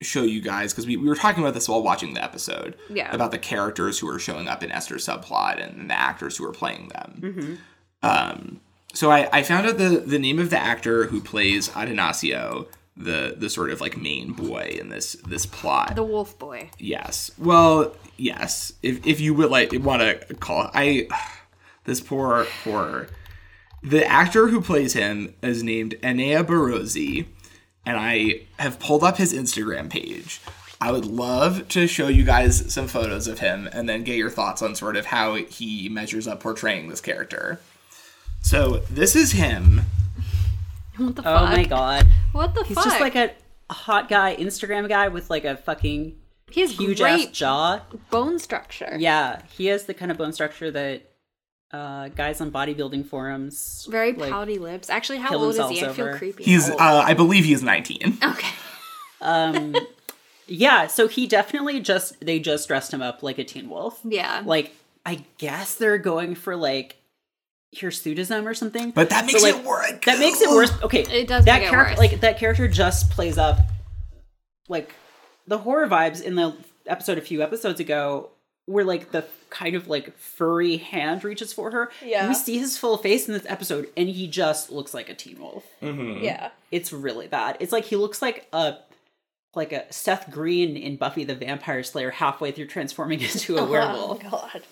[0.00, 3.12] show you guys because we, we were talking about this while watching the episode Yeah.
[3.14, 6.52] about the characters who are showing up in Esther's subplot and the actors who are
[6.52, 7.58] playing them.
[8.02, 8.60] Um,
[8.98, 12.66] so I, I found out the, the name of the actor who plays Atanasio,
[12.96, 15.94] the the sort of like main boy in this this plot.
[15.94, 16.70] the Wolf Boy.
[16.80, 17.30] Yes.
[17.38, 18.72] Well, yes.
[18.82, 21.06] If if you would like want to call I
[21.84, 23.06] this poor poor
[23.84, 27.26] the actor who plays him is named Enea Barozzi,
[27.86, 30.40] and I have pulled up his Instagram page.
[30.80, 34.28] I would love to show you guys some photos of him and then get your
[34.28, 37.60] thoughts on sort of how he measures up portraying this character.
[38.40, 39.82] So this is him.
[40.96, 42.06] What the Oh my god.
[42.32, 42.84] What the He's fuck?
[42.84, 43.32] just like a
[43.70, 46.16] hot guy Instagram guy with like a fucking
[46.50, 47.80] he has huge great ass jaw.
[48.10, 48.96] bone structure.
[48.98, 51.02] Yeah, he has the kind of bone structure that
[51.70, 54.88] uh, guys on bodybuilding forums Very like, pouty lips.
[54.88, 55.84] Actually, how old is he?
[55.84, 56.16] I feel over.
[56.18, 56.44] creepy.
[56.44, 56.76] He's uh.
[56.78, 58.18] I believe he is 19.
[58.24, 58.48] okay.
[59.20, 59.76] Um,
[60.46, 64.00] yeah, so he definitely just they just dressed him up like a teen wolf.
[64.04, 64.42] Yeah.
[64.44, 64.74] Like
[65.04, 66.96] I guess they're going for like
[67.74, 68.90] hirsutism or something.
[68.90, 69.92] But that So, makes like, it worse.
[70.06, 70.72] That makes it worse.
[70.82, 73.58] Okay, It does that character like that character just plays up
[74.68, 74.94] like
[75.46, 78.30] the horror vibes in the episode a few episodes ago
[78.66, 81.90] where like the kind of like furry hand reaches for her.
[82.04, 82.28] Yeah.
[82.28, 85.38] We see his full face in this episode and he just looks like a teen
[85.40, 85.64] wolf.
[85.82, 86.22] Mm-hmm.
[86.24, 86.50] Yeah.
[86.70, 87.56] It's really bad.
[87.60, 88.76] It's like he looks like a
[89.54, 93.70] like a Seth Green in Buffy the Vampire Slayer halfway through transforming into a oh,
[93.70, 94.22] werewolf.
[94.24, 94.62] Oh god.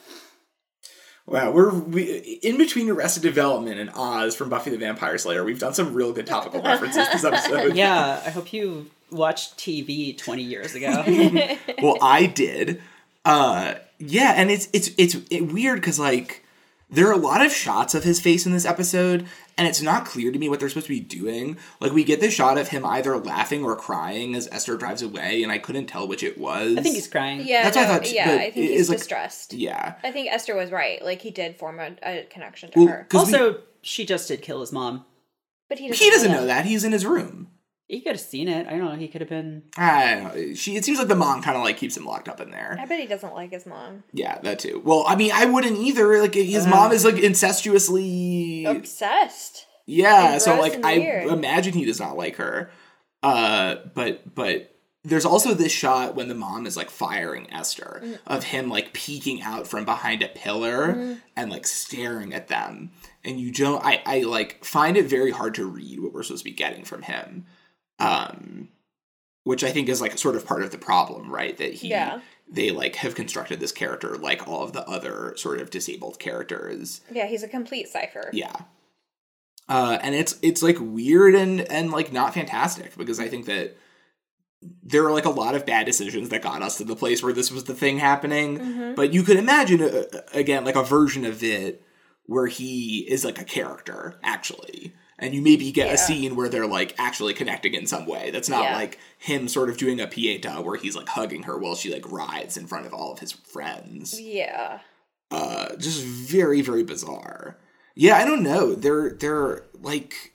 [1.26, 5.42] Wow, we're we, in between Arrested Development and Oz from Buffy the Vampire Slayer.
[5.42, 7.74] We've done some real good topical references this episode.
[7.76, 11.02] Yeah, I hope you watched TV 20 years ago.
[11.82, 12.80] well, I did.
[13.24, 16.44] Uh, yeah, and it's it's it's it weird because like
[16.90, 19.26] there are a lot of shots of his face in this episode,
[19.58, 21.56] and it's not clear to me what they're supposed to be doing.
[21.80, 25.42] Like we get this shot of him either laughing or crying as Esther drives away,
[25.42, 26.76] and I couldn't tell which it was.
[26.76, 27.42] I think he's crying.
[27.46, 29.52] Yeah, That's what I no, thought, yeah, I think he's is, like- distressed.
[29.54, 29.94] Yeah.
[30.04, 31.02] I think Esther was right.
[31.04, 34.28] Like he did form a, a connection to Well, her, 'cause we- Also, she just
[34.28, 35.04] did kill his mom.
[35.68, 36.04] but he doesn't.
[36.04, 36.64] he doesn't know that.
[36.66, 37.48] He's in his room.
[37.88, 38.66] He could have seen it.
[38.66, 38.96] I don't know.
[38.96, 39.62] He could have been.
[39.76, 40.54] I don't know.
[40.54, 40.74] She.
[40.76, 42.76] It seems like the mom kind of like keeps him locked up in there.
[42.80, 44.02] I bet he doesn't like his mom.
[44.12, 44.82] Yeah, that too.
[44.84, 46.20] Well, I mean, I wouldn't either.
[46.20, 48.64] Like his mom is like incestuously.
[48.66, 49.66] Obsessed.
[49.86, 51.26] Yeah, so like I weird.
[51.28, 52.70] imagine he does not like her.
[53.22, 54.72] Uh, but but
[55.04, 58.18] there's also this shot when the mom is like firing Esther Mm.
[58.26, 61.12] of him like peeking out from behind a pillar Mm-hmm.
[61.36, 62.90] and like staring at them,
[63.24, 63.84] and you don't.
[63.84, 66.84] I I like find it very hard to read what we're supposed to be getting
[66.84, 67.46] from him.
[67.98, 68.68] Um,
[69.44, 71.56] which I think is like sort of part of the problem, right?
[71.56, 72.20] That he Yeah.
[72.48, 77.00] they like have constructed this character like all of the other sort of disabled characters.
[77.10, 78.30] Yeah, he's a complete cipher.
[78.32, 78.54] Yeah.
[79.68, 83.76] Uh, and it's it's like weird and and like not fantastic because I think that
[84.82, 87.32] there are like a lot of bad decisions that got us to the place where
[87.32, 88.94] this was the thing happening.
[88.96, 91.82] But you could imagine uh, again like a version of it
[92.26, 94.92] where he is like a character actually.
[95.18, 95.94] And you maybe get Yeah.
[95.94, 98.30] a scene where they're like actually connecting in some way.
[98.30, 98.76] That's not Yeah.
[98.76, 102.10] like him sort of doing a pieta where he's like hugging her while she like
[102.10, 104.80] rides in front of all of his friends Yeah.
[105.30, 107.56] uh just very very bizarre
[107.96, 110.34] yeah i don't know they're they're like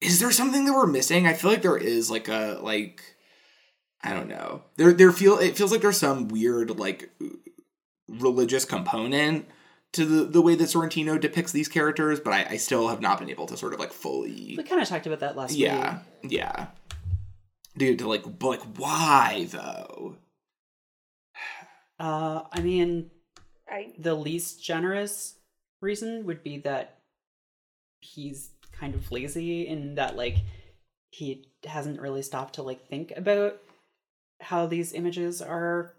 [0.00, 3.02] is there something that we're missing i feel like there is like a like
[4.02, 7.10] i don't know there there feel it feels like there's some weird like
[8.08, 9.46] religious component
[9.92, 13.18] to the the way that sorrentino depicts these characters but i, I still have not
[13.18, 15.98] been able to sort of like fully We kind of talked about that last yeah
[16.22, 16.32] week.
[16.32, 16.66] yeah yeah.
[17.76, 20.16] dude to like but like why though
[21.98, 23.10] Uh, I mean,
[23.68, 25.36] I the least generous
[25.80, 26.98] reason would be that
[28.00, 30.38] he's kind of lazy in that like
[31.12, 33.58] he hasn't really stopped to like think about
[34.40, 35.94] how these images are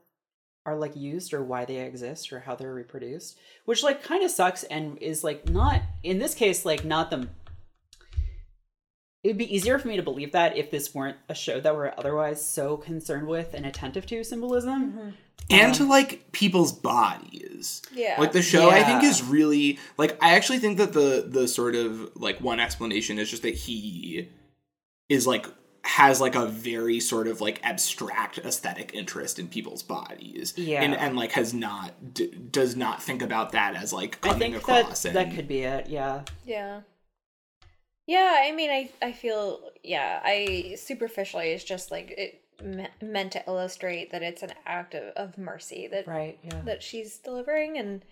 [0.65, 4.31] are like used or why they exist or how they're reproduced which like kind of
[4.31, 7.27] sucks and is like not in this case like not the
[9.23, 11.75] it would be easier for me to believe that if this weren't a show that
[11.75, 14.91] we're otherwise so concerned with and attentive to symbolism.
[14.91, 15.09] Mm-hmm.
[15.49, 17.81] And to like people's bodies.
[17.93, 18.15] Yeah.
[18.19, 21.75] like the show i think is really like i actually think that the the sort
[21.75, 24.29] of like one explanation is just that he
[25.09, 25.47] is like
[25.97, 30.81] has like a very sort of like abstract aesthetic interest in people's bodies Yeah.
[30.81, 34.53] and and like has not d- does not think about that as like i coming
[34.53, 36.81] think that across and that could be it yeah Yeah.
[38.05, 40.19] Yeah, I mean, I I feel yeah.
[40.23, 45.03] I superficially it's just like it me- meant to illustrate that it's an act of,
[45.15, 48.03] of mercy that right yeah that she's delivering, and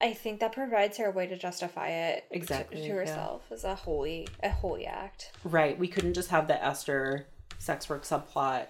[0.00, 2.92] I think that provides her a way to justify it to- Exactly, to, yeah.
[2.94, 5.32] herself as a holy a holy act.
[5.44, 5.76] Right.
[5.78, 7.26] We couldn't just have the Esther
[7.58, 8.66] sex work subplot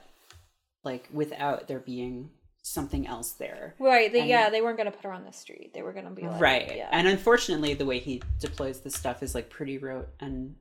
[0.85, 2.31] like without there being
[2.63, 3.75] something else there.
[3.79, 4.11] Right?
[4.13, 5.73] They, And- yeah, they weren't gonna put her on the street.
[5.75, 6.77] They were gonna be like, right.
[6.77, 6.89] Yeah.
[6.93, 10.57] And unfortunately the way he deploys this stuff is like pretty rote and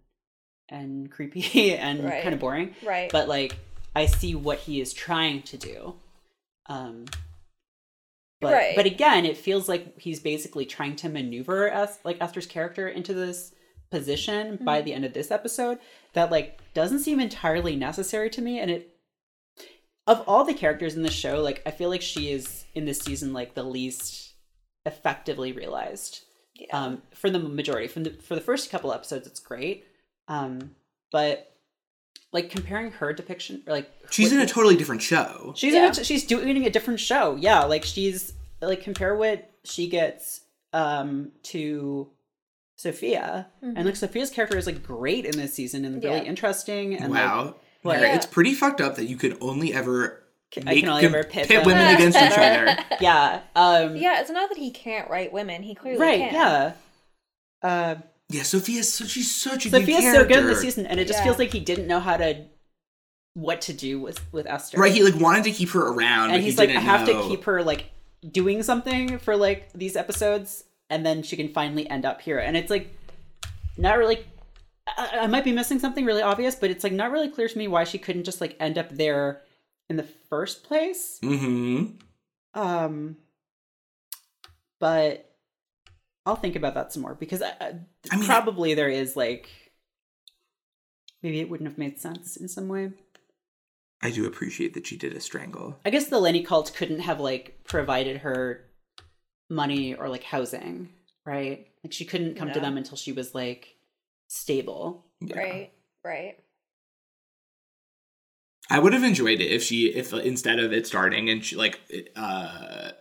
[0.70, 2.24] and creepy and Right.
[2.24, 2.76] kind of boring.
[2.86, 3.10] right.
[3.12, 3.58] But like
[3.96, 5.96] I see what he is trying to do.
[6.68, 7.06] Um
[8.42, 8.76] but Right.
[8.76, 13.14] but again, it feels like he's basically trying to maneuver us like Esther's character into
[13.14, 13.54] this
[13.90, 14.66] position Mm-hmm.
[14.66, 15.80] by the end of this episode
[16.14, 18.94] that like doesn't seem entirely necessary to me and it
[20.06, 23.00] of all the characters in the show like I feel like she is in this
[23.00, 24.34] season like the least
[24.86, 26.22] effectively realized
[26.56, 26.68] yeah.
[26.78, 29.86] um for the majority from the for the first couple episodes it's great
[30.28, 30.72] um
[31.12, 31.54] but
[32.32, 35.86] like comparing her depiction or like she's what- in a totally different show She's Yeah.
[35.88, 37.36] in a, she's doing a different show.
[37.36, 40.42] Yeah, like she's like compare what she gets
[40.74, 42.10] um to
[42.76, 46.24] Sophia, and like Sophia's character is like great in this season and really Yeah.
[46.24, 46.94] interesting.
[46.96, 47.96] And like, wow what?
[47.98, 48.16] Mary, Yeah.
[48.16, 50.24] it's pretty fucked up that you could only ever
[50.56, 51.66] I make- can only ever pit them.
[51.66, 55.64] women against each other yeah, um, yeah, it's not that he can't write women.
[55.64, 56.34] He clearly right, can.
[56.34, 56.72] yeah.
[57.68, 57.96] Uh,
[58.30, 61.08] yeah sophia's so she's such a good Sophia's so good in this season, and it
[61.08, 61.26] just Yeah.
[61.26, 62.46] feels like he didn't know how to
[63.34, 64.78] what to do with with Esther.
[64.80, 66.86] right he like wanted to keep her around but and he he's like, I didn't
[66.86, 67.22] have know.
[67.24, 67.92] to keep her like
[68.32, 72.40] doing something for like these episodes, and then she can finally end up here.
[72.40, 72.94] And it's like
[73.78, 74.26] not really.
[74.98, 77.58] I, I might be missing something really obvious, but it's like not really clear to
[77.58, 79.42] me why she couldn't just like end up there
[79.90, 81.20] in the first place.
[81.22, 81.92] mm-hmm
[82.60, 83.18] Um,
[84.80, 85.30] but
[86.28, 87.74] I'll think about that some more because I, I,
[88.12, 89.50] I mean- probably there is like
[91.24, 92.92] maybe it wouldn't have made sense in some way.
[94.04, 95.80] I do appreciate that she did a strangle.
[95.84, 98.66] I guess the Lenny cult couldn't have like provided her
[99.50, 100.90] money or like housing,
[101.26, 101.66] right?
[101.84, 103.76] Like she couldn't come to them until she was like
[104.28, 105.06] stable.
[105.22, 105.38] Yeah.
[105.40, 105.72] Right.
[106.04, 106.36] Right.
[108.70, 111.56] I would have enjoyed it if she, if uh, instead of it starting and she
[111.56, 111.80] like,
[112.18, 112.92] uh,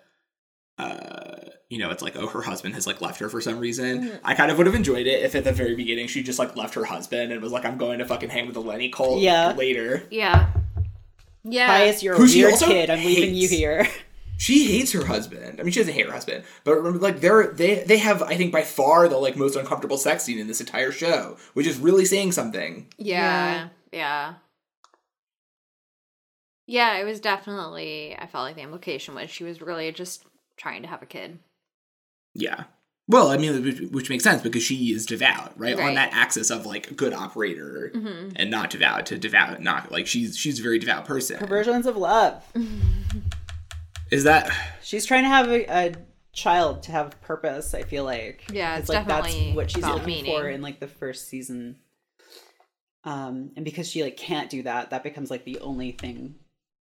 [0.78, 1.36] uh,
[1.68, 4.02] you know, it's like, oh, her husband has like left her for some reason.
[4.02, 4.16] Mm-hmm.
[4.24, 6.54] I kind of would have enjoyed it if at the very beginning she just like
[6.56, 9.20] left her husband and was like, I'm going to fucking hang with the Lenny cult
[9.20, 9.52] Yeah.
[9.52, 10.02] later.
[10.10, 10.52] Yeah.
[11.44, 11.66] Yeah.
[11.66, 12.90] Bias, you're a Who she weird kid.
[12.90, 13.86] I'm leaving you here.
[14.38, 15.58] She hates her husband.
[15.58, 18.36] I mean, she doesn't hate her husband, but remember, like they're they they have I
[18.36, 21.78] think by far the like most uncomfortable sex scene in this entire show, which is
[21.78, 22.86] really saying something.
[22.98, 23.68] Yeah.
[23.92, 24.34] Yeah.
[26.66, 30.24] Yeah, it was definitely I felt like the implication was she was really just
[30.56, 31.38] trying to have a kid.
[32.34, 32.64] Yeah.
[33.08, 35.78] Well, I mean, which, which makes sense because she is devout, right?
[35.78, 37.92] On that axis of like good operator
[38.34, 41.38] and not devout to devout, not like she's she's a very devout person.
[41.38, 42.42] Perversions of love.
[44.10, 44.50] Is that
[44.82, 45.94] She's trying to have a, a
[46.32, 47.74] child to have purpose.
[47.74, 50.32] I feel like Yeah, it's like definitely that's what she's looking meaning.
[50.40, 51.76] for in like the first season.
[53.04, 56.36] Um, and because she like can't do that, that becomes like the only thing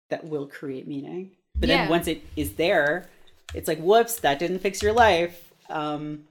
[0.09, 1.31] that will create meaning.
[1.55, 1.77] But Yeah.
[1.81, 3.09] then once it is there,
[3.53, 5.51] it's like whoops, that didn't fix your life.
[5.69, 6.25] Um,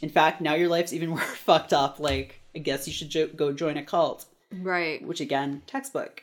[0.00, 1.98] in fact, now your life's even more fucked up.
[2.00, 5.04] Like I guess you should jo- go join a cult, Right.
[5.06, 6.22] which again, textbook.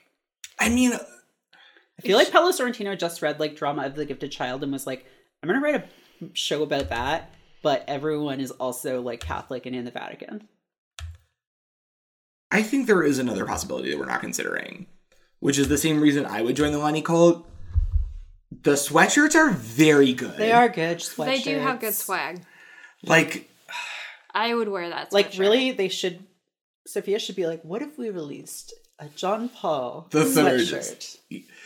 [0.59, 4.63] I mean, I feel like Paolo Sorrentino just read like Drama of the Gifted Child
[4.63, 5.05] and was like,
[5.41, 5.83] I'm gonna write a
[6.33, 7.33] show about that,
[7.63, 10.47] but everyone is also like Catholic and in the Vatican.
[12.51, 14.87] I think there is another possibility that we're not considering,
[15.39, 17.47] which is the same reason I would join the Lenny cult.
[18.51, 20.37] The sweatshirts are very good.
[20.37, 21.25] They are good sweatshirts.
[21.25, 22.41] They do have good swag.
[23.03, 23.49] like
[24.33, 25.11] I would wear that.
[25.13, 26.25] Like really, they should.
[26.87, 30.61] Sophia should be like, what if we released a John Paul The third.
[30.61, 31.17] sweatshirt?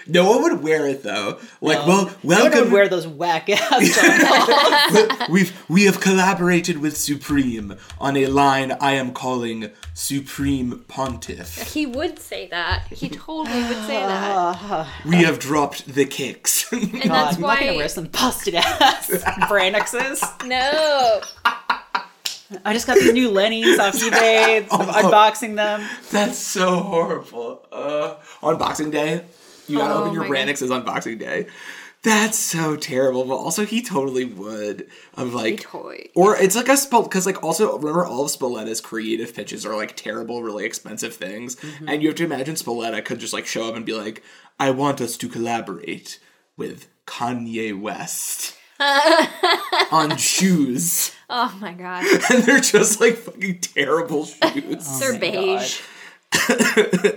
[0.07, 1.39] No one would wear it though.
[1.61, 1.87] Like, No.
[1.87, 2.15] well, No one
[2.51, 2.59] welcome.
[2.65, 8.93] would wear those whack ass We've we have collaborated with Supreme on a line I
[8.93, 11.73] am calling Supreme Pontiff.
[11.73, 12.83] He would say that.
[12.91, 14.87] He totally would say that.
[15.05, 16.65] We have dropped the kicks.
[16.71, 19.07] And God, that's I'm not gonna wear some busted ass
[19.49, 20.21] Brannoxes.
[20.47, 21.21] No.
[22.63, 24.67] I just got these new Lennies off eBay.
[24.71, 25.87] I'm unboxing them.
[26.11, 27.65] That's so horrible.
[27.71, 29.23] Uh, on Boxing Day,
[29.67, 30.47] you gotta Oh open your my God.
[30.47, 31.47] Brannoxes on Boxing Day.
[32.03, 33.25] That's so terrible.
[33.25, 34.87] But also, he totally would.
[35.15, 38.79] Of like, totally- or it's like a spell because like also remember all of Spalletta's
[38.79, 41.89] creative pitches are like terrible, really expensive things, Mm-hmm.
[41.89, 44.21] and you have to imagine Spoletta could just like show up and be like,
[44.59, 46.19] "I want us to collaborate
[46.57, 48.55] with Kanye West."
[49.91, 52.03] on shoes, Oh my god.
[52.29, 54.85] and they're just like fucking terrible shoes.
[54.87, 55.79] Oh They're my beige.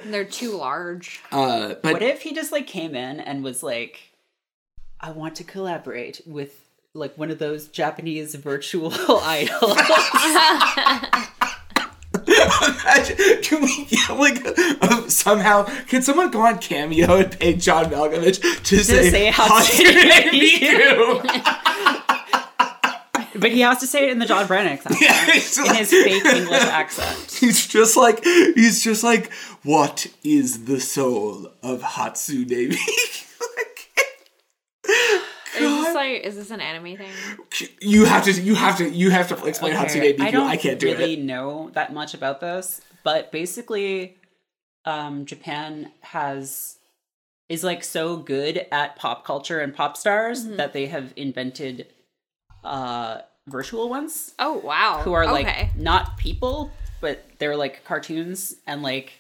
[0.04, 1.20] They're too large.
[1.32, 4.00] Uh, but What if he just like came in and was like,
[5.00, 6.64] I want to collaborate with
[6.94, 8.92] like one of those Japanese virtual
[9.22, 9.78] idols.
[12.28, 14.44] Imagine, can we get like
[14.82, 15.64] uh, somehow?
[15.86, 21.64] Can someone go on Cameo and pay John Malkovich to, say, say Hatsune Hatsune Miku?
[23.40, 24.97] But he has to say it in the John Brannox accent.
[25.01, 27.31] Yeah, In like- his fake English accent.
[27.40, 29.32] He's just like he's just like
[29.62, 33.24] what is the soul of Hatsune Miku?
[35.60, 37.10] Is this like is this an anime thing?
[37.81, 40.20] you have to you have to you have to explain Hatsune Miku.
[40.20, 41.20] I I, don't I can't do really it.
[41.20, 44.16] know that much about this, but basically,
[44.85, 46.77] um, Japan has
[47.48, 50.56] is like so good at pop culture and pop stars Mm-hmm.
[50.56, 51.86] that they have invented
[52.65, 55.00] uh virtual ones Oh wow.
[55.02, 55.32] who are okay.
[55.32, 56.70] like not people,
[57.00, 59.12] but they're like cartoons and like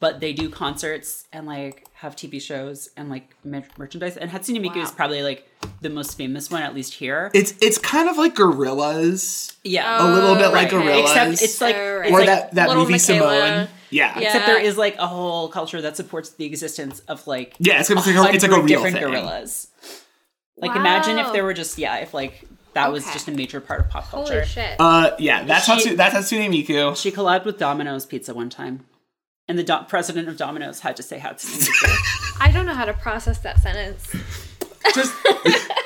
[0.00, 4.16] but they do concerts and like have TV shows and like mer- merchandise.
[4.16, 5.48] And Hatsune Miku is probably like
[5.80, 7.30] the most famous one, at least here.
[7.32, 11.04] It's it's kind of like Gorillaz, yeah, a little bit oh, like Oh, right.
[11.04, 12.06] Gorillaz, except it's like Oh, right.
[12.06, 12.98] it's or like, that that movie Michaela.
[12.98, 13.68] Simone.
[13.90, 14.18] Yeah.
[14.18, 14.26] Yeah.
[14.26, 17.88] Except there is like a whole culture that supports the existence of like Yeah, it's,
[17.88, 19.04] it's, like a, it's like a hundred real different thing.
[19.24, 19.68] Gorillaz.
[20.56, 22.44] Like imagine if there were just yeah, if like
[22.74, 24.34] that was just a major part of pop culture.
[24.34, 24.76] Holy shit.
[24.78, 26.96] Uh, yeah, that's She- Hatsune, that's Hatsune Miku.
[26.96, 28.84] She collabed with Domino's Pizza one time,
[29.48, 32.36] and the do- president of Domino's had to say Hatsune Miku.
[32.40, 34.14] I don't know how to process that sentence.
[34.94, 35.14] Just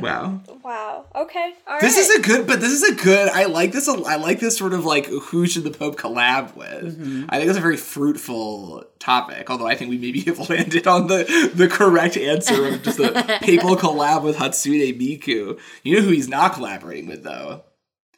[0.00, 0.40] wow.
[0.62, 1.06] Wow.
[1.14, 1.54] Okay.
[1.66, 1.80] All right.
[1.80, 3.28] This is a good, but this is a good.
[3.28, 3.88] I like this.
[3.88, 6.98] I like this sort of like who should the Pope collab with.
[6.98, 7.26] Mm-hmm.
[7.28, 9.50] I think it's a very fruitful topic.
[9.50, 13.38] Although I think we maybe have landed on the the correct answer of just the
[13.42, 15.58] papal collab with Hatsune Miku.
[15.82, 17.64] You know who he's not collaborating with though.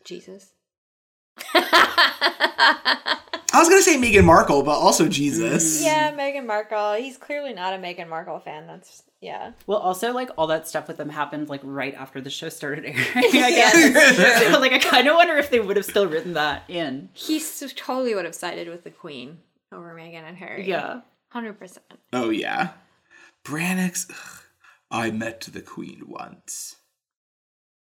[0.04, 0.50] Jesus.
[3.54, 5.80] I was gonna say Meghan Markle, but also Jesus.
[5.80, 5.84] Mm.
[5.84, 6.94] Yeah, Meghan Markle.
[6.94, 8.66] He's clearly not a Meghan Markle fan.
[8.66, 9.52] That's yeah.
[9.66, 12.84] well, also like all that stuff with them happened like right after the show started
[12.84, 13.06] airing.
[13.14, 14.52] I guess.
[14.52, 17.08] so, like I kind of wonder if they would have still written that in.
[17.12, 17.40] He
[17.74, 19.38] totally would have sided with the Queen
[19.72, 20.68] over Meghan and Harry.
[20.68, 21.00] Yeah.
[21.28, 21.84] Hundred percent.
[22.12, 22.70] Oh yeah,
[23.44, 24.10] Brannox.
[24.10, 24.42] ugh,
[24.90, 26.76] I met the Queen once.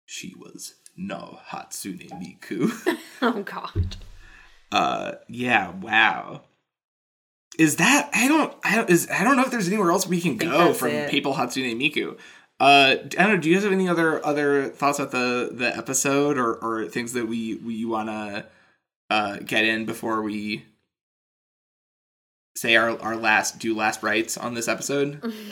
[0.06, 2.72] She was no Hatsune Miku.
[3.22, 3.98] Oh god.
[4.72, 6.42] Uh, yeah, wow.
[7.58, 10.22] Is that I don't I don't is I don't know if there's anywhere else we
[10.22, 11.10] can go from it.
[11.10, 12.18] Papal Hatsune Miku.
[12.60, 13.38] Uh, I don't know.
[13.38, 17.14] Do you guys have any other other thoughts about the the episode or or things
[17.14, 18.46] that we we want to
[19.10, 20.66] uh get in before we
[22.56, 25.34] say our our last do last rites on this episode?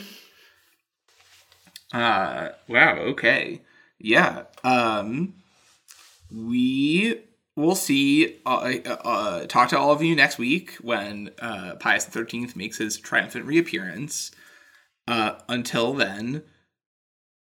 [1.93, 2.97] Uh, wow.
[2.97, 3.61] Okay.
[3.99, 4.43] Yeah.
[4.63, 5.35] Um,
[6.29, 7.21] we
[7.57, 8.37] will see.
[8.45, 12.55] Uh, uh, uh, talk to all of you next week when uh, Pius the Thirteenth
[12.55, 14.31] makes his triumphant reappearance.
[15.07, 16.43] Uh, until then,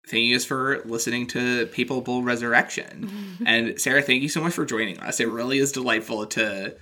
[0.09, 3.39] thank you guys for listening to Papal Bull Resurrection.
[3.47, 5.20] and Sarah, thank you so much for joining us.
[5.20, 6.77] It really is delightful to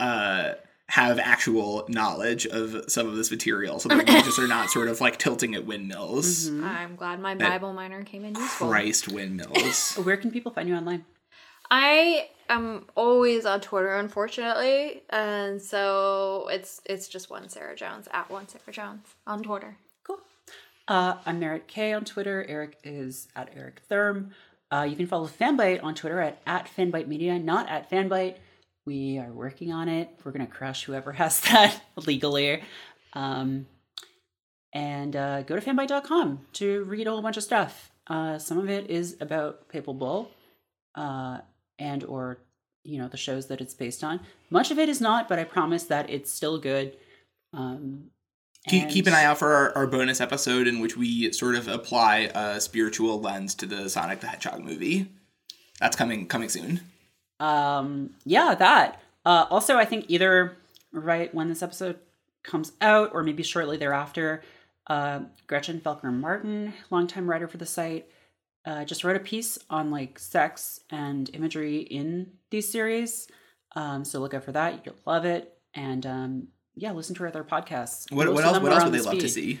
[0.00, 0.52] uh,
[0.88, 4.88] have actual knowledge of some of this material, so that we just are not sort
[4.88, 6.48] of like tilting at windmills.
[6.48, 8.68] I'm glad my Bible minor came in useful.
[8.68, 9.94] Christ windmills.
[10.02, 11.04] Where can people find you online?
[11.70, 18.30] I am always on Twitter, unfortunately, and so it's it's just one Sarah Jones at
[18.30, 19.76] one Sarah Jones on Twitter.
[20.04, 20.20] Cool.
[20.88, 22.44] Uh, I'm Merritt K on Twitter.
[22.48, 24.30] Eric is at Eric Thurm.
[24.72, 28.36] Uh, you can follow Fanbyte on Twitter at, at Fanbyte Media, not at Fanbyte.
[28.86, 30.08] We are working on it.
[30.24, 32.62] We're going to crush whoever has that legally.
[33.12, 33.66] Um,
[34.72, 37.90] and uh, go to fanbyte.com to read a whole bunch of stuff.
[38.06, 40.30] Uh, some of it is about Papal Bull
[40.94, 41.38] uh,
[41.78, 42.38] and or
[42.84, 44.20] you know the shows that it's based on.
[44.50, 46.96] Much of it is not, but I promise that it's still good.
[47.54, 48.10] Um,
[48.68, 51.68] keep, keep an eye out for our, our bonus episode in which we sort of
[51.68, 55.08] apply a spiritual lens to the Sonic the Hedgehog movie.
[55.80, 56.80] That's coming coming soon.
[57.40, 60.56] um yeah that uh also i think either
[60.92, 61.98] right when this episode
[62.44, 64.42] comes out or maybe shortly thereafter
[64.88, 68.06] uh gretchen felker martin longtime writer for the site
[68.64, 73.28] uh just wrote a piece on like sex and imagery in these series
[73.76, 77.28] um so look out for that you'll love it and um yeah listen to her
[77.28, 78.60] other podcasts What, Most what else?
[78.60, 79.60] What else would they love to see?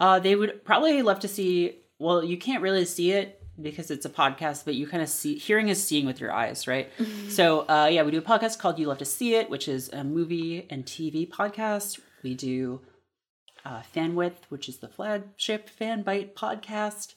[0.00, 1.78] uh, they would probably love to see.
[1.98, 5.36] Well, you can't really see it because it's a podcast, but you kind of see.
[5.38, 6.90] Hearing is seeing with your eyes, right?
[7.28, 9.88] So, uh, yeah, we do a podcast called "You Love to See It," which is
[9.92, 12.00] a movie and TV podcast.
[12.24, 12.80] We do
[13.64, 17.14] uh, Fan Width, which is the flagship Fanbyte podcast,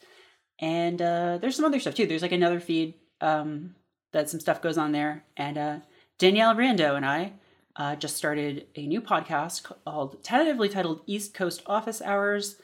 [0.59, 2.05] and uh, there's some other stuff too.
[2.05, 3.75] There's like another feed um,
[4.13, 5.79] that some stuff goes on there, and uh,
[6.17, 7.33] Danielle Rando and I
[7.75, 12.55] uh, just started a new podcast called tentatively titled East Coast Office Hours,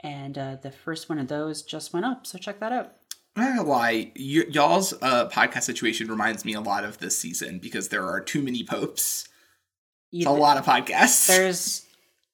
[0.00, 2.26] and uh, the first one of those just went up.
[2.26, 2.92] So check that out.
[3.36, 7.18] I'm not gonna lie, y- y'all's uh, podcast situation reminds me a lot of this
[7.18, 9.28] season because there are too many popes.
[10.10, 11.26] It's a lot of podcasts.
[11.26, 11.86] There's,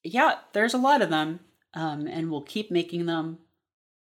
[0.02, 1.40] yeah, there's a lot of them,
[1.74, 3.38] um, and we'll keep making them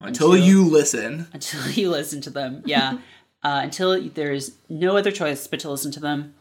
[0.00, 1.26] until, you listen.
[1.32, 2.62] Until you listen to them.
[2.64, 2.98] Yeah.
[3.42, 6.34] uh, until there is no other choice but to listen to them.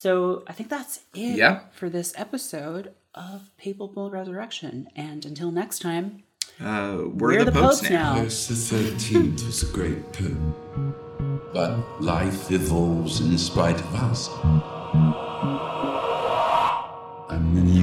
[0.00, 1.60] So I think that's it yeah.
[1.72, 4.88] for this episode of Papal Bull Resurrection.
[4.96, 6.22] And until next time,
[6.60, 8.14] uh, we're, we're the, the popes, popes now.
[8.14, 14.28] Pius thirteenth was a great pope, but life evolves in spite of us.
[17.30, 17.79] and many.